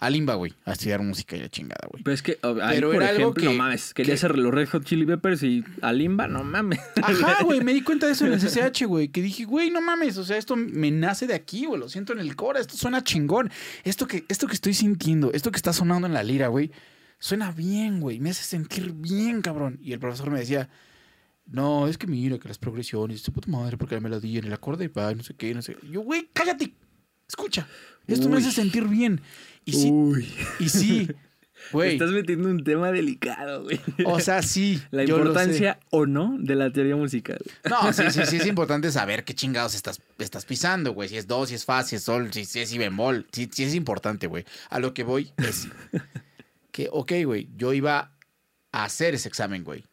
al 0.06 0.16
IMBA, 0.16 0.36
güey, 0.36 0.54
a 0.66 0.74
estudiar 0.74 1.02
música 1.02 1.36
y 1.36 1.40
la 1.42 1.50
chingada, 1.50 1.88
güey. 1.90 2.04
Pero 2.04 2.14
es 2.14 2.22
que, 2.22 2.38
ahí, 2.42 2.76
Pero 2.76 2.92
por 2.92 3.02
era 3.02 3.10
algo 3.10 3.22
ejemplo, 3.22 3.44
no 3.46 3.52
que- 3.52 3.58
mames. 3.58 3.94
Quería 3.94 4.12
que- 4.12 4.16
hacer 4.16 4.38
los 4.38 4.54
Red 4.54 4.70
Hot 4.70 4.84
Chili 4.86 5.06
Peppers 5.06 5.44
y 5.44 5.64
Alimba, 5.82 6.28
no 6.28 6.44
mames. 6.44 6.80
Ajá, 7.02 7.44
güey, 7.44 7.62
me 7.64 7.74
di 7.74 7.82
cuenta 7.82 8.06
de 8.08 8.14
eso 8.14 8.26
en 8.26 8.34
el 8.34 8.40
CCH, 8.40 8.86
güey, 8.86 9.08
que 9.10 9.22
dije, 9.22 9.46
güey, 9.46 9.70
no 9.72 9.82
mames, 9.82 10.18
o 10.18 10.24
sea, 10.24 10.38
esto 10.38 10.56
me 10.56 10.92
nace 10.92 11.28
de 11.28 11.34
aquí, 11.34 11.66
güey, 11.66 11.80
lo 11.80 11.90
siento 11.90 12.14
en 12.14 12.20
el 12.20 12.36
core, 12.36 12.60
esto 12.60 12.76
suena 12.78 13.04
chingón. 13.04 13.50
Esto 13.84 14.08
que, 14.08 14.26
esto 14.28 14.48
que 14.48 14.54
estoy 14.54 14.74
sintiendo, 14.74 15.32
esto 15.34 15.52
que 15.52 15.58
está 15.58 15.74
sonando 15.74 16.08
en 16.08 16.14
la 16.14 16.24
lira, 16.24 16.48
güey, 16.48 16.72
suena 17.20 17.52
bien, 17.52 18.00
güey, 18.02 18.20
me 18.20 18.32
hace 18.32 18.44
sentir 18.44 18.92
bien, 18.94 19.42
cabrón. 19.42 19.80
Y 19.82 19.94
el 19.94 20.00
profesor 20.00 20.30
me 20.30 20.40
decía, 20.40 20.70
no, 21.46 21.88
es 21.88 21.98
que 21.98 22.08
mira, 22.08 22.38
que 22.40 22.48
las 22.48 22.58
progresiones, 22.58 23.22
su 23.22 23.32
puta 23.34 23.50
madre, 23.52 23.78
porque 23.78 23.96
la 23.96 24.02
melodía 24.02 24.40
en 24.40 24.46
el 24.46 24.54
acorde, 24.54 24.88
va, 24.88 25.14
no 25.14 25.24
sé 25.24 25.34
qué, 25.34 25.54
no 25.54 25.62
sé. 25.62 25.76
Yo, 25.90 26.02
güey, 26.02 26.30
cállate, 26.34 26.74
escucha, 27.34 27.68
esto 28.08 28.30
me 28.30 28.38
hace 28.38 28.52
sentir 28.52 28.88
bien. 28.88 29.22
Y 29.66 29.74
sí, 29.74 29.90
Uy. 29.92 30.32
y 30.60 30.70
sí, 30.70 31.10
güey, 31.72 31.94
Estás 31.94 32.12
metiendo 32.12 32.50
un 32.50 32.64
tema 32.64 32.92
delicado, 32.92 33.64
güey. 33.64 33.80
o 34.06 34.20
sea, 34.20 34.42
sí. 34.44 34.82
La 34.92 35.04
importancia 35.04 35.80
o 35.90 36.06
no 36.06 36.36
de 36.38 36.56
la 36.56 36.72
teoría 36.72 36.96
musical. 36.96 37.40
No, 37.70 37.92
sí, 37.94 38.04
sí, 38.12 38.22
sí, 38.28 38.38
es 38.38 38.46
importante 38.54 38.92
saber 38.92 39.24
qué 39.24 39.34
chingados 39.34 39.74
estás, 39.74 40.02
estás 40.20 40.46
pisando, 40.46 40.94
güey. 40.94 41.10
Si 41.10 41.18
es 41.18 41.28
do, 41.28 41.46
si 41.48 41.56
es 41.56 41.66
fa, 41.66 41.84
si 41.84 41.96
es 41.96 42.04
sol, 42.04 42.32
si, 42.32 42.46
si 42.46 42.60
es 42.60 42.70
si 42.70 42.78
bemol. 42.78 43.26
Sí, 43.32 43.50
sí 43.52 43.64
es 43.64 43.74
importante, 43.74 44.28
güey. 44.28 44.46
A 44.70 44.80
lo 44.80 44.94
que 44.94 45.04
voy 45.04 45.32
es 45.38 45.68
que, 46.72 46.90
ok, 46.92 47.12
güey, 47.26 47.50
yo 47.56 47.74
iba 47.74 48.12
a 48.72 48.84
hacer 48.84 49.16
ese 49.16 49.28
examen, 49.30 49.64
güey. 49.64 49.84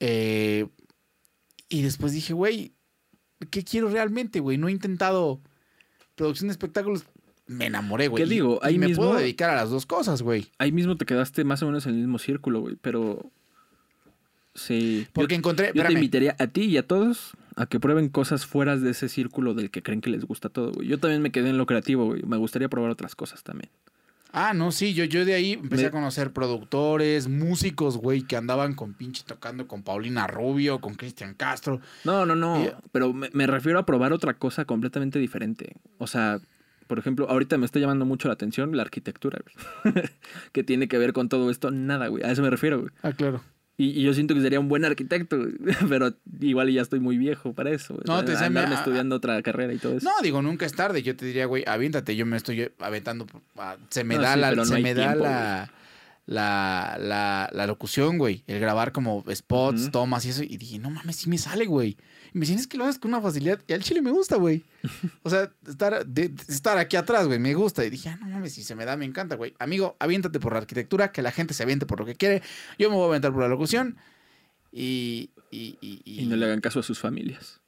Eh, 0.00 0.66
y 1.68 1.82
después 1.82 2.12
dije, 2.12 2.32
güey, 2.32 2.73
¿qué 3.50 3.62
quiero 3.64 3.88
realmente, 3.88 4.40
güey? 4.40 4.58
No 4.58 4.68
he 4.68 4.72
intentado 4.72 5.40
producción 6.16 6.48
de 6.48 6.52
espectáculos. 6.52 7.04
Me 7.46 7.66
enamoré, 7.66 8.08
güey. 8.08 8.22
¿Qué 8.24 8.28
digo? 8.30 8.58
Y, 8.62 8.66
y 8.66 8.68
Ahí 8.68 8.78
me 8.78 8.86
mismo- 8.88 9.04
puedo 9.04 9.18
dedicar 9.18 9.50
a 9.50 9.54
las 9.56 9.68
dos 9.70 9.84
cosas, 9.86 10.22
güey. 10.22 10.48
Ahí 10.58 10.72
mismo 10.72 10.96
te 10.96 11.04
quedaste 11.04 11.44
más 11.44 11.62
o 11.62 11.66
menos 11.66 11.84
en 11.86 11.92
el 11.94 11.98
mismo 12.00 12.18
círculo, 12.18 12.60
güey. 12.60 12.76
Pero. 12.80 13.30
Sí. 14.54 15.02
Yo- 15.06 15.10
Porque 15.12 15.34
encontré, 15.34 15.72
Yo 15.74 15.84
te 15.84 15.92
invitaría 15.92 16.36
a 16.38 16.46
ti 16.46 16.62
y 16.62 16.76
a 16.78 16.86
todos 16.86 17.32
a 17.56 17.66
que 17.66 17.78
prueben 17.80 18.08
cosas 18.08 18.46
fuera 18.46 18.76
de 18.76 18.90
ese 18.90 19.08
círculo 19.08 19.54
del 19.54 19.70
que 19.70 19.82
creen 19.82 20.00
que 20.00 20.10
les 20.10 20.24
gusta 20.24 20.48
todo, 20.48 20.72
güey. 20.72 20.88
Yo 20.88 20.98
también 20.98 21.22
me 21.22 21.30
quedé 21.30 21.50
en 21.50 21.58
lo 21.58 21.66
creativo, 21.66 22.06
güey. 22.06 22.22
Me 22.22 22.36
gustaría 22.36 22.68
probar 22.68 22.90
otras 22.90 23.14
cosas 23.14 23.42
también. 23.42 23.70
Ah, 24.36 24.52
no, 24.52 24.72
sí, 24.72 24.94
yo, 24.94 25.04
yo 25.04 25.24
de 25.24 25.34
ahí 25.34 25.52
empecé 25.52 25.82
Me- 25.84 25.88
a 25.88 25.92
conocer 25.92 26.32
productores, 26.32 27.28
músicos, 27.28 27.96
güey, 27.96 28.22
que 28.22 28.36
andaban 28.36 28.74
con 28.74 28.94
pinche 28.94 29.22
tocando 29.24 29.68
con 29.68 29.82
Paulina 29.84 30.26
Rubio, 30.26 30.80
con 30.80 30.94
Cristian 30.94 31.34
Castro. 31.34 31.80
No, 32.04 32.26
no, 32.26 32.34
no. 32.34 32.62
Y- 32.64 32.70
Pero 32.92 33.12
me, 33.12 33.30
me 33.32 33.46
refiero 33.46 33.78
a 33.78 33.86
probar 33.86 34.12
otra 34.12 34.34
cosa 34.34 34.64
completamente 34.64 35.18
diferente. 35.20 35.76
O 35.98 36.06
sea, 36.08 36.40
por 36.88 36.98
ejemplo, 36.98 37.30
ahorita 37.30 37.56
me 37.58 37.64
está 37.66 37.78
llamando 37.78 38.04
mucho 38.04 38.28
la 38.28 38.34
atención 38.34 38.76
la 38.76 38.82
arquitectura, 38.82 39.38
güey. 39.44 39.94
que 40.52 40.64
tiene 40.64 40.88
que 40.88 40.98
ver 40.98 41.12
con 41.12 41.28
todo 41.28 41.50
esto. 41.50 41.70
Nada, 41.70 42.08
güey. 42.08 42.24
A 42.24 42.32
eso 42.32 42.42
me 42.42 42.50
refiero, 42.50 42.80
güey. 42.80 42.90
Ah, 43.02 43.12
claro. 43.12 43.40
Y, 43.76 43.86
y 43.90 44.02
yo 44.02 44.14
siento 44.14 44.34
que 44.34 44.40
sería 44.40 44.60
un 44.60 44.68
buen 44.68 44.84
arquitecto, 44.84 45.36
pero 45.88 46.14
igual 46.40 46.70
ya 46.72 46.80
estoy 46.82 47.00
muy 47.00 47.18
viejo 47.18 47.52
para 47.54 47.70
eso. 47.70 47.98
No, 48.06 48.24
te 48.24 48.32
Andarme 48.36 48.68
me- 48.68 48.74
estudiando 48.76 49.16
otra 49.16 49.42
carrera 49.42 49.72
y 49.72 49.78
todo 49.78 49.96
eso. 49.96 50.04
No, 50.08 50.12
digo, 50.22 50.42
nunca 50.42 50.64
es 50.64 50.74
tarde. 50.74 51.02
Yo 51.02 51.16
te 51.16 51.26
diría, 51.26 51.46
güey, 51.46 51.64
aviéntate. 51.66 52.14
Yo 52.14 52.24
me 52.24 52.36
estoy 52.36 52.70
aventando. 52.78 53.26
ah, 53.56 53.76
Se 53.90 54.04
me 54.04 54.14
No, 54.16 54.22
da 54.22 54.34
sí, 54.34 54.40
la, 54.40 54.52
no 54.52 54.64
se 54.64 54.78
me 54.80 54.94
da 54.94 55.08
tiempo, 55.08 55.24
la, 55.24 55.72
la, 56.26 56.96
la, 57.00 57.50
la 57.52 57.66
locución, 57.66 58.16
güey. 58.18 58.44
El 58.46 58.60
grabar 58.60 58.92
como 58.92 59.24
spots, 59.34 59.90
tomas 59.90 60.24
y 60.24 60.30
eso. 60.30 60.42
Y 60.44 60.56
dije, 60.56 60.78
no 60.78 60.90
mames, 60.90 61.16
sí 61.16 61.28
me 61.28 61.38
sale, 61.38 61.66
güey. 61.66 61.96
Y 62.34 62.38
me 62.38 62.40
dicen, 62.46 62.58
es 62.58 62.66
que 62.66 62.76
lo 62.76 62.84
haces 62.84 62.98
con 62.98 63.10
una 63.14 63.22
facilidad. 63.22 63.60
Y 63.68 63.72
al 63.74 63.82
chile 63.84 64.02
me 64.02 64.10
gusta, 64.10 64.34
güey. 64.36 64.64
O 65.22 65.30
sea, 65.30 65.52
estar, 65.68 66.04
de- 66.04 66.28
de 66.30 66.42
estar 66.52 66.76
aquí 66.78 66.96
atrás, 66.96 67.26
güey, 67.28 67.38
me 67.38 67.54
gusta. 67.54 67.84
Y 67.84 67.90
dije, 67.90 68.08
ah, 68.08 68.16
no 68.20 68.26
mames, 68.26 68.52
si 68.54 68.64
se 68.64 68.74
me 68.74 68.84
da, 68.84 68.96
me 68.96 69.04
encanta, 69.04 69.36
güey. 69.36 69.54
Amigo, 69.60 69.96
aviéntate 70.00 70.40
por 70.40 70.52
la 70.52 70.58
arquitectura, 70.58 71.12
que 71.12 71.22
la 71.22 71.30
gente 71.30 71.54
se 71.54 71.62
aviente 71.62 71.86
por 71.86 72.00
lo 72.00 72.06
que 72.06 72.16
quiere. 72.16 72.42
Yo 72.78 72.90
me 72.90 72.96
voy 72.96 73.04
a 73.04 73.08
aventar 73.08 73.32
por 73.32 73.42
la 73.42 73.48
locución. 73.48 73.96
Y. 74.72 75.30
Y, 75.50 75.78
y, 75.80 76.02
y- 76.04 76.22
Y 76.22 76.26
no 76.26 76.34
le 76.36 76.44
hagan 76.46 76.60
caso 76.60 76.80
a 76.80 76.82
sus 76.82 76.98
familias. 76.98 77.60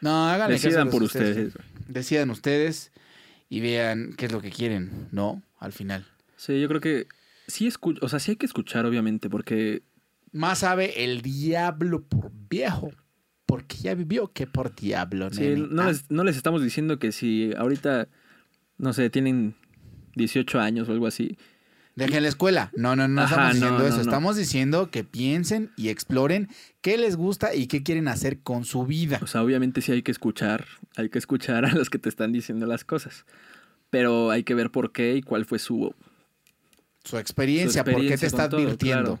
No, 0.00 0.28
háganle 0.28 0.56
caso 0.56 0.68
a 0.68 0.70
Decidan 0.70 0.90
por 0.90 1.00
de 1.00 1.06
ustedes. 1.06 1.54
güey. 1.54 1.66
decidan 1.88 2.30
ustedes 2.30 2.92
y 3.50 3.60
vean 3.60 4.14
qué 4.16 4.26
es 4.26 4.32
lo 4.32 4.40
que 4.40 4.50
quieren, 4.50 5.08
¿no? 5.12 5.42
Al 5.58 5.72
final. 5.72 6.06
Sí, 6.36 6.58
yo 6.60 6.68
creo 6.68 6.80
que 6.80 7.06
sí 7.46 7.66
escucho, 7.66 8.00
o 8.04 8.08
sea, 8.08 8.18
sí 8.20 8.32
hay 8.32 8.36
que 8.36 8.46
escuchar, 8.46 8.86
obviamente, 8.86 9.28
porque 9.28 9.82
Más 10.32 10.60
sabe 10.60 11.04
el 11.04 11.20
diablo 11.22 12.02
por 12.04 12.30
viejo, 12.48 12.90
porque 13.46 13.76
ya 13.76 13.94
vivió 13.94 14.32
que 14.32 14.46
por 14.46 14.74
diablo, 14.74 15.30
sí, 15.30 15.40
nene. 15.40 15.66
no, 15.70 15.82
Ah, 15.82 15.88
les, 15.88 16.10
no 16.10 16.24
les 16.24 16.36
estamos 16.36 16.62
diciendo 16.62 16.98
que 16.98 17.12
si 17.12 17.52
ahorita, 17.56 18.08
no 18.78 18.92
sé, 18.92 19.10
tienen 19.10 19.54
18 20.16 20.60
años 20.60 20.88
o 20.88 20.92
algo 20.92 21.06
así, 21.06 21.36
Dejen 21.96 22.24
la 22.24 22.28
escuela. 22.28 22.72
No, 22.74 22.96
no, 22.96 23.06
no 23.06 23.22
Ajá, 23.22 23.52
estamos 23.52 23.54
diciendo 23.54 23.78
no, 23.78 23.86
eso. 23.86 23.96
no. 23.98 24.02
Estamos 24.02 24.36
diciendo 24.36 24.90
que 24.90 25.04
piensen 25.04 25.70
y 25.76 25.90
exploren 25.90 26.48
qué 26.80 26.98
les 26.98 27.14
gusta 27.14 27.54
y 27.54 27.68
qué 27.68 27.84
quieren 27.84 28.08
hacer 28.08 28.40
con 28.40 28.64
su 28.64 28.84
vida. 28.84 29.20
o 29.22 29.28
sea, 29.28 29.44
obviamente 29.44 29.80
sí 29.80 29.92
hay 29.92 30.02
que 30.02 30.10
escuchar, 30.10 30.66
hay 30.96 31.08
que 31.08 31.18
escuchar 31.18 31.64
a 31.64 31.72
los 31.72 31.90
que 31.90 32.00
te 32.00 32.08
están 32.08 32.32
diciendo 32.32 32.66
las 32.66 32.84
cosas, 32.84 33.26
pero 33.90 34.32
hay 34.32 34.42
que 34.42 34.56
ver 34.56 34.72
por 34.72 34.90
qué 34.90 35.14
y 35.14 35.22
cuál 35.22 35.44
fue 35.44 35.60
su, 35.60 35.94
Su 37.04 37.16
experiencia, 37.16 37.84
su 37.84 37.92
por 37.92 38.00
qué 38.00 38.08
te 38.08 38.14
experiencia 38.14 38.26
está 38.26 38.48
todo, 38.48 38.60
advirtiendo. 38.62 39.04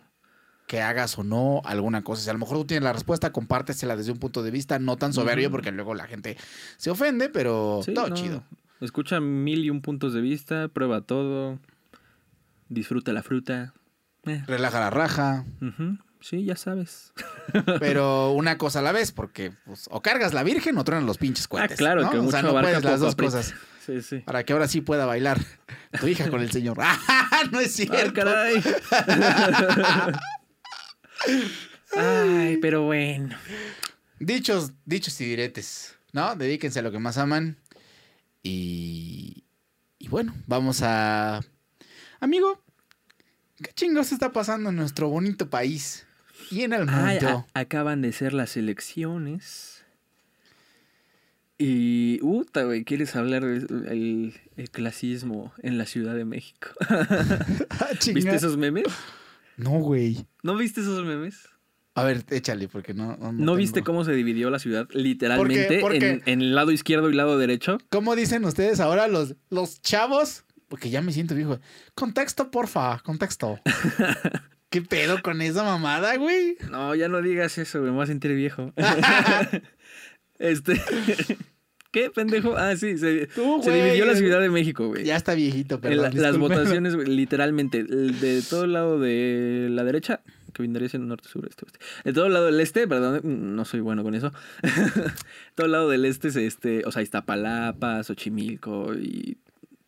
Que 0.74 0.82
hagas 0.82 1.16
o 1.18 1.22
no 1.22 1.62
alguna 1.64 2.02
cosa. 2.02 2.22
Si 2.22 2.30
a 2.30 2.32
lo 2.32 2.40
mejor 2.40 2.56
tú 2.58 2.64
tienes 2.64 2.82
la 2.82 2.92
respuesta, 2.92 3.30
compártesela 3.30 3.94
desde 3.96 4.10
un 4.10 4.18
punto 4.18 4.42
de 4.42 4.50
vista 4.50 4.78
no 4.80 4.96
tan 4.96 5.12
soberbio, 5.12 5.48
porque 5.50 5.70
luego 5.70 5.94
la 5.94 6.06
gente 6.08 6.36
se 6.78 6.90
ofende, 6.90 7.28
pero 7.28 7.80
Sí, 7.84 7.94
todo 7.94 8.08
no, 8.08 8.16
chido. 8.16 8.42
Escucha 8.80 9.20
mil 9.20 9.64
y 9.64 9.70
un 9.70 9.82
puntos 9.82 10.14
de 10.14 10.20
vista, 10.20 10.66
prueba 10.68 11.00
todo, 11.02 11.60
disfruta 12.68 13.12
la 13.12 13.22
fruta. 13.22 13.72
eh, 14.24 14.42
Relaja 14.48 14.80
la 14.80 14.90
raja, 14.90 15.44
Sí, 16.20 16.42
ya 16.44 16.56
sabes. 16.56 17.12
pero 17.80 18.32
una 18.32 18.56
cosa 18.58 18.78
a 18.78 18.82
la 18.82 18.92
vez, 18.92 19.12
porque 19.12 19.52
pues, 19.66 19.88
o 19.92 20.00
cargas 20.02 20.32
la 20.34 20.42
virgen 20.42 20.76
o 20.78 20.82
truenan 20.82 21.06
los 21.06 21.18
pinches 21.18 21.44
Ah, 21.44 21.48
cohetes. 21.50 21.76
claro, 21.78 22.02
¿no? 22.02 22.10
que 22.10 22.18
o 22.18 22.22
mucho 22.22 22.32
sea, 22.32 22.42
no 22.42 22.52
puedes 22.52 22.82
las 22.82 22.98
dos 22.98 23.12
aprieta. 23.12 23.36
cosas. 23.36 23.54
Sí, 23.84 24.00
sí. 24.00 24.18
Para 24.20 24.42
que 24.42 24.54
ahora 24.54 24.66
sí 24.66 24.80
pueda 24.80 25.04
bailar 25.04 25.38
tu 26.00 26.06
hija 26.08 26.30
con 26.30 26.40
el 26.40 26.50
señor. 26.50 26.78
¡Ah, 26.80 27.42
no 27.52 27.60
es 27.60 27.74
Ah, 27.74 27.84
cierto! 27.84 28.14
caray. 28.14 28.54
Ay, 31.96 32.58
pero 32.58 32.82
bueno. 32.82 33.36
Dichos, 34.18 34.72
dichos 34.84 35.20
y 35.20 35.24
diretes, 35.26 35.96
¿no? 36.12 36.34
Dedíquense 36.36 36.78
a 36.78 36.82
lo 36.82 36.92
que 36.92 36.98
más 36.98 37.18
aman. 37.18 37.56
Y, 38.42 39.44
y 39.98 40.08
bueno, 40.08 40.34
vamos 40.46 40.82
a... 40.82 41.40
Amigo, 42.20 42.62
¿qué 43.62 43.72
chingos 43.74 44.12
está 44.12 44.32
pasando 44.32 44.70
en 44.70 44.76
nuestro 44.76 45.08
bonito 45.08 45.50
país? 45.50 46.06
Y 46.50 46.62
en 46.62 46.72
el 46.72 46.86
mundo. 46.86 47.46
acaban 47.54 48.02
de 48.02 48.12
ser 48.12 48.32
las 48.32 48.56
elecciones. 48.56 49.84
Y, 51.56 52.18
puta, 52.18 52.64
güey, 52.64 52.84
¿quieres 52.84 53.14
hablar 53.14 53.44
del 53.44 54.40
el 54.56 54.70
clasismo 54.70 55.52
en 55.62 55.78
la 55.78 55.86
Ciudad 55.86 56.14
de 56.14 56.24
México? 56.24 56.68
Ah. 57.70 57.88
¿Viste 58.12 58.34
esos 58.34 58.56
memes? 58.56 58.84
No, 59.56 59.70
güey. 59.70 60.26
¿No 60.42 60.56
viste 60.56 60.80
esos 60.80 61.04
memes? 61.04 61.48
A 61.94 62.02
ver, 62.02 62.24
échale, 62.30 62.66
porque 62.66 62.92
no... 62.92 63.16
No, 63.16 63.32
¿No 63.32 63.54
viste 63.54 63.82
cómo 63.82 64.04
se 64.04 64.12
dividió 64.12 64.50
la 64.50 64.58
ciudad 64.58 64.88
literalmente 64.90 65.78
¿Por 65.78 65.96
qué? 65.96 66.10
En, 66.10 66.22
en 66.26 66.40
el 66.42 66.54
lado 66.54 66.72
izquierdo 66.72 67.08
y 67.08 67.14
lado 67.14 67.38
derecho? 67.38 67.78
¿Cómo 67.88 68.16
dicen 68.16 68.44
ustedes 68.44 68.80
ahora 68.80 69.06
los, 69.06 69.36
los 69.50 69.80
chavos? 69.80 70.44
Porque 70.68 70.90
ya 70.90 71.02
me 71.02 71.12
siento 71.12 71.36
viejo. 71.36 71.60
Contexto, 71.94 72.50
porfa, 72.50 72.98
contexto. 73.00 73.60
¿Qué 74.70 74.82
pedo 74.82 75.22
con 75.22 75.40
esa 75.40 75.62
mamada, 75.62 76.16
güey? 76.16 76.56
No, 76.68 76.96
ya 76.96 77.06
no 77.08 77.22
digas 77.22 77.58
eso, 77.58 77.78
güey, 77.78 77.92
me 77.92 77.96
voy 77.96 78.04
a 78.04 78.08
sentir 78.08 78.34
viejo. 78.34 78.72
este. 80.40 80.82
¿Qué, 81.94 82.10
pendejo? 82.10 82.56
Ah, 82.56 82.74
sí, 82.76 82.98
se, 82.98 83.28
Tú, 83.28 83.60
se 83.62 83.70
güey. 83.70 83.82
dividió 83.84 84.04
la 84.04 84.16
Ciudad 84.16 84.40
de 84.40 84.50
México, 84.50 84.88
güey. 84.88 85.04
Ya 85.04 85.14
está 85.16 85.34
viejito, 85.34 85.80
pero 85.80 86.02
la- 86.02 86.10
las 86.10 86.36
votaciones, 86.36 86.96
güey, 86.96 87.06
literalmente, 87.16 87.84
de 87.84 88.42
todo 88.42 88.64
el 88.64 88.72
lado 88.72 88.98
de 88.98 89.68
la 89.70 89.84
derecha, 89.84 90.20
que 90.52 90.62
vendría 90.62 90.88
siendo 90.88 91.06
norte, 91.08 91.28
sur, 91.28 91.46
este, 91.48 91.64
oeste. 91.64 91.78
De 92.04 92.12
todo 92.12 92.26
el 92.26 92.32
lado 92.32 92.46
del 92.46 92.58
este, 92.60 92.86
perdón, 92.88 93.20
no 93.56 93.64
soy 93.64 93.78
bueno 93.80 94.02
con 94.02 94.14
eso. 94.16 94.32
todo 95.54 95.66
el 95.66 95.72
lado 95.72 95.88
del 95.88 96.04
este 96.04 96.28
es 96.28 96.36
este, 96.36 96.82
o 96.84 96.90
sea, 96.92 97.02
Iztapalapa, 97.02 98.02
Xochimilco 98.02 98.92
y 98.94 99.36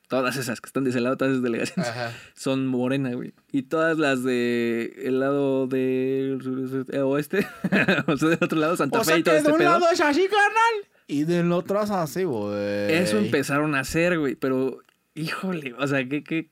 todas 0.08 0.36
esas 0.36 0.60
que 0.60 0.68
están 0.68 0.84
de 0.84 0.90
ese 0.90 1.00
lado, 1.00 1.16
todas 1.16 1.32
esas 1.32 1.42
delegaciones 1.42 1.90
Ajá. 1.90 2.12
son 2.36 2.66
morena, 2.68 3.12
güey. 3.14 3.32
Y 3.50 3.62
todas 3.62 3.98
las 3.98 4.22
de 4.22 4.94
el 5.04 5.18
lado 5.20 5.66
del 5.66 6.84
eh, 6.92 6.98
oeste, 7.00 7.46
o 8.06 8.16
sea, 8.16 8.28
del 8.28 8.38
otro 8.40 8.58
lado, 8.58 8.76
Santa 8.76 8.98
O 9.00 9.04
Fe 9.04 9.06
sea 9.06 9.18
y 9.18 9.22
que 9.22 9.24
todo 9.24 9.34
de 9.34 9.38
este 9.40 9.52
un 9.52 9.58
pedo. 9.58 9.70
lado 9.70 9.86
es 9.92 10.00
así, 10.00 10.22
carnal. 10.22 10.90
Y 11.08 11.24
del 11.24 11.52
otro 11.52 11.82
es 11.82 11.90
así, 11.90 12.24
güey. 12.24 12.92
Eso 12.92 13.18
empezaron 13.18 13.74
a 13.74 13.80
hacer, 13.80 14.18
güey. 14.18 14.34
Pero, 14.34 14.82
híjole, 15.14 15.74
o 15.78 15.86
sea, 15.86 16.06
que, 16.08 16.24
que 16.24 16.50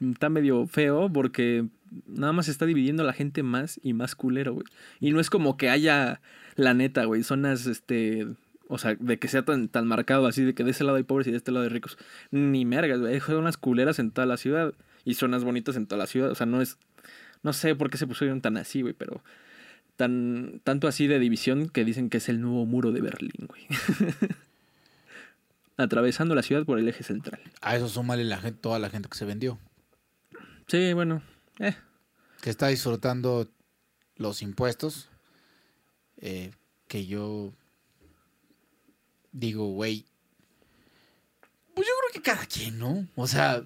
está 0.00 0.28
medio 0.28 0.66
feo 0.66 1.10
porque 1.12 1.66
nada 2.06 2.32
más 2.32 2.48
está 2.48 2.66
dividiendo 2.66 3.02
a 3.02 3.06
la 3.06 3.12
gente 3.12 3.42
más 3.42 3.80
y 3.82 3.94
más 3.94 4.14
culero, 4.14 4.54
güey. 4.54 4.66
Y 5.00 5.12
no 5.12 5.20
es 5.20 5.30
como 5.30 5.56
que 5.56 5.70
haya, 5.70 6.20
la 6.56 6.74
neta, 6.74 7.04
güey, 7.04 7.22
zonas, 7.22 7.66
este. 7.66 8.26
O 8.68 8.78
sea, 8.78 8.94
de 8.94 9.18
que 9.18 9.28
sea 9.28 9.44
tan, 9.44 9.68
tan 9.68 9.86
marcado 9.86 10.26
así, 10.26 10.42
de 10.42 10.54
que 10.54 10.64
de 10.64 10.70
ese 10.70 10.84
lado 10.84 10.96
hay 10.96 11.02
pobres 11.02 11.26
y 11.26 11.30
de 11.30 11.36
este 11.36 11.52
lado 11.52 11.64
hay 11.64 11.70
ricos. 11.70 11.98
Ni 12.30 12.64
mergas, 12.64 13.00
güey. 13.00 13.14
Hay 13.14 13.20
zonas 13.20 13.56
culeras 13.56 13.98
en 13.98 14.10
toda 14.10 14.26
la 14.26 14.36
ciudad 14.36 14.74
y 15.04 15.14
zonas 15.14 15.44
bonitas 15.44 15.76
en 15.76 15.86
toda 15.86 15.98
la 15.98 16.06
ciudad. 16.06 16.30
O 16.30 16.34
sea, 16.34 16.46
no 16.46 16.60
es. 16.62 16.78
No 17.42 17.52
sé 17.52 17.74
por 17.74 17.90
qué 17.90 17.98
se 17.98 18.06
pusieron 18.06 18.40
tan 18.40 18.56
así, 18.56 18.82
güey, 18.82 18.94
pero. 18.94 19.22
Tan, 19.96 20.60
tanto 20.64 20.88
así 20.88 21.06
de 21.06 21.18
división 21.20 21.68
que 21.68 21.84
dicen 21.84 22.10
que 22.10 22.16
es 22.18 22.28
el 22.28 22.40
nuevo 22.40 22.66
muro 22.66 22.90
de 22.92 23.00
Berlín, 23.00 23.46
güey. 23.48 23.66
Atravesando 25.76 26.34
la 26.34 26.42
ciudad 26.42 26.64
por 26.64 26.78
el 26.78 26.88
eje 26.88 27.02
central. 27.02 27.40
A 27.60 27.76
eso 27.76 27.88
súmale 27.88 28.24
la 28.24 28.38
gente, 28.38 28.60
toda 28.60 28.78
la 28.78 28.90
gente 28.90 29.08
que 29.08 29.18
se 29.18 29.24
vendió. 29.24 29.58
Sí, 30.68 30.92
bueno. 30.92 31.22
Eh, 31.58 31.74
Que 32.42 32.50
está 32.50 32.68
disfrutando 32.68 33.48
los 34.16 34.42
impuestos. 34.42 35.08
eh, 36.18 36.52
que 36.86 37.06
yo 37.06 37.52
digo, 39.32 39.66
güey. 39.72 40.04
Pues 41.74 41.88
yo 41.88 41.92
creo 42.00 42.12
que 42.12 42.22
cada 42.30 42.46
quien, 42.46 42.78
¿no? 42.78 43.08
O 43.16 43.26
sea, 43.26 43.64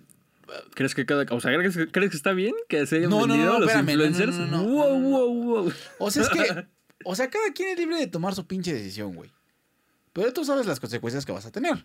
¿Crees 0.74 0.94
que 0.94 1.04
cada. 1.06 1.24
O 1.30 1.40
sea, 1.40 1.56
¿crees, 1.56 1.76
que- 1.76 1.88
crees 1.88 2.10
que 2.10 2.16
está 2.16 2.32
bien 2.32 2.54
que 2.68 2.86
se 2.86 2.96
hayan 2.96 3.10
No, 3.10 3.26
vendido 3.26 3.44
no, 3.44 3.58
los 3.60 3.68
espérame, 3.68 3.90
influencers? 3.90 4.36
no, 4.36 4.46
no, 4.46 4.62
no. 4.62 4.64
wow, 4.68 5.00
wow, 5.00 5.44
wow. 5.44 5.72
o 5.98 6.10
sea, 6.10 6.22
es 6.22 6.28
que, 6.30 6.66
o 7.04 7.14
sea, 7.14 7.28
cada 7.30 7.52
quien 7.52 7.70
es 7.70 7.78
libre 7.78 7.96
de 7.98 8.06
tomar 8.06 8.34
su 8.34 8.46
pinche 8.46 8.72
decisión, 8.72 9.14
güey. 9.14 9.30
Pero 10.12 10.32
tú 10.32 10.44
sabes 10.44 10.66
las 10.66 10.80
consecuencias 10.80 11.24
que 11.26 11.32
vas 11.32 11.46
a 11.46 11.52
tener. 11.52 11.84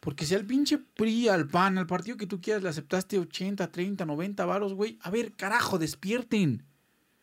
Porque 0.00 0.24
si 0.26 0.34
al 0.34 0.44
pinche 0.44 0.78
PRI, 0.78 1.28
al 1.28 1.48
PAN, 1.48 1.78
al 1.78 1.86
partido 1.86 2.16
que 2.16 2.26
tú 2.26 2.40
quieras, 2.40 2.62
le 2.62 2.68
aceptaste 2.68 3.18
80, 3.18 3.72
30, 3.72 4.04
90 4.04 4.44
varos, 4.44 4.74
güey. 4.74 4.98
A 5.02 5.10
ver, 5.10 5.32
carajo, 5.32 5.78
despierten. 5.78 6.64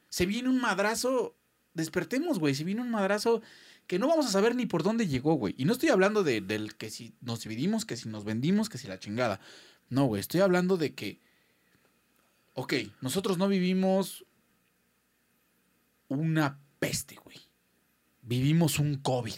Se 0.09 0.25
viene 0.25 0.49
un 0.49 0.59
madrazo. 0.59 1.37
Despertemos, 1.75 2.39
güey. 2.39 2.55
Se 2.55 2.63
viene 2.63 2.81
un 2.81 2.91
madrazo 2.91 3.41
que 3.87 3.99
no 3.99 4.07
vamos 4.07 4.25
a 4.25 4.29
saber 4.31 4.55
ni 4.55 4.65
por 4.65 4.83
dónde 4.83 5.07
llegó, 5.07 5.35
güey. 5.35 5.55
Y 5.57 5.65
no 5.65 5.71
estoy 5.73 5.89
hablando 5.89 6.23
de, 6.23 6.41
del 6.41 6.75
que 6.75 6.89
si 6.89 7.15
nos 7.21 7.41
dividimos, 7.41 7.85
que 7.85 7.95
si 7.95 8.09
nos 8.09 8.25
vendimos, 8.25 8.67
que 8.69 8.77
si 8.77 8.87
la 8.87 8.99
chingada. 8.99 9.39
No, 9.93 10.05
güey. 10.05 10.19
Estoy 10.19 10.41
hablando 10.41 10.77
de 10.77 10.93
que. 10.93 11.19
Ok, 12.55 12.73
nosotros 13.01 13.37
no 13.37 13.47
vivimos 13.47 14.25
una 16.07 16.59
peste, 16.79 17.15
güey. 17.23 17.37
vivimos 18.21 18.79
un 18.79 18.95
COVID. 18.97 19.33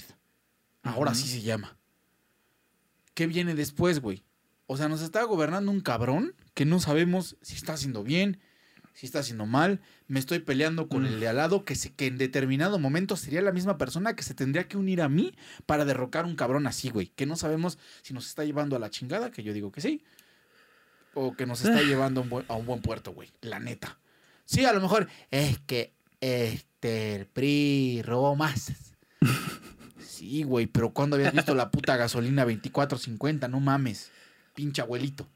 Ahora 0.84 1.14
sí 1.16 1.28
se 1.28 1.42
llama. 1.42 1.78
¿Qué 3.16 3.26
viene 3.28 3.56
después, 3.56 4.00
güey? 4.00 4.24
O 4.68 4.78
sea, 4.78 4.88
nos 4.90 5.02
está 5.02 5.24
gobernando 5.24 5.72
un 5.72 5.80
cabrón 5.82 6.36
que 6.54 6.66
no 6.66 6.80
sabemos 6.80 7.38
si 7.42 7.56
está 7.56 7.74
haciendo 7.74 8.04
bien, 8.04 8.40
si 8.94 9.06
está 9.08 9.20
haciendo 9.20 9.46
mal. 9.46 9.82
Me 10.08 10.20
estoy 10.20 10.40
peleando 10.40 10.88
con 10.90 11.04
Mm. 11.04 11.06
el 11.08 11.20
de 11.20 11.28
al 11.30 11.38
lado 11.38 11.66
que, 11.66 11.76
se, 11.76 11.94
que 11.94 12.08
en 12.08 12.18
determinado 12.18 12.78
momento 12.78 13.16
sería 13.16 13.42
la 13.42 13.52
misma 13.52 13.78
persona 13.78 14.16
que 14.16 14.24
se 14.24 14.34
tendría 14.36 14.68
que 14.68 14.78
unir 14.78 15.02
a 15.02 15.10
mí 15.10 15.34
para 15.66 15.86
derrocar 15.86 16.26
un 16.26 16.36
cabrón 16.36 16.68
así, 16.68 16.90
güey. 16.90 17.08
Que 17.08 17.26
no 17.26 17.36
sabemos 17.38 17.80
si 18.04 18.14
nos 18.14 18.28
está 18.28 18.44
llevando 18.46 18.76
a 18.76 18.80
la 18.80 18.90
chingada, 18.92 19.32
que 19.32 19.42
yo 19.44 19.54
digo 19.54 19.72
que 19.72 19.82
sí. 19.82 20.04
O 21.16 21.34
que 21.36 21.46
nos 21.48 21.64
está 21.66 21.80
Ah. 21.80 21.84
llevando 21.84 22.20
a 22.22 22.24
un 22.24 22.30
buen, 22.30 22.46
a 22.48 22.54
un 22.56 22.66
buen 22.68 22.82
puerto, 22.82 23.12
güey. 23.14 23.30
La 23.42 23.60
neta. 23.60 23.98
Sí, 24.46 24.64
a 24.66 24.74
lo 24.74 24.82
mejor 24.82 25.08
es 25.32 25.58
que 25.66 25.94
este 26.22 27.16
el 27.16 27.26
PRI 27.26 28.02
robó 28.06 28.36
más. 28.36 28.72
Sí, 30.00 30.44
güey, 30.44 30.68
pero 30.68 30.92
¿cuándo 30.94 31.16
habías 31.16 31.34
visto 31.34 31.56
la 31.56 31.72
puta 31.72 31.98
gasolina 31.98 32.46
24.50? 32.46 33.50
No 33.50 33.60
mames. 33.60 34.12
Pinche 34.54 34.82
abuelito. 34.82 35.28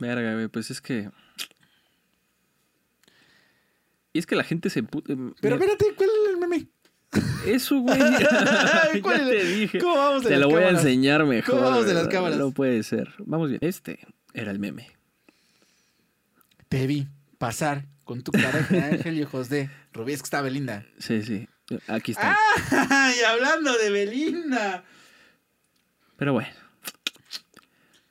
Verga, 0.00 0.34
güey, 0.34 0.48
pues 0.48 0.70
es 0.70 0.80
que. 0.80 1.10
Y 4.12 4.18
es 4.18 4.26
que 4.26 4.36
la 4.36 4.44
gente 4.44 4.70
se. 4.70 4.82
pu- 4.82 5.02
em, 5.10 5.34
Pero 5.40 5.56
espérate, 5.56 5.94
¿cuál 5.96 6.08
es 6.10 6.30
el 6.30 6.36
meme? 6.38 6.66
Eso, 7.46 7.78
güey. 7.80 7.98
¿Cuál 9.02 9.18
ya 9.20 9.28
te 9.30 9.44
dije. 9.44 9.78
¿Cómo 9.78 9.94
vamos 9.96 10.22
de 10.24 10.28
Te 10.30 10.36
las 10.36 10.40
lo 10.40 10.50
voy 10.50 10.62
a 10.64 10.70
enseñar 10.70 11.24
mejor. 11.24 11.54
¿Cómo 11.56 11.70
vamos 11.70 11.86
de 11.86 11.94
las 11.94 12.08
cámaras? 12.08 12.38
No 12.38 12.50
puede 12.50 12.82
ser. 12.82 13.14
Vamos 13.18 13.48
bien. 13.50 13.58
Este 13.62 14.00
era 14.34 14.50
el 14.50 14.58
meme. 14.58 14.95
Te 16.68 16.86
vi 16.86 17.06
pasar 17.38 17.84
con 18.04 18.22
tu 18.22 18.32
cara 18.32 18.60
de 18.70 18.80
ángel 18.80 19.18
y 19.18 19.22
ojos 19.22 19.48
de 19.48 19.70
Rubí. 19.92 20.12
Es 20.12 20.20
que 20.22 20.26
está 20.26 20.40
Belinda. 20.40 20.84
Sí, 20.98 21.22
sí. 21.22 21.48
Aquí 21.88 22.12
está. 22.12 22.36
¡Ah! 22.70 23.12
Y 23.20 23.24
hablando 23.24 23.76
de 23.76 23.90
Belinda. 23.90 24.84
Pero 26.16 26.32
bueno. 26.32 26.48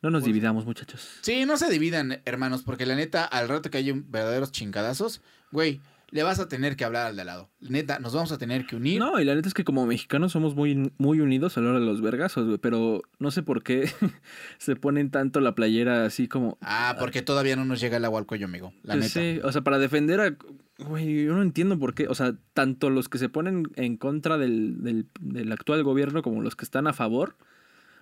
No 0.01 0.11
nos 0.11 0.21
Pues- 0.21 0.25
dividamos, 0.33 0.65
muchachos. 0.65 1.09
Sí, 1.21 1.45
no 1.45 1.57
se 1.57 1.69
dividan, 1.69 2.21
hermanos, 2.25 2.61
porque 2.63 2.85
la 2.85 2.95
neta, 2.95 3.25
al 3.25 3.47
rato 3.49 3.69
que 3.71 3.77
hay 3.77 3.91
un 3.91 4.09
verdaderos 4.11 4.51
chingadazos, 4.51 5.21
güey, 5.51 5.81
le 6.11 6.23
vas 6.23 6.39
a 6.39 6.47
tener 6.47 6.75
que 6.75 6.85
hablar 6.85 7.07
al 7.07 7.15
de 7.15 7.21
al 7.23 7.27
lado. 7.27 7.49
Neta, 7.59 7.99
nos 7.99 8.13
vamos 8.13 8.31
a 8.31 8.37
tener 8.37 8.65
que 8.65 8.75
unir. 8.75 8.99
No, 8.99 9.19
y 9.19 9.25
la 9.25 9.35
neta 9.35 9.47
es 9.47 9.53
que 9.53 9.63
como 9.63 9.85
mexicanos 9.85 10.31
somos 10.31 10.55
muy, 10.55 10.91
muy 10.97 11.19
unidos 11.19 11.57
a 11.57 11.61
la 11.61 11.71
hora 11.71 11.79
de 11.79 11.85
los 11.85 12.01
vergazos, 12.01 12.45
güey. 12.45 12.57
Pero 12.57 13.01
no 13.19 13.31
sé 13.31 13.43
por 13.43 13.63
qué 13.63 13.89
se 14.57 14.75
ponen 14.75 15.09
tanto 15.11 15.41
la 15.41 15.55
playera 15.55 16.05
así 16.05 16.27
como. 16.27 16.57
Ah, 16.61 16.95
porque 16.99 17.21
todavía 17.21 17.55
no 17.55 17.65
nos 17.65 17.79
llega 17.79 17.97
el 17.97 18.05
agua 18.05 18.19
al 18.19 18.25
cuello, 18.25 18.45
amigo. 18.45 18.73
La 18.83 18.95
Pues 18.95 19.15
neta. 19.15 19.19
Sí, 19.19 19.41
o 19.43 19.51
sea, 19.51 19.61
para 19.61 19.79
defender 19.79 20.21
a. 20.21 20.35
Güey, 20.77 21.25
yo 21.25 21.33
no 21.33 21.41
entiendo 21.41 21.79
por 21.79 21.93
qué. 21.93 22.07
O 22.07 22.15
sea, 22.15 22.35
tanto 22.53 22.89
los 22.89 23.09
que 23.09 23.17
se 23.17 23.29
ponen 23.29 23.63
en 23.75 23.97
contra 23.97 24.37
del, 24.37 24.83
del, 24.83 25.07
del 25.19 25.51
actual 25.51 25.83
gobierno 25.83 26.21
como 26.21 26.41
los 26.41 26.55
que 26.55 26.65
están 26.65 26.87
a 26.87 26.93
favor. 26.93 27.35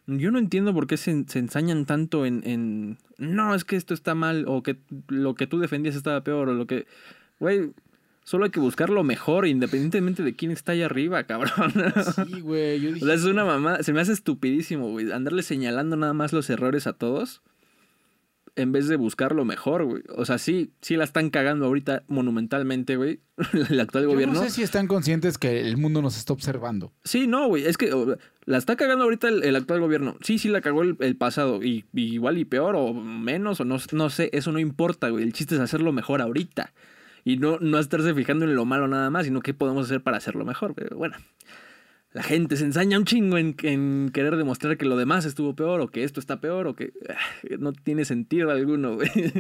Yo 0.06 0.32
no 0.32 0.39
entiendo 0.39 0.74
por 0.74 0.86
qué 0.86 0.97
se, 0.97 1.24
se 1.28 1.39
ensañan 1.39 1.86
tanto 1.86 2.26
en, 2.26 2.41
en. 2.45 2.97
No, 3.18 3.56
es 3.56 3.64
que 3.64 3.78
esto 3.78 3.93
está 3.93 4.16
mal. 4.16 4.45
O 4.47 4.62
que 4.62 4.78
lo 5.08 5.36
que 5.36 5.47
tú 5.47 5.60
defendías 5.60 5.95
estaba 5.95 6.24
peor. 6.24 6.49
O 6.49 6.54
lo 6.54 6.68
que. 6.68 6.86
Güey, 7.39 7.72
solo 8.24 8.45
hay 8.45 8.51
que 8.51 8.59
buscar 8.59 8.89
lo 8.89 9.03
mejor, 9.03 9.47
independientemente 9.47 10.24
de 10.24 10.36
quién 10.36 10.51
está 10.51 10.71
allá 10.74 10.86
arriba, 10.86 11.24
cabrón. 11.24 11.71
Sí, 12.28 12.41
güey, 12.41 12.80
yo 12.82 12.89
O 12.89 12.93
dije. 12.93 13.05
sea, 13.05 13.15
es 13.15 13.24
una 13.26 13.45
mamá. 13.45 13.84
Se 13.84 13.93
me 13.93 14.01
hace 14.01 14.13
estupidísimo, 14.13 14.89
güey. 14.91 15.11
Andarle 15.11 15.43
señalando 15.43 15.95
nada 15.95 16.13
más 16.13 16.34
los 16.34 16.49
errores 16.49 16.88
a 16.88 16.93
todos. 16.93 17.41
En 18.55 18.71
vez 18.71 18.88
de 18.88 18.97
buscar 18.97 19.34
lo 19.34 19.45
mejor, 19.45 19.84
güey. 19.84 20.03
O 20.15 20.26
sea, 20.26 20.38
sí, 20.38 20.74
sí 20.80 20.95
la 20.95 21.05
están 21.05 21.32
cagando 21.32 21.65
ahorita 21.65 22.03
monumentalmente, 22.07 22.97
güey. 22.97 23.19
El 23.69 23.80
actual 23.80 24.03
Yo 24.03 24.11
gobierno. 24.11 24.36
no 24.36 24.43
sé 24.43 24.51
si 24.51 24.61
están 24.61 24.86
conscientes 24.86 25.39
que 25.39 25.61
el 25.61 25.76
mundo 25.78 26.03
nos 26.03 26.17
está 26.17 26.34
observando. 26.34 26.93
Sí, 27.03 27.26
no, 27.26 27.47
güey. 27.47 27.65
Es 27.65 27.78
que 27.78 27.91
o, 27.93 28.15
la 28.45 28.57
está 28.59 28.76
cagando 28.76 29.05
ahorita 29.05 29.28
el, 29.28 29.43
el 29.43 29.55
actual 29.55 29.80
gobierno. 29.80 30.17
Sí, 30.21 30.38
sí 30.38 30.49
la 30.49 30.61
cagó 30.61 30.84
el, 30.84 30.97
el 30.99 31.15
pasado. 31.15 31.63
Y, 31.63 31.86
y 31.93 32.13
igual 32.13 32.38
y 32.38 32.45
peor 32.45 32.76
o 32.76 32.93
menos 32.93 33.59
o 33.59 33.65
no, 33.65 33.78
no 33.91 34.09
sé. 34.11 34.30
Eso 34.34 34.51
no 34.51 34.59
importa, 34.59 35.09
güey. 35.09 35.24
El 35.24 35.34
chiste 35.34 35.55
es 35.55 35.61
hacerlo 35.61 35.91
mejor 35.91 36.21
ahorita. 36.21 36.74
Y 37.26 37.38
no, 37.38 37.57
no 37.59 37.80
estarse 37.80 38.13
fijando 38.13 38.45
en 38.45 38.55
lo 38.55 38.65
malo 38.65 38.88
nada 38.88 39.09
más, 39.09 39.26
sino 39.26 39.41
qué 39.41 39.53
podemos 39.53 39.86
hacer 39.86 40.01
para 40.01 40.17
hacerlo 40.17 40.43
mejor. 40.45 40.74
Pero 40.76 40.97
bueno, 40.97 41.15
la 42.11 42.21
gente 42.24 42.57
se 42.57 42.65
ensaña 42.65 42.97
un 42.97 43.05
chingo 43.05 43.38
en, 43.38 43.55
en 43.63 44.09
querer 44.13 44.36
demostrar 44.36 44.78
que 44.78 44.86
lo 44.86 44.97
demás 44.97 45.26
estuvo 45.26 45.55
peor 45.55 45.80
o 45.82 45.88
que 45.88 46.03
esto 46.03 46.19
está 46.19 46.41
peor 46.41 46.67
o 46.67 46.76
que 46.76 46.91
ah, 47.09 47.15
no 47.59 47.71
tiene 47.74 48.03
sentido 48.05 48.51
alguno, 48.51 48.95
güey. 48.95 49.09
Pero 49.13 49.32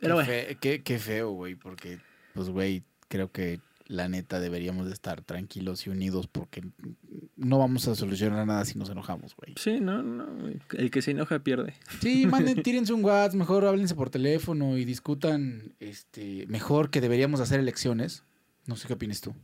qué, 0.00 0.12
bueno. 0.12 0.24
fe- 0.24 0.56
qué, 0.60 0.82
qué 0.82 0.98
feo, 0.98 1.30
güey, 1.30 1.54
porque, 1.56 1.98
pues, 2.34 2.50
güey, 2.50 2.82
creo 3.08 3.30
que 3.32 3.60
la 3.94 4.08
neta 4.08 4.40
deberíamos 4.40 4.86
de 4.86 4.92
estar 4.92 5.22
tranquilos 5.22 5.86
y 5.86 5.90
unidos 5.90 6.26
porque 6.26 6.62
no 7.36 7.58
vamos 7.58 7.88
a 7.88 7.94
solucionar 7.94 8.46
nada 8.46 8.64
si 8.64 8.78
nos 8.78 8.90
enojamos, 8.90 9.34
güey. 9.36 9.54
Sí, 9.56 9.80
no, 9.80 10.02
no. 10.02 10.26
El 10.76 10.90
que 10.90 11.02
se 11.02 11.12
enoja 11.12 11.38
pierde. 11.38 11.74
Sí, 12.00 12.26
manden, 12.30 12.62
tírense 12.62 12.92
un 12.92 13.04
WhatsApp, 13.04 13.34
mejor 13.34 13.64
háblense 13.64 13.94
por 13.94 14.10
teléfono 14.10 14.76
y 14.76 14.84
discutan 14.84 15.74
este, 15.80 16.46
mejor 16.48 16.90
que 16.90 17.00
deberíamos 17.00 17.40
hacer 17.40 17.60
elecciones. 17.60 18.24
No 18.66 18.76
sé 18.76 18.86
qué 18.86 18.94
opinas 18.94 19.20
tú. 19.20 19.34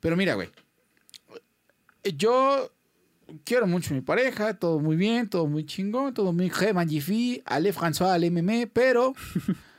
Pero 0.00 0.16
mira, 0.16 0.34
güey. 0.34 0.50
Yo 2.16 2.70
quiero 3.44 3.66
mucho 3.66 3.94
a 3.94 3.96
mi 3.96 4.02
pareja, 4.02 4.54
todo 4.54 4.78
muy 4.78 4.96
bien, 4.96 5.28
todo 5.28 5.46
muy 5.46 5.64
chingón, 5.64 6.14
todo 6.14 6.32
muy 6.32 6.50
je, 6.50 6.72
magnifique, 6.72 7.42
ale 7.46 7.72
François, 7.72 8.12
ale 8.12 8.30
meme, 8.30 8.66
pero 8.66 9.14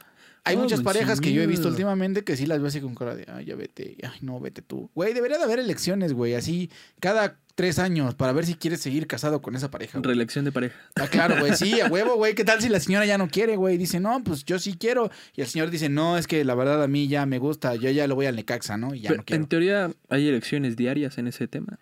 hay 0.45 0.57
muchas 0.57 0.81
parejas 0.81 1.19
que 1.19 1.33
yo 1.33 1.41
he 1.41 1.47
visto 1.47 1.67
últimamente 1.67 2.23
que 2.23 2.37
sí 2.37 2.45
las 2.45 2.59
veo 2.59 2.67
así 2.67 2.79
con 2.79 2.95
cara 2.95 3.15
de, 3.15 3.25
ay, 3.27 3.45
ya 3.45 3.55
vete, 3.55 3.97
ay, 4.03 4.19
no, 4.21 4.39
vete 4.39 4.61
tú. 4.61 4.89
Güey, 4.95 5.13
debería 5.13 5.37
de 5.37 5.43
haber 5.43 5.59
elecciones, 5.59 6.13
güey, 6.13 6.35
así 6.35 6.69
cada 6.99 7.37
tres 7.55 7.79
años 7.79 8.15
para 8.15 8.33
ver 8.33 8.45
si 8.45 8.55
quieres 8.55 8.81
seguir 8.81 9.07
casado 9.07 9.41
con 9.41 9.55
esa 9.55 9.71
pareja. 9.71 9.97
güey. 9.97 10.07
Reelección 10.07 10.45
de 10.45 10.51
pareja. 10.51 10.75
Ah, 10.95 11.07
claro, 11.07 11.39
güey, 11.39 11.55
sí, 11.55 11.79
a 11.81 11.87
huevo, 11.87 12.15
güey. 12.15 12.35
¿Qué 12.35 12.43
tal 12.43 12.61
si 12.61 12.69
la 12.69 12.79
señora 12.79 13.05
ya 13.05 13.17
no 13.17 13.27
quiere, 13.29 13.55
güey? 13.55 13.77
Dice, 13.77 13.99
no, 13.99 14.23
pues 14.23 14.43
yo 14.45 14.59
sí 14.59 14.75
quiero. 14.77 15.09
Y 15.35 15.41
el 15.41 15.47
señor 15.47 15.69
dice, 15.71 15.89
no, 15.89 16.17
es 16.17 16.27
que 16.27 16.43
la 16.45 16.53
verdad 16.53 16.83
a 16.83 16.87
mí 16.87 17.07
ya 17.07 17.25
me 17.25 17.39
gusta, 17.39 17.75
yo 17.75 17.89
ya 17.89 18.07
lo 18.07 18.15
voy 18.15 18.25
al 18.25 18.35
Necaxa, 18.35 18.77
¿no? 18.77 18.93
Y 18.93 19.01
ya 19.01 19.09
Pero, 19.09 19.21
no 19.21 19.25
quiero. 19.25 19.43
en 19.43 19.49
teoría 19.49 19.91
hay 20.09 20.27
elecciones 20.27 20.75
diarias 20.75 21.17
en 21.17 21.27
ese 21.27 21.47
tema. 21.47 21.79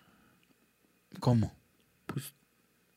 ¿Cómo? 1.20 1.52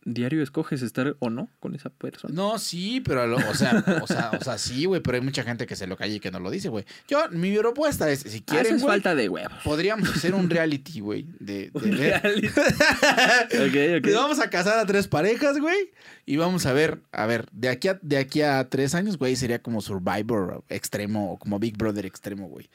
Diario 0.10 0.42
escoges 0.42 0.82
estar 0.82 1.18
o 1.20 1.30
no 1.30 1.50
con 1.60 1.76
esa 1.76 1.90
persona. 1.90 2.34
No, 2.34 2.58
sí, 2.60 3.02
pero, 3.02 3.28
lo- 3.28 3.36
o, 3.38 3.54
sea, 3.54 3.84
o, 4.02 4.08
sea, 4.08 4.32
o 4.40 4.44
sea, 4.44 4.58
sí, 4.58 4.86
güey, 4.86 5.02
pero 5.02 5.18
hay 5.18 5.22
mucha 5.22 5.44
gente 5.44 5.66
que 5.68 5.76
se 5.76 5.86
lo 5.86 5.98
calla 5.98 6.16
y 6.16 6.20
que 6.22 6.32
no 6.32 6.40
lo 6.40 6.50
dice, 6.50 6.70
güey. 6.70 6.86
Yo, 7.10 7.30
mi 7.32 7.56
propuesta 7.58 8.10
es, 8.10 8.22
si 8.22 8.38
Ah, 8.40 8.44
quieren, 8.46 8.76
es 8.78 8.82
güey, 8.82 8.94
falta 8.94 9.16
de 9.16 9.28
huevos. 9.28 9.52
podríamos 9.66 10.10
hacer 10.10 10.34
un 10.34 10.50
reality, 10.50 11.02
güey, 11.02 11.26
de, 11.40 11.70
de 11.70 11.72
Un 11.74 11.92
ver- 11.98 12.22
reality. 12.24 12.48
ok, 12.48 13.98
ok. 14.00 14.06
Le 14.06 14.14
Vamos 14.16 14.40
a 14.40 14.50
casar 14.50 14.80
a 14.80 14.86
tres 14.86 15.08
parejas, 15.08 15.60
güey. 15.60 15.92
Y 16.26 16.38
vamos 16.38 16.66
a 16.66 16.74
ver, 16.74 17.00
a 17.12 17.26
ver, 17.26 17.46
de 17.52 17.70
aquí 17.70 17.88
a, 17.88 18.00
de 18.02 18.18
aquí 18.18 18.42
a 18.42 18.68
tres 18.70 18.96
años, 18.96 19.18
güey, 19.18 19.36
sería 19.36 19.62
como 19.62 19.82
Survivor 19.82 20.64
extremo 20.70 21.32
o 21.34 21.38
como 21.40 21.60
Big 21.60 21.78
Brother 21.78 22.06
extremo, 22.06 22.48
güey. 22.50 22.70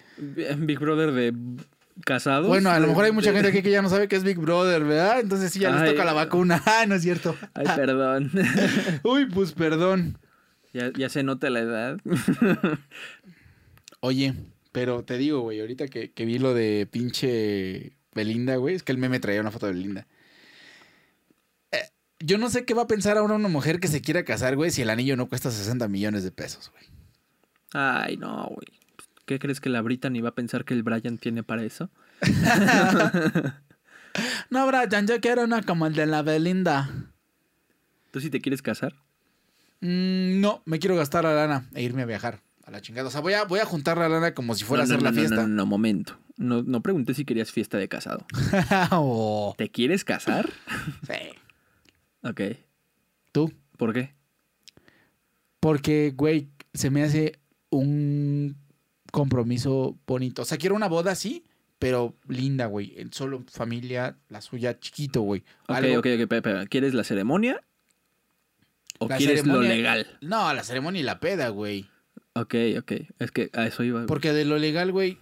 Big 0.58 0.78
Brother 0.78 1.12
de 1.12 1.34
casados. 2.04 2.48
Bueno, 2.48 2.70
a 2.70 2.78
lo 2.80 2.88
mejor 2.88 3.04
hay 3.04 3.12
mucha 3.12 3.30
De- 3.30 3.36
gente 3.36 3.48
aquí 3.52 3.62
que 3.62 3.70
ya 3.70 3.82
no 3.82 3.88
sabe 3.88 4.08
qué 4.08 4.16
es 4.16 4.24
Big 4.24 4.38
Brother, 4.38 4.84
¿verdad? 4.84 5.20
Entonces 5.20 5.52
sí, 5.52 5.58
ya 5.60 5.70
les 5.70 5.82
Ay. 5.82 5.90
toca 5.90 6.04
la 6.04 6.12
vacuna. 6.12 6.62
Ah, 6.66 6.84
no 6.86 6.94
es 6.94 7.02
cierto. 7.02 7.36
Ay, 7.54 7.66
perdón. 7.76 8.30
Uy, 9.04 9.26
pues 9.26 9.52
perdón. 9.52 10.18
ya, 10.72 10.90
ya 10.96 11.08
se 11.08 11.22
nota 11.22 11.50
la 11.50 11.60
edad. 11.60 11.98
Oye, 14.00 14.34
pero 14.72 15.04
te 15.04 15.18
digo, 15.18 15.40
güey, 15.40 15.60
ahorita 15.60 15.86
que, 15.88 16.10
que 16.12 16.24
vi 16.24 16.38
lo 16.38 16.54
de 16.54 16.88
pinche 16.90 17.92
Belinda, 18.14 18.56
güey, 18.56 18.74
es 18.74 18.82
que 18.82 18.92
el 18.92 18.98
meme 18.98 19.20
traía 19.20 19.40
una 19.40 19.50
foto 19.50 19.66
de 19.66 19.72
Belinda. 19.72 20.06
Eh, 21.70 21.88
yo 22.18 22.38
no 22.38 22.50
sé 22.50 22.64
qué 22.64 22.74
va 22.74 22.82
a 22.82 22.86
pensar 22.88 23.16
ahora 23.16 23.34
una 23.34 23.48
mujer 23.48 23.80
que 23.80 23.88
se 23.88 24.00
quiera 24.00 24.24
casar, 24.24 24.56
güey, 24.56 24.70
si 24.70 24.82
el 24.82 24.90
anillo 24.90 25.16
no 25.16 25.28
cuesta 25.28 25.50
60 25.50 25.86
millones 25.88 26.24
de 26.24 26.32
pesos, 26.32 26.70
güey. 26.72 26.84
Ay, 27.74 28.16
no, 28.16 28.46
güey. 28.48 28.80
¿Qué 29.32 29.38
crees 29.38 29.62
que 29.62 29.70
la 29.70 29.80
Brittany 29.80 30.20
va 30.20 30.28
a 30.28 30.34
pensar 30.34 30.66
que 30.66 30.74
el 30.74 30.82
Brian 30.82 31.16
tiene 31.16 31.42
para 31.42 31.64
eso? 31.64 31.88
No, 34.50 34.66
Brian, 34.66 35.06
yo 35.06 35.18
quiero 35.22 35.44
una 35.44 35.62
como 35.62 35.86
el 35.86 35.94
de 35.94 36.04
la 36.04 36.20
Belinda. 36.20 36.90
¿Tú 38.10 38.20
sí 38.20 38.28
te 38.28 38.42
quieres 38.42 38.60
casar? 38.60 38.92
Mm, 39.80 40.42
no, 40.42 40.60
me 40.66 40.78
quiero 40.78 40.96
gastar 40.96 41.24
la 41.24 41.32
lana 41.32 41.66
e 41.72 41.82
irme 41.82 42.02
a 42.02 42.04
viajar 42.04 42.42
a 42.66 42.70
la 42.70 42.82
chingada. 42.82 43.08
O 43.08 43.10
sea, 43.10 43.22
voy 43.22 43.32
a, 43.32 43.44
voy 43.44 43.60
a 43.60 43.64
juntar 43.64 43.96
la 43.96 44.10
lana 44.10 44.34
como 44.34 44.54
si 44.54 44.64
fuera 44.64 44.84
No, 44.84 44.92
a 44.92 44.92
hacer 44.92 44.98
no, 44.98 45.04
la 45.04 45.12
no, 45.12 45.16
fiesta. 45.18 45.36
No, 45.36 45.48
no, 45.48 45.54
no, 45.54 45.64
momento. 45.64 46.18
No, 46.36 46.62
no 46.62 46.82
pregunté 46.82 47.14
si 47.14 47.24
querías 47.24 47.50
fiesta 47.50 47.78
de 47.78 47.88
casado. 47.88 48.26
Oh, 48.90 49.54
¿Te 49.56 49.70
quieres 49.70 50.04
casar? 50.04 50.50
sí. 51.06 51.38
Ok. 52.22 52.58
¿Tú? 53.32 53.50
¿Por 53.78 53.94
qué? 53.94 54.14
Porque, 55.58 56.12
güey, 56.14 56.50
se 56.74 56.90
me 56.90 57.02
hace 57.02 57.40
un 57.70 58.58
compromiso 59.12 59.96
bonito. 60.06 60.42
O 60.42 60.44
sea, 60.44 60.58
quiero 60.58 60.74
una 60.74 60.88
boda 60.88 61.12
así, 61.12 61.44
pero 61.78 62.16
linda, 62.26 62.66
güey. 62.66 62.94
En 62.96 63.12
Solo 63.12 63.44
familia, 63.48 64.16
la 64.28 64.40
suya, 64.40 64.80
chiquito, 64.80 65.20
güey. 65.22 65.44
Ok, 65.68 65.76
Algo- 65.76 65.98
ok, 66.00 66.06
ok. 66.24 66.68
¿Quieres 66.68 66.94
la 66.94 67.04
ceremonia? 67.04 67.62
¿O 68.98 69.08
La 69.08 69.16
quieres 69.18 69.42
ceremonia- 69.42 69.68
lo 69.68 69.74
legal? 69.74 70.18
No, 70.20 70.52
la 70.52 70.64
ceremonia 70.64 71.00
y 71.00 71.04
la 71.04 71.20
peda, 71.20 71.48
güey. 71.50 71.88
Ok, 72.34 72.54
ok. 72.78 72.92
Es 73.18 73.30
que 73.30 73.50
a 73.52 73.66
eso 73.66 73.82
iba. 73.84 74.00
güey. 74.00 74.06
Porque 74.08 74.32
de 74.32 74.44
lo 74.44 74.58
legal, 74.58 74.90
güey. 74.92 75.18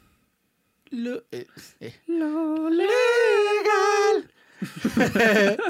Lo, 0.90 1.24
eh, 1.30 1.46
eh. 1.80 1.94
Lo 2.06 2.68
legal. 2.70 4.30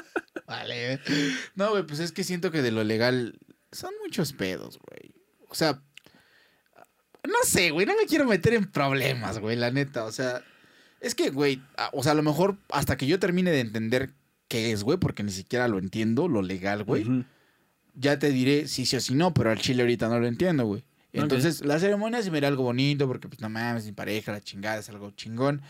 vale. 0.46 1.00
No, 1.54 1.70
güey, 1.70 1.84
pues 1.86 2.00
es 2.00 2.12
que 2.12 2.24
siento 2.24 2.50
que 2.50 2.62
de 2.62 2.70
lo 2.72 2.84
legal 2.84 3.38
son 3.72 3.92
muchos 4.02 4.32
pedos, 4.32 4.78
güey. 4.78 5.14
O 5.48 5.54
sea, 5.54 5.82
no 7.24 7.38
sé, 7.44 7.70
güey, 7.70 7.86
no 7.86 7.94
me 7.96 8.06
quiero 8.06 8.24
meter 8.24 8.54
en 8.54 8.66
problemas, 8.70 9.38
güey, 9.38 9.56
la 9.56 9.70
neta. 9.70 10.04
O 10.04 10.12
sea, 10.12 10.42
es 11.00 11.14
que, 11.14 11.30
güey, 11.30 11.60
o 11.92 12.02
sea, 12.02 12.12
a 12.12 12.14
lo 12.14 12.22
mejor 12.22 12.56
hasta 12.70 12.96
que 12.96 13.06
yo 13.06 13.18
termine 13.18 13.50
de 13.50 13.60
entender 13.60 14.10
qué 14.48 14.72
es, 14.72 14.82
güey, 14.82 14.98
porque 14.98 15.22
ni 15.22 15.32
siquiera 15.32 15.68
lo 15.68 15.78
entiendo, 15.78 16.28
lo 16.28 16.42
legal, 16.42 16.84
güey. 16.84 17.24
Ya 17.94 18.18
te 18.18 18.30
diré 18.30 18.68
si 18.68 18.86
sí 18.86 18.96
o 18.96 19.00
si 19.00 19.14
no, 19.14 19.34
pero 19.34 19.50
al 19.50 19.58
chile 19.58 19.82
ahorita 19.82 20.08
no 20.08 20.18
lo 20.18 20.26
entiendo, 20.26 20.64
güey. 20.66 20.84
Entonces, 21.12 21.64
la 21.64 21.78
ceremonia 21.78 22.22
se 22.22 22.30
me 22.30 22.38
algo 22.38 22.62
bonito 22.62 23.06
porque, 23.06 23.28
pues, 23.28 23.40
no 23.40 23.48
mames, 23.48 23.84
mi 23.84 23.92
pareja, 23.92 24.32
la 24.32 24.40
chingada, 24.40 24.78
es 24.78 24.88
algo 24.88 25.10
chingón. 25.10 25.62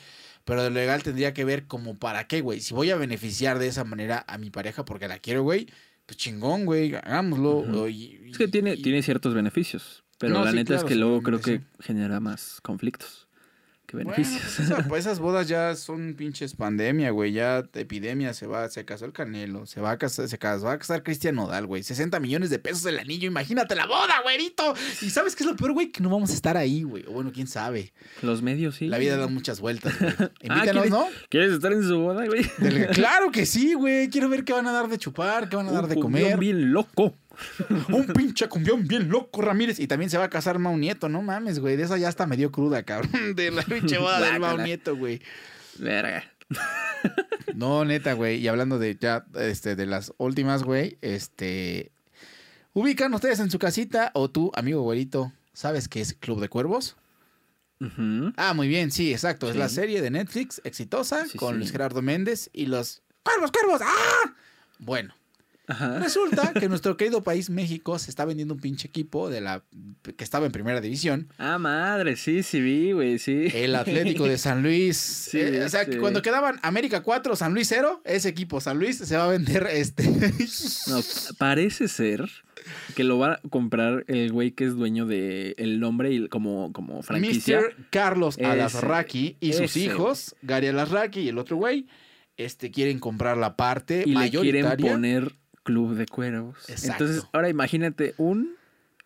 Pero 0.44 0.62
de 0.62 0.70
lo 0.70 0.76
legal 0.76 1.02
tendría 1.02 1.32
que 1.32 1.44
ver 1.44 1.66
como 1.66 1.96
para 1.98 2.26
qué, 2.26 2.40
güey. 2.40 2.60
Si 2.60 2.74
voy 2.74 2.90
a 2.90 2.96
beneficiar 2.96 3.58
de 3.58 3.68
esa 3.68 3.84
manera 3.84 4.24
a 4.26 4.38
mi 4.38 4.50
pareja 4.50 4.84
porque 4.84 5.08
la 5.08 5.18
quiero, 5.18 5.42
güey, 5.42 5.68
pues 6.06 6.18
chingón, 6.18 6.66
güey, 6.66 6.94
hagámoslo. 6.94 7.86
es 7.86 8.36
que 8.36 8.48
tiene, 8.48 8.76
tiene 8.76 9.02
ciertos 9.02 9.34
beneficios. 9.34 9.99
Pero 10.20 10.44
la 10.44 10.52
neta 10.52 10.76
es 10.76 10.84
que 10.84 10.94
luego 10.94 11.22
creo 11.22 11.40
que 11.40 11.62
genera 11.80 12.20
más 12.20 12.60
conflictos 12.62 13.26
beneficios. 13.96 14.42
Pues, 14.56 14.86
pues, 14.88 15.06
esas 15.06 15.18
bodas 15.18 15.48
ya 15.48 15.74
son 15.76 16.14
pinches 16.14 16.54
pandemia, 16.54 17.10
güey. 17.10 17.32
Ya 17.32 17.64
epidemia, 17.74 18.34
se 18.34 18.46
va, 18.46 18.68
se 18.68 18.84
casó 18.84 19.04
el 19.04 19.12
Canelo, 19.12 19.66
se 19.66 19.80
va 19.80 19.92
a 19.92 19.98
casar, 19.98 20.28
se 20.28 20.38
va 20.38 20.72
a 20.72 20.78
casar 20.78 21.02
Cristian 21.02 21.34
Nodal, 21.36 21.66
güey. 21.66 21.82
60 21.82 22.20
millones 22.20 22.50
de 22.50 22.58
pesos 22.58 22.84
el 22.86 22.98
anillo, 22.98 23.26
imagínate 23.26 23.74
la 23.74 23.86
boda, 23.86 24.20
güerito. 24.22 24.74
Y 25.02 25.10
sabes 25.10 25.36
qué 25.36 25.44
es 25.44 25.50
lo 25.50 25.56
peor, 25.56 25.72
güey, 25.72 25.90
que 25.90 26.02
no 26.02 26.10
vamos 26.10 26.30
a 26.30 26.34
estar 26.34 26.56
ahí, 26.56 26.82
güey. 26.82 27.04
O 27.06 27.12
bueno, 27.12 27.32
quién 27.32 27.46
sabe. 27.46 27.92
Los 28.22 28.42
medios, 28.42 28.76
sí. 28.76 28.86
La 28.86 28.98
vida 28.98 29.16
da 29.16 29.26
muchas 29.26 29.60
vueltas, 29.60 29.98
güey. 29.98 30.10
Ah, 30.50 30.56
Invítanos, 30.56 30.90
¿no? 30.90 31.06
¿Quieres 31.28 31.52
estar 31.52 31.72
en 31.72 31.82
su 31.82 31.98
boda, 31.98 32.26
güey? 32.26 32.42
Claro 32.92 33.30
que 33.30 33.46
sí, 33.46 33.74
güey. 33.74 34.08
Quiero 34.08 34.28
ver 34.28 34.44
qué 34.44 34.52
van 34.52 34.66
a 34.66 34.72
dar 34.72 34.88
de 34.88 34.98
chupar, 34.98 35.48
qué 35.48 35.56
van 35.56 35.68
a 35.68 35.72
dar 35.72 35.86
de 35.86 35.96
comer. 35.96 36.38
bien 36.38 36.72
loco. 36.72 37.14
un 37.88 38.06
pinche 38.08 38.48
cumbión 38.48 38.86
bien 38.86 39.08
loco, 39.08 39.42
Ramírez. 39.42 39.80
Y 39.80 39.86
también 39.86 40.10
se 40.10 40.18
va 40.18 40.24
a 40.24 40.30
casar 40.30 40.58
Mau 40.58 40.76
Nieto, 40.76 41.08
no 41.08 41.22
mames, 41.22 41.58
güey. 41.58 41.76
De 41.76 41.84
esa 41.84 41.98
ya 41.98 42.08
está 42.08 42.26
medio 42.26 42.50
cruda, 42.50 42.82
cabrón. 42.82 43.34
De 43.34 43.50
la 43.50 43.62
pinche 43.62 43.98
boda 43.98 44.20
del 44.20 44.40
Mau 44.40 44.58
Nieto, 44.58 44.96
güey. 44.96 45.20
Verga. 45.78 46.24
no, 47.54 47.84
neta, 47.84 48.12
güey. 48.14 48.38
Y 48.38 48.48
hablando 48.48 48.78
de 48.78 48.96
ya, 48.96 49.24
este, 49.34 49.76
de 49.76 49.86
las 49.86 50.12
últimas, 50.18 50.62
güey, 50.62 50.98
este. 51.00 51.92
¿Ubican 52.72 53.12
ustedes 53.14 53.40
en 53.40 53.50
su 53.50 53.58
casita 53.58 54.10
o 54.14 54.30
tú, 54.30 54.52
amigo 54.54 54.82
güerito, 54.82 55.32
sabes 55.52 55.88
qué 55.88 56.00
es 56.00 56.14
Club 56.14 56.40
de 56.40 56.48
Cuervos? 56.48 56.96
Ah, 58.36 58.52
muy 58.54 58.68
bien, 58.68 58.90
sí, 58.90 59.10
exacto. 59.10 59.48
Es 59.48 59.56
la 59.56 59.70
serie 59.70 60.02
de 60.02 60.10
Netflix 60.10 60.60
exitosa 60.64 61.24
con 61.36 61.56
Luis 61.56 61.72
Gerardo 61.72 62.02
Méndez 62.02 62.50
y 62.52 62.66
los 62.66 63.02
¡Cuervos, 63.22 63.50
cuervos! 63.52 63.80
¡Ah! 63.84 64.34
Bueno, 64.78 65.14
Resulta 65.98 66.52
que 66.52 66.68
nuestro 66.68 66.96
querido 66.96 67.22
país 67.22 67.50
México 67.50 67.98
se 67.98 68.10
está 68.10 68.24
vendiendo 68.24 68.54
un 68.54 68.60
pinche 68.60 68.88
equipo 68.88 69.30
de 69.30 69.40
la 69.40 69.62
que 70.16 70.24
estaba 70.24 70.46
en 70.46 70.52
primera 70.52 70.80
división. 70.80 71.28
Ah, 71.38 71.58
madre, 71.58 72.16
sí, 72.16 72.42
sí 72.42 72.60
vi, 72.60 72.92
güey, 72.92 73.18
sí. 73.18 73.48
El 73.54 73.74
Atlético 73.74 74.24
de 74.24 74.38
San 74.38 74.62
Luis. 74.62 75.30
Eh, 75.40 75.62
o 75.64 75.68
sea, 75.68 75.86
que 75.86 75.98
cuando 75.98 76.22
quedaban 76.22 76.58
América 76.62 77.02
4, 77.02 77.34
San 77.34 77.54
Luis 77.54 77.68
0, 77.68 78.02
ese 78.04 78.28
equipo 78.28 78.60
San 78.60 78.78
Luis 78.78 78.98
se 78.98 79.16
va 79.16 79.24
a 79.24 79.28
vender 79.28 79.66
este. 79.70 80.04
no, 80.88 81.00
parece 81.38 81.88
ser 81.88 82.28
que 82.94 83.04
lo 83.04 83.18
va 83.18 83.34
a 83.34 83.40
comprar 83.48 84.04
el 84.08 84.32
güey 84.32 84.50
que 84.50 84.64
es 84.64 84.74
dueño 84.74 85.06
de 85.06 85.54
el 85.56 85.80
nombre 85.80 86.12
y 86.12 86.28
como, 86.28 86.72
como 86.72 87.02
franquicia. 87.02 87.60
Mr. 87.60 87.76
Carlos 87.90 88.38
Alasraqui 88.38 89.36
y 89.40 89.52
sus 89.52 89.76
hijos, 89.76 90.36
Gary 90.42 90.68
Alasraqui 90.68 91.20
y 91.20 91.28
el 91.28 91.38
otro 91.38 91.56
güey, 91.56 91.86
este 92.36 92.70
quieren 92.70 92.98
comprar 92.98 93.36
la 93.36 93.56
parte 93.56 94.02
y 94.06 94.14
le 94.14 94.30
quieren 94.30 94.66
poner 94.76 95.39
Club 95.70 95.94
de 95.94 96.06
Cuervos. 96.06 96.56
Entonces, 96.68 97.22
ahora 97.32 97.48
imagínate 97.48 98.14
un, 98.18 98.56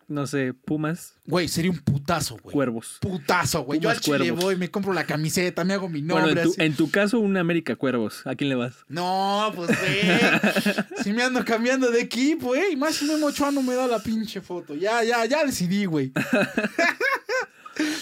no 0.07 0.25
sé, 0.25 0.53
Pumas. 0.53 1.13
Güey, 1.27 1.47
sería 1.47 1.69
un 1.69 1.77
putazo, 1.77 2.39
güey. 2.41 2.53
Cuervos. 2.53 2.97
Putazo, 3.01 3.61
güey. 3.63 3.79
Yo 3.79 3.91
al 3.91 3.99
Chile 3.99 4.31
voy, 4.31 4.55
me 4.55 4.71
compro 4.71 4.91
la 4.91 5.05
camiseta, 5.05 5.63
me 5.63 5.75
hago 5.75 5.89
mi 5.89 6.01
nombre. 6.01 6.33
Bueno, 6.33 6.51
en 6.57 6.75
tu, 6.75 6.89
caso, 6.89 7.19
un 7.19 7.37
América 7.37 7.75
Cuervos. 7.75 8.25
¿A 8.25 8.33
quién 8.33 8.49
le 8.49 8.55
vas? 8.55 8.73
No, 8.87 9.51
pues, 9.55 9.67
güey. 9.67 11.03
si 11.03 11.13
me 11.13 11.21
ando 11.21 11.45
cambiando 11.45 11.91
de 11.91 12.01
equipo, 12.01 12.47
güey. 12.47 12.73
Y 12.73 12.75
más 12.75 12.95
si 12.95 13.05
Memo 13.05 13.27
Ochoa 13.27 13.51
no 13.51 13.61
me 13.61 13.75
da 13.75 13.85
la 13.85 13.99
pinche 13.99 14.41
foto. 14.41 14.73
Ya, 14.73 15.03
ya, 15.03 15.23
ya 15.25 15.45
decidí, 15.45 15.85
güey. 15.85 16.11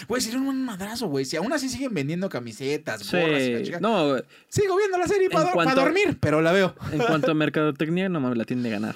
Güey, 0.07 0.21
sería 0.21 0.39
un 0.39 0.65
madrazo, 0.65 1.07
güey. 1.07 1.25
Si 1.25 1.35
aún 1.35 1.51
así 1.53 1.69
siguen 1.69 1.93
vendiendo 1.93 2.29
camisetas, 2.29 3.11
gorras, 3.11 3.81
No, 3.81 4.17
sigo 4.49 4.77
viendo 4.77 4.97
la 4.97 5.07
serie 5.07 5.29
para 5.29 5.53
dormir, 5.73 6.17
pero 6.19 6.41
la 6.41 6.51
veo. 6.51 6.75
En 6.91 6.99
cuanto 6.99 7.31
a 7.31 7.33
mercadotecnia, 7.33 8.09
no 8.09 8.19
mames, 8.19 8.37
la 8.37 8.45
tiene 8.45 8.63
de 8.63 8.69
ganar. 8.69 8.95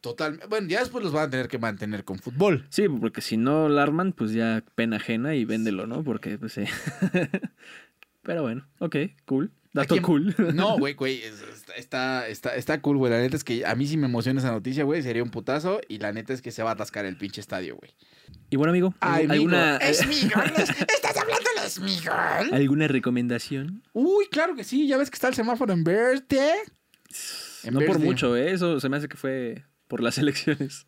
Total. 0.00 0.40
Bueno, 0.48 0.68
ya 0.68 0.80
después 0.80 1.02
los 1.02 1.12
van 1.12 1.26
a 1.26 1.30
tener 1.30 1.48
que 1.48 1.58
mantener 1.58 2.04
con 2.04 2.18
fútbol. 2.18 2.66
Sí, 2.68 2.88
porque 2.88 3.20
si 3.20 3.36
no 3.36 3.68
la 3.68 3.82
arman, 3.82 4.12
pues 4.12 4.32
ya 4.32 4.62
pena 4.74 4.96
ajena 4.96 5.34
y 5.34 5.44
véndelo, 5.44 5.86
¿no? 5.86 6.04
Porque, 6.04 6.38
pues 6.38 6.52
sí. 6.52 6.64
pero 8.22 8.42
bueno, 8.42 8.66
ok, 8.78 8.96
cool. 9.24 9.50
Dato 9.78 10.02
cool. 10.02 10.34
No, 10.54 10.78
güey, 10.78 10.94
güey. 10.94 11.22
Está, 11.76 12.26
está, 12.26 12.56
está 12.56 12.80
cool, 12.80 12.96
güey. 12.96 13.12
La 13.12 13.20
neta 13.20 13.36
es 13.36 13.44
que 13.44 13.64
a 13.64 13.76
mí 13.76 13.86
sí 13.86 13.96
me 13.96 14.06
emociona 14.06 14.40
esa 14.40 14.50
noticia, 14.50 14.82
güey. 14.82 15.00
Sería 15.00 15.22
un 15.22 15.30
putazo. 15.30 15.80
Y 15.88 15.98
la 15.98 16.12
neta 16.12 16.32
es 16.32 16.42
que 16.42 16.50
se 16.50 16.64
va 16.64 16.70
a 16.70 16.72
atascar 16.72 17.04
el 17.04 17.16
pinche 17.16 17.40
estadio, 17.40 17.76
güey. 17.76 17.94
Y 18.50 18.56
bueno, 18.56 18.70
amigo, 18.70 18.94
¿alguna... 18.98 19.76
¿Es 19.82 20.00
¿Estás 20.00 21.16
hablando 21.16 21.48
de 21.62 21.70
Smigol? 21.70 22.52
¿Alguna 22.52 22.88
recomendación? 22.88 23.84
Uy, 23.92 24.26
claro 24.28 24.56
que 24.56 24.64
sí. 24.64 24.88
Ya 24.88 24.96
ves 24.96 25.08
que 25.08 25.14
está 25.14 25.28
el 25.28 25.34
semáforo 25.34 25.72
en 25.72 25.84
verde. 25.84 26.52
no 27.70 27.80
por 27.80 28.00
mucho, 28.00 28.36
¿eh? 28.36 28.50
Eso 28.50 28.80
se 28.80 28.88
me 28.88 28.96
hace 28.96 29.08
que 29.08 29.16
fue 29.16 29.64
por 29.86 30.02
las 30.02 30.18
elecciones. 30.18 30.87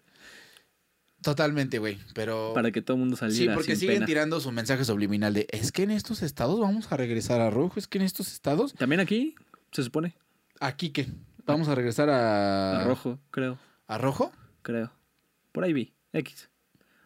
Totalmente, 1.23 1.79
güey, 1.79 1.99
pero... 2.15 2.53
Para 2.55 2.71
que 2.71 2.81
todo 2.81 2.95
el 2.95 3.01
mundo 3.01 3.17
saliera 3.17 3.53
Sí, 3.53 3.55
porque 3.55 3.77
siguen 3.77 4.07
tirando 4.07 4.41
su 4.41 4.53
mensaje 4.53 4.85
subliminal 4.85 5.35
de, 5.35 5.47
es 5.51 5.71
que 5.71 5.83
en 5.83 5.91
estos 5.91 6.23
estados 6.23 6.59
vamos 6.61 6.91
a 6.91 6.97
regresar 6.97 7.41
a 7.41 7.51
rojo, 7.51 7.79
es 7.79 7.87
que 7.87 7.99
en 7.99 8.05
estos 8.05 8.33
estados... 8.33 8.73
También 8.75 9.01
aquí, 9.01 9.35
se 9.71 9.83
supone. 9.83 10.17
¿Aquí 10.61 10.91
qué? 10.91 11.09
Vamos 11.45 11.69
a 11.69 11.75
regresar 11.75 12.09
a... 12.09 12.81
A 12.81 12.85
rojo, 12.85 13.19
creo. 13.31 13.59
¿A 13.87 13.99
rojo? 13.99 14.33
Creo. 14.63 14.93
Por 15.53 15.65
ahí 15.65 15.73
vi, 15.75 15.93
X. 16.15 16.49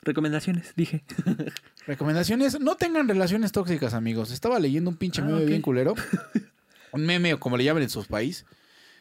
Recomendaciones, 0.03 0.75
dije. 0.77 1.03
Recomendaciones, 1.87 2.61
no 2.61 2.77
tengan 2.77 3.09
relaciones 3.09 3.51
tóxicas, 3.51 3.95
amigos. 3.95 4.31
Estaba 4.31 4.61
leyendo 4.61 4.91
un 4.91 4.97
pinche 4.97 5.23
ah, 5.23 5.25
meme 5.25 5.45
bien 5.47 5.63
culero. 5.63 5.95
un 6.93 7.05
meme, 7.05 7.35
o 7.35 7.41
como 7.41 7.57
le 7.57 7.65
llaman 7.65 7.83
en 7.83 7.91
su 7.91 8.05
país. 8.05 8.45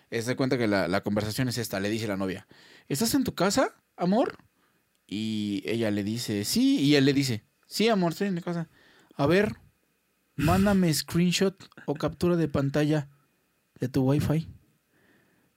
Se 0.09 0.21
da 0.21 0.35
cuenta 0.35 0.57
que 0.57 0.67
la, 0.67 0.87
la 0.87 1.01
conversación 1.01 1.49
es 1.49 1.57
esta, 1.57 1.79
le 1.79 1.89
dice 1.89 2.07
la 2.07 2.17
novia. 2.17 2.47
¿Estás 2.87 3.13
en 3.15 3.23
tu 3.23 3.35
casa, 3.35 3.75
amor? 3.97 4.37
Y 5.07 5.63
ella 5.65 5.91
le 5.91 6.03
dice, 6.03 6.45
sí, 6.45 6.79
y 6.79 6.95
él 6.95 7.05
le 7.05 7.13
dice, 7.13 7.43
sí, 7.67 7.89
amor, 7.89 8.13
mi 8.31 8.41
casa. 8.41 8.69
A 9.15 9.27
ver, 9.27 9.53
mándame 10.35 10.93
screenshot 10.93 11.55
o 11.85 11.95
captura 11.95 12.35
de 12.35 12.47
pantalla 12.47 13.09
de 13.79 13.89
tu 13.89 14.01
wifi. 14.09 14.47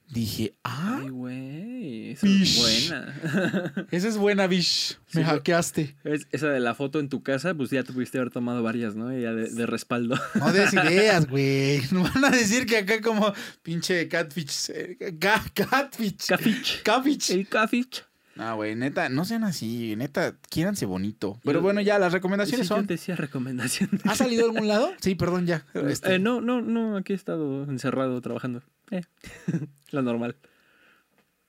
Dije, 0.09 0.55
ah. 0.63 0.99
Ay, 1.01 1.09
güey. 1.09 2.11
Esa 2.11 2.27
es 2.27 2.57
buena. 2.57 3.87
esa 3.91 4.07
es 4.07 4.17
buena, 4.17 4.47
Bish. 4.47 4.97
Me 5.13 5.23
hackeaste. 5.23 5.97
esa 6.31 6.47
de 6.49 6.59
la 6.61 6.75
foto 6.75 6.99
en 6.99 7.09
tu 7.09 7.23
casa, 7.23 7.53
pues 7.53 7.71
ya 7.71 7.83
te 7.83 7.91
pudiste 7.91 8.17
haber 8.17 8.31
tomado 8.31 8.63
varias, 8.63 8.95
¿no? 8.95 9.11
Ya 9.11 9.33
de, 9.33 9.65
respaldo. 9.65 10.17
No 10.35 10.53
des 10.53 10.73
ideas, 10.73 11.27
güey. 11.27 11.81
No 11.91 12.03
van 12.03 12.23
a 12.23 12.29
decir 12.29 12.65
que 12.65 12.77
acá 12.77 13.01
como 13.01 13.33
pinche 13.63 14.07
catfish. 14.07 14.69
Eh, 14.69 14.97
catfish. 15.19 16.27
Catfish. 16.27 16.83
Catfish. 16.83 17.31
El 17.31 17.47
catfish. 17.47 18.03
No, 18.37 18.55
güey, 18.55 18.75
neta, 18.75 19.09
no 19.09 19.25
sean 19.25 19.43
así, 19.43 19.95
neta, 19.95 20.35
quiéranse 20.49 20.85
bonito. 20.85 21.39
Pero 21.43 21.61
bueno, 21.61 21.81
ya, 21.81 21.97
las 21.97 22.13
recomendaciones 22.13 22.67
son. 22.67 22.81
Yo 22.81 22.87
decía 22.87 23.15
recomendaciones. 23.15 24.01
¿Ha 24.05 24.15
salido 24.15 24.45
a 24.45 24.49
algún 24.49 24.67
lado? 24.67 24.91
Sí, 25.01 25.15
perdón, 25.15 25.47
ya. 25.47 25.65
Este. 25.73 26.15
Eh, 26.15 26.19
no, 26.19 26.39
no, 26.39 26.61
no, 26.61 26.97
aquí 26.97 27.13
he 27.13 27.15
estado 27.15 27.63
encerrado 27.63 28.21
trabajando. 28.21 28.61
Eh, 28.91 29.01
la 29.89 30.03
normal. 30.03 30.35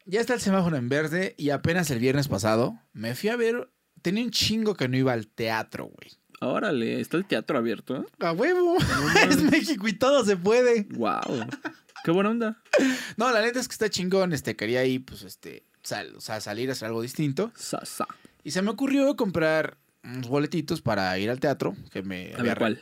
Ya 0.07 0.21
está 0.21 0.33
el 0.33 0.41
semáforo 0.41 0.77
en 0.77 0.89
verde 0.89 1.35
y 1.37 1.51
apenas 1.51 1.91
el 1.91 1.99
viernes 1.99 2.29
pasado 2.29 2.81
me 2.95 3.15
fui 3.15 3.29
a 3.29 3.37
ver. 3.37 3.69
Tenía 4.01 4.25
un 4.25 4.31
chingo 4.31 4.75
que 4.75 4.89
no 4.89 4.97
iba 4.97 5.13
al 5.13 5.27
teatro, 5.27 5.87
güey. 5.87 6.13
Órale, 6.41 7.01
está 7.01 7.17
el 7.17 7.27
teatro 7.27 7.59
abierto. 7.59 7.97
¿eh? 7.97 8.07
A 8.21 8.33
huevo. 8.33 8.79
es 9.29 9.43
México 9.43 9.87
y 9.89 9.93
todo 9.93 10.25
se 10.25 10.37
puede. 10.37 10.87
Wow. 10.93 11.47
Qué 12.05 12.13
buena 12.13 12.31
onda. 12.31 12.63
No, 13.17 13.31
la 13.33 13.43
neta 13.43 13.61
es 13.61 13.69
que 13.69 13.73
está 13.73 13.91
chingón. 13.91 14.33
Este, 14.33 14.57
quería 14.57 14.85
ir, 14.85 15.05
pues, 15.05 15.23
este, 15.23 15.65
o 16.17 16.21
sea, 16.21 16.41
salir 16.41 16.69
a 16.69 16.73
hacer 16.73 16.89
algo 16.89 17.03
distinto. 17.03 17.53
Y 18.45 18.51
se 18.51 18.63
me 18.63 18.71
ocurrió 18.71 19.17
comprar 19.17 19.79
unos 20.03 20.29
boletitos 20.29 20.81
para 20.81 21.19
ir 21.19 21.31
al 21.31 21.41
teatro. 21.41 21.77
Que 21.91 22.03
me 22.03 22.35
a 22.35 22.43
ver, 22.43 22.59
¿cuál? 22.59 22.81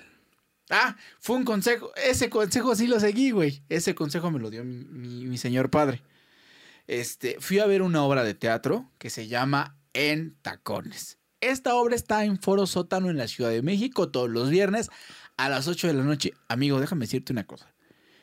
Ah, 0.70 0.96
fue 1.20 1.36
un 1.36 1.44
consejo. 1.44 1.92
Ese 1.96 2.28
consejo 2.28 2.74
sí 2.74 2.86
lo 2.86 2.98
seguí, 2.98 3.30
güey. 3.30 3.62
Ese 3.68 3.94
consejo 3.94 4.30
me 4.30 4.38
lo 4.38 4.50
dio 4.50 4.64
mi, 4.64 5.38
señor 5.38 5.70
padre. 5.70 6.02
Este, 6.86 7.36
fui 7.40 7.58
a 7.58 7.66
ver 7.66 7.82
una 7.82 8.02
obra 8.02 8.24
de 8.24 8.34
teatro 8.34 8.90
que 8.98 9.10
se 9.10 9.28
llama 9.28 9.76
En 9.92 10.36
Tacones. 10.42 11.18
Esta 11.40 11.74
obra 11.74 11.94
está 11.94 12.24
en 12.24 12.38
Foro 12.38 12.66
Sótano 12.66 13.10
en 13.10 13.16
la 13.16 13.28
Ciudad 13.28 13.50
de 13.50 13.62
México 13.62 14.08
todos 14.08 14.30
los 14.30 14.50
viernes 14.50 14.90
a 15.36 15.48
las 15.48 15.68
8 15.68 15.88
de 15.88 15.94
la 15.94 16.02
noche. 16.02 16.32
Amigo, 16.48 16.80
déjame 16.80 17.04
decirte 17.04 17.32
una 17.32 17.44
cosa. 17.44 17.72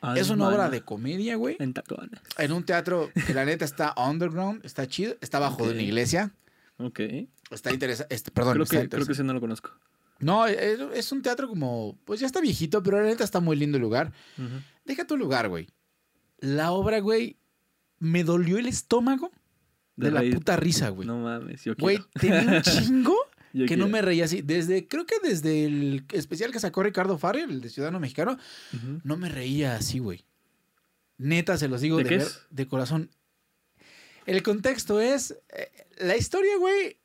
Ay, 0.03 0.19
es 0.19 0.29
una 0.29 0.47
obra 0.49 0.69
de 0.69 0.81
comedia, 0.81 1.35
güey. 1.37 1.55
En 1.59 1.73
tacones. 1.73 2.19
En 2.37 2.51
un 2.51 2.63
teatro 2.65 3.09
que 3.25 3.33
la 3.33 3.45
neta 3.45 3.63
está 3.65 3.93
underground, 3.97 4.65
está 4.65 4.85
chido, 4.87 5.15
está 5.21 5.37
abajo 5.37 5.65
de 5.65 5.73
una 5.73 5.81
iglesia. 5.81 6.33
Ok. 6.77 6.99
Está 7.51 7.71
interesante. 7.71 8.13
Este, 8.13 8.31
perdón, 8.31 8.53
Creo 8.53 8.63
está 8.63 8.81
que, 8.81 8.89
creo 8.89 9.05
que 9.05 9.13
ese 9.13 9.23
no 9.23 9.33
lo 9.33 9.39
conozco. 9.39 9.71
No, 10.19 10.45
es, 10.47 10.79
es 10.93 11.11
un 11.11 11.21
teatro 11.21 11.47
como. 11.47 11.97
Pues 12.05 12.19
ya 12.19 12.25
está 12.27 12.41
viejito, 12.41 12.81
pero 12.83 13.01
la 13.01 13.07
neta 13.07 13.23
está 13.23 13.39
muy 13.39 13.55
lindo 13.55 13.77
el 13.77 13.81
lugar. 13.81 14.11
Deja 14.85 15.05
tu 15.07 15.17
lugar, 15.17 15.49
güey. 15.49 15.67
La 16.39 16.71
obra, 16.71 16.99
güey, 16.99 17.37
me 17.99 18.23
dolió 18.23 18.57
el 18.57 18.65
estómago 18.65 19.31
de, 19.95 20.11
De 20.11 20.11
la 20.11 20.35
puta 20.35 20.57
risa, 20.57 20.89
güey. 20.89 21.07
No 21.07 21.19
mames, 21.19 21.63
yo 21.63 21.73
Güey, 21.77 21.99
quiero. 22.13 22.41
tenía 22.43 22.57
un 22.57 22.61
chingo 22.63 23.15
Que 23.67 23.77
no 23.77 23.87
me 23.87 24.01
reía 24.01 24.25
así. 24.25 24.41
Desde, 24.41 24.87
creo 24.87 25.05
que 25.05 25.15
desde 25.21 25.65
el 25.65 26.05
especial 26.11 26.51
que 26.51 26.59
sacó 26.59 26.81
Ricardo 26.83 27.17
Farrell, 27.19 27.51
el 27.51 27.61
de 27.61 27.69
Ciudadano 27.69 27.99
Mexicano, 27.99 28.37
no 29.03 29.15
me 29.17 29.29
reía 29.29 29.75
así, 29.75 29.99
güey. 29.99 30.25
Neta, 31.19 31.57
se 31.57 31.67
los 31.67 31.79
digo 31.81 31.97
¿De 31.97 32.03
de, 32.03 32.09
qué 32.09 32.17
ver- 32.17 32.27
es? 32.27 32.41
de 32.49 32.67
corazón. 32.67 33.09
El 34.25 34.41
contexto 34.41 34.99
es. 34.99 35.37
eh, 35.55 35.69
la 35.99 36.17
historia, 36.17 36.57
güey. 36.57 36.97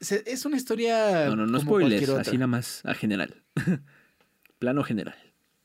se- 0.00 0.24
Es 0.26 0.44
una 0.44 0.56
historia. 0.56 1.26
No, 1.26 1.36
no, 1.36 1.46
no 1.46 1.60
spoilers, 1.60 2.08
así 2.08 2.32
nada 2.36 2.48
más 2.48 2.84
a 2.84 2.94
general. 2.94 3.42
Plano 4.58 4.82
general. 4.82 5.14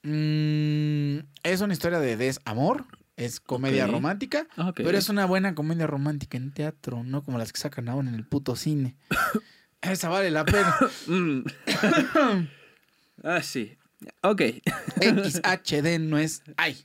Mm, 0.03 1.19
es 1.43 1.61
una 1.61 1.73
historia 1.73 1.99
de 1.99 2.17
desamor. 2.17 2.85
Es 3.17 3.39
comedia 3.41 3.85
romántica. 3.85 4.47
Ah. 4.55 4.71
Pero 4.73 4.97
es 4.97 5.09
una 5.09 5.25
buena 5.25 5.53
comedia 5.53 5.87
romántica 5.87 6.37
en 6.37 6.53
teatro, 6.53 7.03
no 7.03 7.21
como 7.23 7.37
las 7.37 7.51
que 7.51 7.59
sacan 7.59 7.89
ahora 7.89 8.07
en 8.07 8.15
el 8.15 8.25
puto 8.25 8.55
cine. 8.55 8.95
Esa 9.81 10.09
vale 10.09 10.31
la 10.31 10.45
pena. 10.45 10.75
Mm. 11.07 11.43
ah, 13.23 13.41
sí. 13.41 13.77
Ok. 14.21 14.41
XHD 15.01 15.99
no 15.99 16.17
es. 16.17 16.43
Ay. 16.57 16.77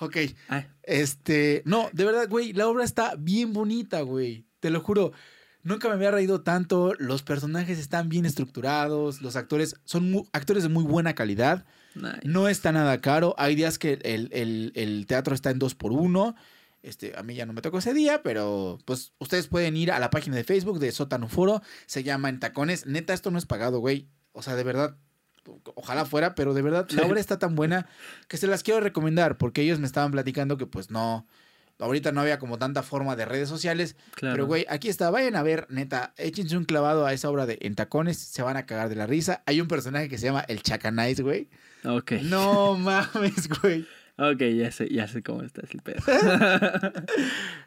Ok. 0.00 0.16
Ah, 0.48 0.64
Este. 0.82 1.62
No, 1.64 1.88
de 1.92 2.04
verdad, 2.04 2.28
güey. 2.28 2.52
La 2.52 2.68
obra 2.68 2.84
está 2.84 3.14
bien 3.18 3.52
bonita, 3.52 4.00
güey. 4.02 4.46
Te 4.60 4.70
lo 4.70 4.80
juro. 4.80 5.12
Nunca 5.62 5.88
me 5.88 5.94
había 5.94 6.10
reído 6.10 6.42
tanto. 6.42 6.94
Los 6.98 7.22
personajes 7.22 7.78
están 7.78 8.08
bien 8.08 8.26
estructurados. 8.26 9.22
Los 9.22 9.36
actores 9.36 9.76
son 9.84 10.24
actores 10.32 10.62
de 10.62 10.68
muy 10.68 10.84
buena 10.84 11.14
calidad. 11.14 11.64
nice. 11.94 12.20
No 12.24 12.48
está 12.48 12.70
nada 12.72 13.00
caro. 13.00 13.34
Hay 13.38 13.54
días 13.54 13.78
que 13.78 13.94
el, 14.02 14.28
el- 14.32 14.72
el 14.74 15.06
teatro 15.06 15.34
está 15.34 15.50
en 15.50 15.58
dos 15.58 15.74
por 15.74 15.92
uno. 15.92 16.34
Este, 16.84 17.14
a 17.16 17.22
mí 17.22 17.34
ya 17.34 17.46
no 17.46 17.52
me 17.54 17.62
tocó 17.62 17.78
ese 17.78 17.94
día, 17.94 18.22
pero 18.22 18.78
pues 18.84 19.12
ustedes 19.18 19.48
pueden 19.48 19.76
ir 19.76 19.90
a 19.90 19.98
la 19.98 20.10
página 20.10 20.36
de 20.36 20.44
Facebook 20.44 20.78
de 20.78 20.92
Sótano 20.92 21.28
Foro. 21.28 21.62
Se 21.86 22.02
llama 22.02 22.28
En 22.28 22.40
Tacones. 22.40 22.86
Neta, 22.86 23.14
esto 23.14 23.30
no 23.30 23.38
es 23.38 23.46
pagado, 23.46 23.78
güey. 23.80 24.08
O 24.32 24.42
sea, 24.42 24.54
de 24.54 24.64
verdad. 24.64 24.96
Ojalá 25.74 26.06
fuera, 26.06 26.34
pero 26.34 26.54
de 26.54 26.62
verdad, 26.62 26.86
la 26.90 27.02
obra 27.06 27.20
está 27.20 27.38
tan 27.38 27.54
buena 27.54 27.86
que 28.28 28.38
se 28.38 28.46
las 28.46 28.62
quiero 28.62 28.80
recomendar 28.80 29.36
porque 29.36 29.60
ellos 29.60 29.78
me 29.78 29.86
estaban 29.86 30.10
platicando 30.10 30.56
que 30.56 30.64
pues 30.66 30.90
no, 30.90 31.26
ahorita 31.78 32.12
no 32.12 32.22
había 32.22 32.38
como 32.38 32.56
tanta 32.56 32.82
forma 32.82 33.14
de 33.14 33.26
redes 33.26 33.50
sociales, 33.50 33.94
Claro. 34.14 34.34
pero 34.36 34.46
güey, 34.46 34.64
aquí 34.70 34.88
está, 34.88 35.10
vayan 35.10 35.36
a 35.36 35.42
ver, 35.42 35.66
neta, 35.68 36.14
échense 36.16 36.56
un 36.56 36.64
clavado 36.64 37.04
a 37.04 37.12
esa 37.12 37.28
obra 37.28 37.44
de 37.44 37.58
En 37.60 37.74
Tacones, 37.74 38.16
se 38.16 38.40
van 38.40 38.56
a 38.56 38.64
cagar 38.64 38.88
de 38.88 38.94
la 38.96 39.06
risa. 39.06 39.42
Hay 39.44 39.60
un 39.60 39.68
personaje 39.68 40.08
que 40.08 40.16
se 40.16 40.24
llama 40.24 40.46
El 40.48 40.62
Chacanais, 40.62 41.20
güey. 41.20 41.50
Ok. 41.84 42.12
No 42.22 42.74
mames, 42.78 43.48
güey. 43.60 43.86
Ok, 44.16 44.40
ya 44.56 44.70
sé, 44.70 44.88
ya 44.90 45.08
sé 45.08 45.22
cómo 45.22 45.42
estás 45.42 45.70
el 45.72 45.82
pedo. 45.82 46.00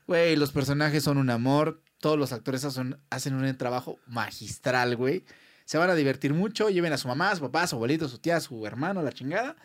Güey, 0.08 0.36
los 0.38 0.52
personajes 0.52 1.04
son 1.04 1.18
un 1.18 1.30
amor. 1.30 1.82
Todos 2.00 2.18
los 2.18 2.32
actores 2.32 2.64
hacen, 2.64 2.98
hacen 3.10 3.34
un 3.34 3.58
trabajo 3.58 4.00
magistral, 4.08 4.96
güey. 4.96 5.24
Se 5.66 5.78
van 5.78 5.90
a 5.90 5.96
divertir 5.96 6.34
mucho. 6.34 6.70
Lleven 6.70 6.94
a 6.94 6.98
su 6.98 7.10
mamá, 7.10 7.32
a 7.32 7.36
su 7.36 7.42
papá, 7.42 7.64
a 7.64 7.68
su 7.68 7.76
abuelito, 7.76 8.06
a 8.06 8.10
su 8.10 8.20
tía, 8.20 8.38
a 8.38 8.42
su 8.42 8.66
hermano, 8.66 9.02
la 9.02 9.12
chingada. 9.12 9.58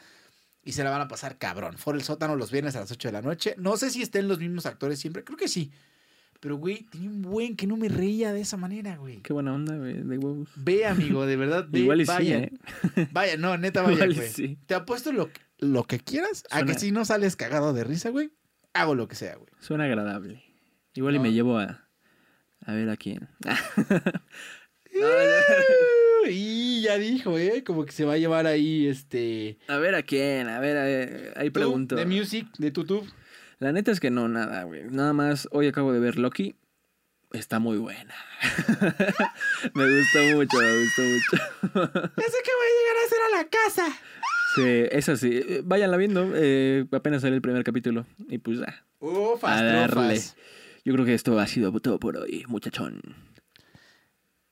Y 0.65 0.73
se 0.73 0.83
la 0.83 0.91
van 0.91 1.01
a 1.01 1.09
pasar 1.09 1.39
cabrón. 1.39 1.79
For 1.79 1.95
el 1.95 2.03
sótano 2.03 2.35
los 2.35 2.51
viernes 2.51 2.75
a 2.75 2.81
las 2.81 2.91
8 2.91 3.09
de 3.09 3.13
la 3.13 3.23
noche. 3.23 3.55
No 3.59 3.77
sé 3.77 3.91
si 3.91 4.03
estén 4.03 4.27
los 4.27 4.39
mismos 4.41 4.67
actores 4.67 4.99
siempre. 4.99 5.23
Creo 5.23 5.37
que 5.37 5.49
sí. 5.49 5.71
Pero, 6.41 6.57
güey, 6.57 6.83
tenía 6.91 7.09
un 7.09 7.23
buen 7.23 7.55
que 7.55 7.69
no 7.69 7.77
me 7.77 7.89
reía 7.89 8.33
de 8.33 8.41
esa 8.41 8.57
manera, 8.57 8.97
güey. 8.97 9.21
Qué 9.23 9.33
buena 9.33 9.55
onda, 9.55 9.77
güey, 9.77 10.03
de 10.03 10.19
huevos. 10.19 10.49
Ve, 10.57 10.87
amigo, 10.87 11.25
de 11.25 11.37
verdad. 11.37 11.67
Ve, 11.71 11.81
Igual 11.81 12.01
y 12.01 12.05
sí, 12.07 12.11
vaya. 12.11 12.39
¿eh? 12.39 12.53
Vaya, 13.13 13.37
no, 13.37 13.57
neta, 13.57 13.83
vaya, 13.85 13.95
Igual 13.95 14.15
güey. 14.15 14.29
sí. 14.29 14.59
Te 14.67 14.75
apuesto 14.75 15.13
lo, 15.13 15.31
lo 15.63 15.85
que 15.85 16.01
quieras. 16.01 16.45
A 16.51 16.65
que 16.65 16.75
si 16.75 16.93
no 16.93 17.05
sales 17.05 17.37
cagado 17.37 17.73
de 17.73 17.85
risa, 17.85 18.11
güey. 18.11 18.31
Hago 18.75 18.95
lo 18.95 19.09
que 19.09 19.17
sea, 19.17 19.37
güey. 19.37 19.49
Suena 19.61 19.85
agradable. 19.85 20.43
Igual 20.95 21.17
y 21.17 21.19
me 21.19 21.33
llevo 21.33 21.59
a, 21.59 21.89
a 22.65 22.73
ver 22.73 22.91
a 22.91 22.97
quién. 22.97 23.29
No, 24.95 25.07
Y 26.29 26.83
ya 26.83 26.99
dijo, 26.99 27.39
¿eh? 27.39 27.65
Como 27.65 27.85
que 27.85 27.93
se 27.93 28.05
va 28.05 28.15
a 28.15 28.19
llevar 28.19 28.47
ahí, 28.47 28.87
este... 28.87 29.59
a 29.67 29.79
ver 29.79 29.95
a 29.95 30.03
quién, 30.03 30.49
a 30.49 30.61
ver, 30.61 30.77
a 30.77 30.85
ver, 30.85 31.33
ahí 31.37 31.51
pregunto. 31.51 31.97
De 31.97 32.07
Music, 32.07 32.47
de 32.59 32.71
YouTube. 32.71 33.11
La 33.59 33.73
neta 33.73 33.91
es 33.91 34.01
que 34.01 34.11
no, 34.11 34.29
nada, 34.29 34.65
güey. 34.65 34.85
Nada 34.91 35.13
más, 35.13 35.49
hoy 35.51 35.67
acabo 35.67 35.93
de 35.93 36.01
ver 36.01 36.19
Loki. 36.19 36.57
Está 37.33 37.59
muy 37.59 37.79
buena. 37.79 38.15
me 39.75 39.99
gustó 39.99 40.19
mucho, 40.35 40.59
me 40.59 40.83
gustó 40.83 41.03
mucho. 41.03 41.37
Ya 41.73 42.29
sé 42.29 42.39
que 42.45 42.53
voy 42.53 42.69
a 42.69 42.79
llegar 42.79 42.97
a 42.97 43.07
hacer 43.07 43.19
a 43.23 43.37
la 43.39 43.49
casa. 43.49 43.87
Sí, 44.55 44.63
eso 44.91 45.17
sí. 45.17 45.31
eh, 45.33 45.63
Váyanla 45.65 45.97
viendo. 45.97 46.33
eh, 46.35 46.87
apenas 46.93 47.23
sale 47.23 47.37
el 47.37 47.43
primer 47.43 47.65
capítulo. 47.65 48.07
Y 48.29 48.39
pues 48.39 48.59
ya. 48.59 48.85
Ufas, 48.99 49.61
A 49.61 49.65
darle. 49.65 50.21
Yo 50.85 50.93
creo 50.95 51.05
que 51.05 51.15
esto 51.15 51.39
ha 51.39 51.47
sido 51.47 51.73
todo 51.81 51.99
por 52.01 52.17
hoy, 52.17 52.45
muchachón. 52.49 53.01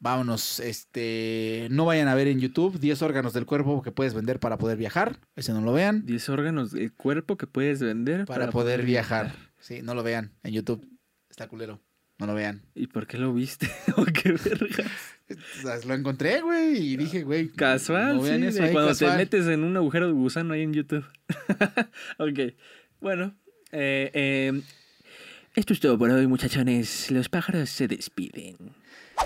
Vámonos, 0.03 0.61
este... 0.61 1.69
No 1.71 1.85
vayan 1.85 2.09
a 2.09 2.15
ver 2.15 2.29
en 2.29 2.41
YouTube 2.41 2.79
10 2.81 3.03
órganos 3.03 3.35
del 3.35 3.45
cuerpo 3.45 3.83
que 3.83 3.93
puedes 3.93 4.15
vender 4.15 4.41
para 4.41 4.57
poder 4.57 4.79
viajar. 4.79 5.19
Ese 5.37 5.53
no 5.53 5.61
lo 5.61 5.75
vean. 5.75 6.07
10 6.07 6.29
órganos 6.31 6.73
del 6.73 6.93
cuerpo 6.95 7.37
que 7.37 7.47
puedes 7.47 7.83
vender 7.83 8.25
Para, 8.25 8.51
poder 8.51 8.83
viajar. 8.83 9.35
Sí, 9.59 9.83
no 9.83 9.95
lo 9.95 10.03
vean 10.03 10.33
en 10.43 10.55
YouTube. 10.55 10.89
Está 11.29 11.49
culero. 11.49 11.81
No 12.21 12.27
lo 12.27 12.35
vean. 12.35 12.63
¿Y 12.75 12.87
por 12.87 13.07
qué 13.07 13.19
lo 13.19 13.33
viste? 13.33 13.69
¿O 13.97 14.05
qué 14.05 14.33
verga? 14.33 14.85
O 15.31 15.63
sea, 15.63 15.79
lo 15.87 15.95
encontré, 15.95 16.41
güey, 16.43 16.77
y 16.77 16.97
dije, 16.97 17.23
güey. 17.23 17.49
Casual, 17.49 18.17
no 18.17 18.23
vean 18.23 18.41
sí, 18.41 18.47
eso 18.49 18.63
ahí, 18.63 18.73
cuando 18.73 18.91
casual. 18.91 19.13
te 19.13 19.17
metes 19.17 19.47
en 19.47 19.65
un 19.65 19.77
agujero 19.77 20.07
de 20.07 20.13
gusano 20.13 20.55
ahí 20.55 20.63
en 20.63 20.75
YouTube. 20.75 21.05
ok, 22.19 22.55
bueno. 23.01 23.35
eh, 23.73 24.11
eh, 24.13 24.63
esto 25.55 25.73
es 25.73 25.81
todo 25.81 25.99
por 25.99 26.11
hoy, 26.11 26.27
muchachones. 26.27 27.11
Los 27.11 27.29
pájaros 27.29 27.71
se 27.71 27.89
despiden. 27.89 28.57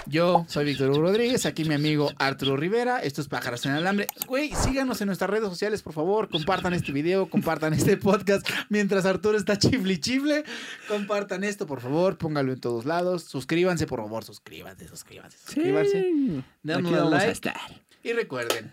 Yo 0.07 0.45
soy 0.49 0.67
Víctor 0.67 0.91
Hugo 0.91 1.01
Rodríguez, 1.01 1.47
aquí 1.47 1.65
mi 1.65 1.75
amigo 1.75 2.11
Arturo 2.19 2.57
Rivera. 2.57 2.99
Esto 3.03 3.21
es 3.23 3.29
Pájaros 3.29 3.65
en 3.65 3.73
Alambre. 3.73 4.07
Güey, 4.29 4.53
síganos 4.55 5.01
en 5.01 5.07
nuestras 5.07 5.31
redes 5.31 5.49
sociales, 5.49 5.83
por 5.83 5.95
favor. 5.95 6.29
Compartan 6.29 6.75
este 6.75 6.93
video, 6.93 7.29
compartan 7.31 7.73
este 7.73 7.97
podcast 7.97 8.47
mientras 8.69 9.07
Arturo 9.07 9.39
está 9.39 9.59
chifli 9.59 9.99
chifle. 9.99 10.45
Compartan 10.89 11.43
esto, 11.43 11.67
por 11.67 11.81
favor. 11.81 12.19
Póngalo 12.19 12.53
en 12.53 12.61
todos 12.61 12.85
lados. 12.85 13.25
Suscríbanse, 13.25 13.87
por 13.87 14.01
favor. 14.01 14.25
Suscríbanse, 14.25 14.89
suscríbanse, 14.89 15.39
suscríbanse. 15.39 16.03
Sí, 16.03 16.45
Denle 16.63 16.89
aquí 16.89 16.97
vamos 16.97 17.11
like. 17.13 17.27
a 17.27 17.31
estar. 17.33 17.83
Y 18.03 18.13
recuerden, 18.13 18.73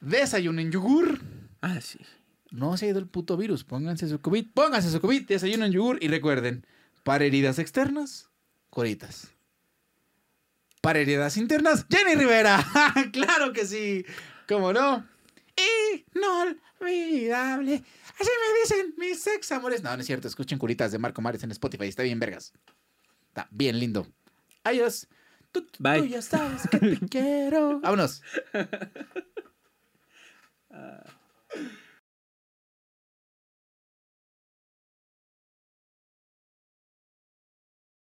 desayunen 0.00 0.70
yogur. 0.70 1.18
Ah, 1.62 1.80
sí. 1.80 1.98
No 2.50 2.76
se 2.76 2.86
ha 2.86 2.88
ido 2.90 2.98
el 2.98 3.06
puto 3.06 3.36
virus. 3.38 3.64
Pónganse 3.64 4.06
su 4.08 4.20
COVID. 4.20 4.48
Pónganse 4.52 4.90
su 4.90 5.00
COVID, 5.00 5.26
desayunen 5.26 5.72
yogur. 5.72 5.98
Y 6.02 6.08
recuerden, 6.08 6.66
para 7.04 7.24
heridas 7.24 7.58
externas, 7.58 8.28
coritas. 8.68 9.28
Para 10.80 11.00
heridas 11.00 11.36
internas, 11.36 11.86
Jenny 11.90 12.14
Rivera. 12.14 12.64
claro 13.12 13.52
que 13.52 13.66
sí. 13.66 14.04
¿Cómo 14.48 14.72
no? 14.72 15.06
Inolvidable. 16.14 17.82
Así 18.18 18.30
me 18.30 18.60
dicen 18.60 18.94
mis 18.96 19.26
ex 19.26 19.50
amores. 19.52 19.82
No, 19.82 19.94
no 19.94 20.00
es 20.00 20.06
cierto. 20.06 20.28
Escuchen 20.28 20.58
curitas 20.58 20.92
de 20.92 20.98
Marco 20.98 21.20
Mares 21.20 21.42
en 21.42 21.50
Spotify. 21.50 21.86
Está 21.86 22.02
bien, 22.02 22.20
vergas. 22.20 22.52
Está 23.28 23.48
bien 23.50 23.78
lindo. 23.78 24.06
Adiós. 24.64 25.08
Tú, 25.52 25.62
tú 25.62 25.78
Bye. 25.78 26.08
ya 26.08 26.22
sabes 26.22 26.62
que 26.70 26.78
te 26.78 26.98
quiero. 27.10 27.80
Vámonos. 27.80 28.22
Ah. 30.70 31.02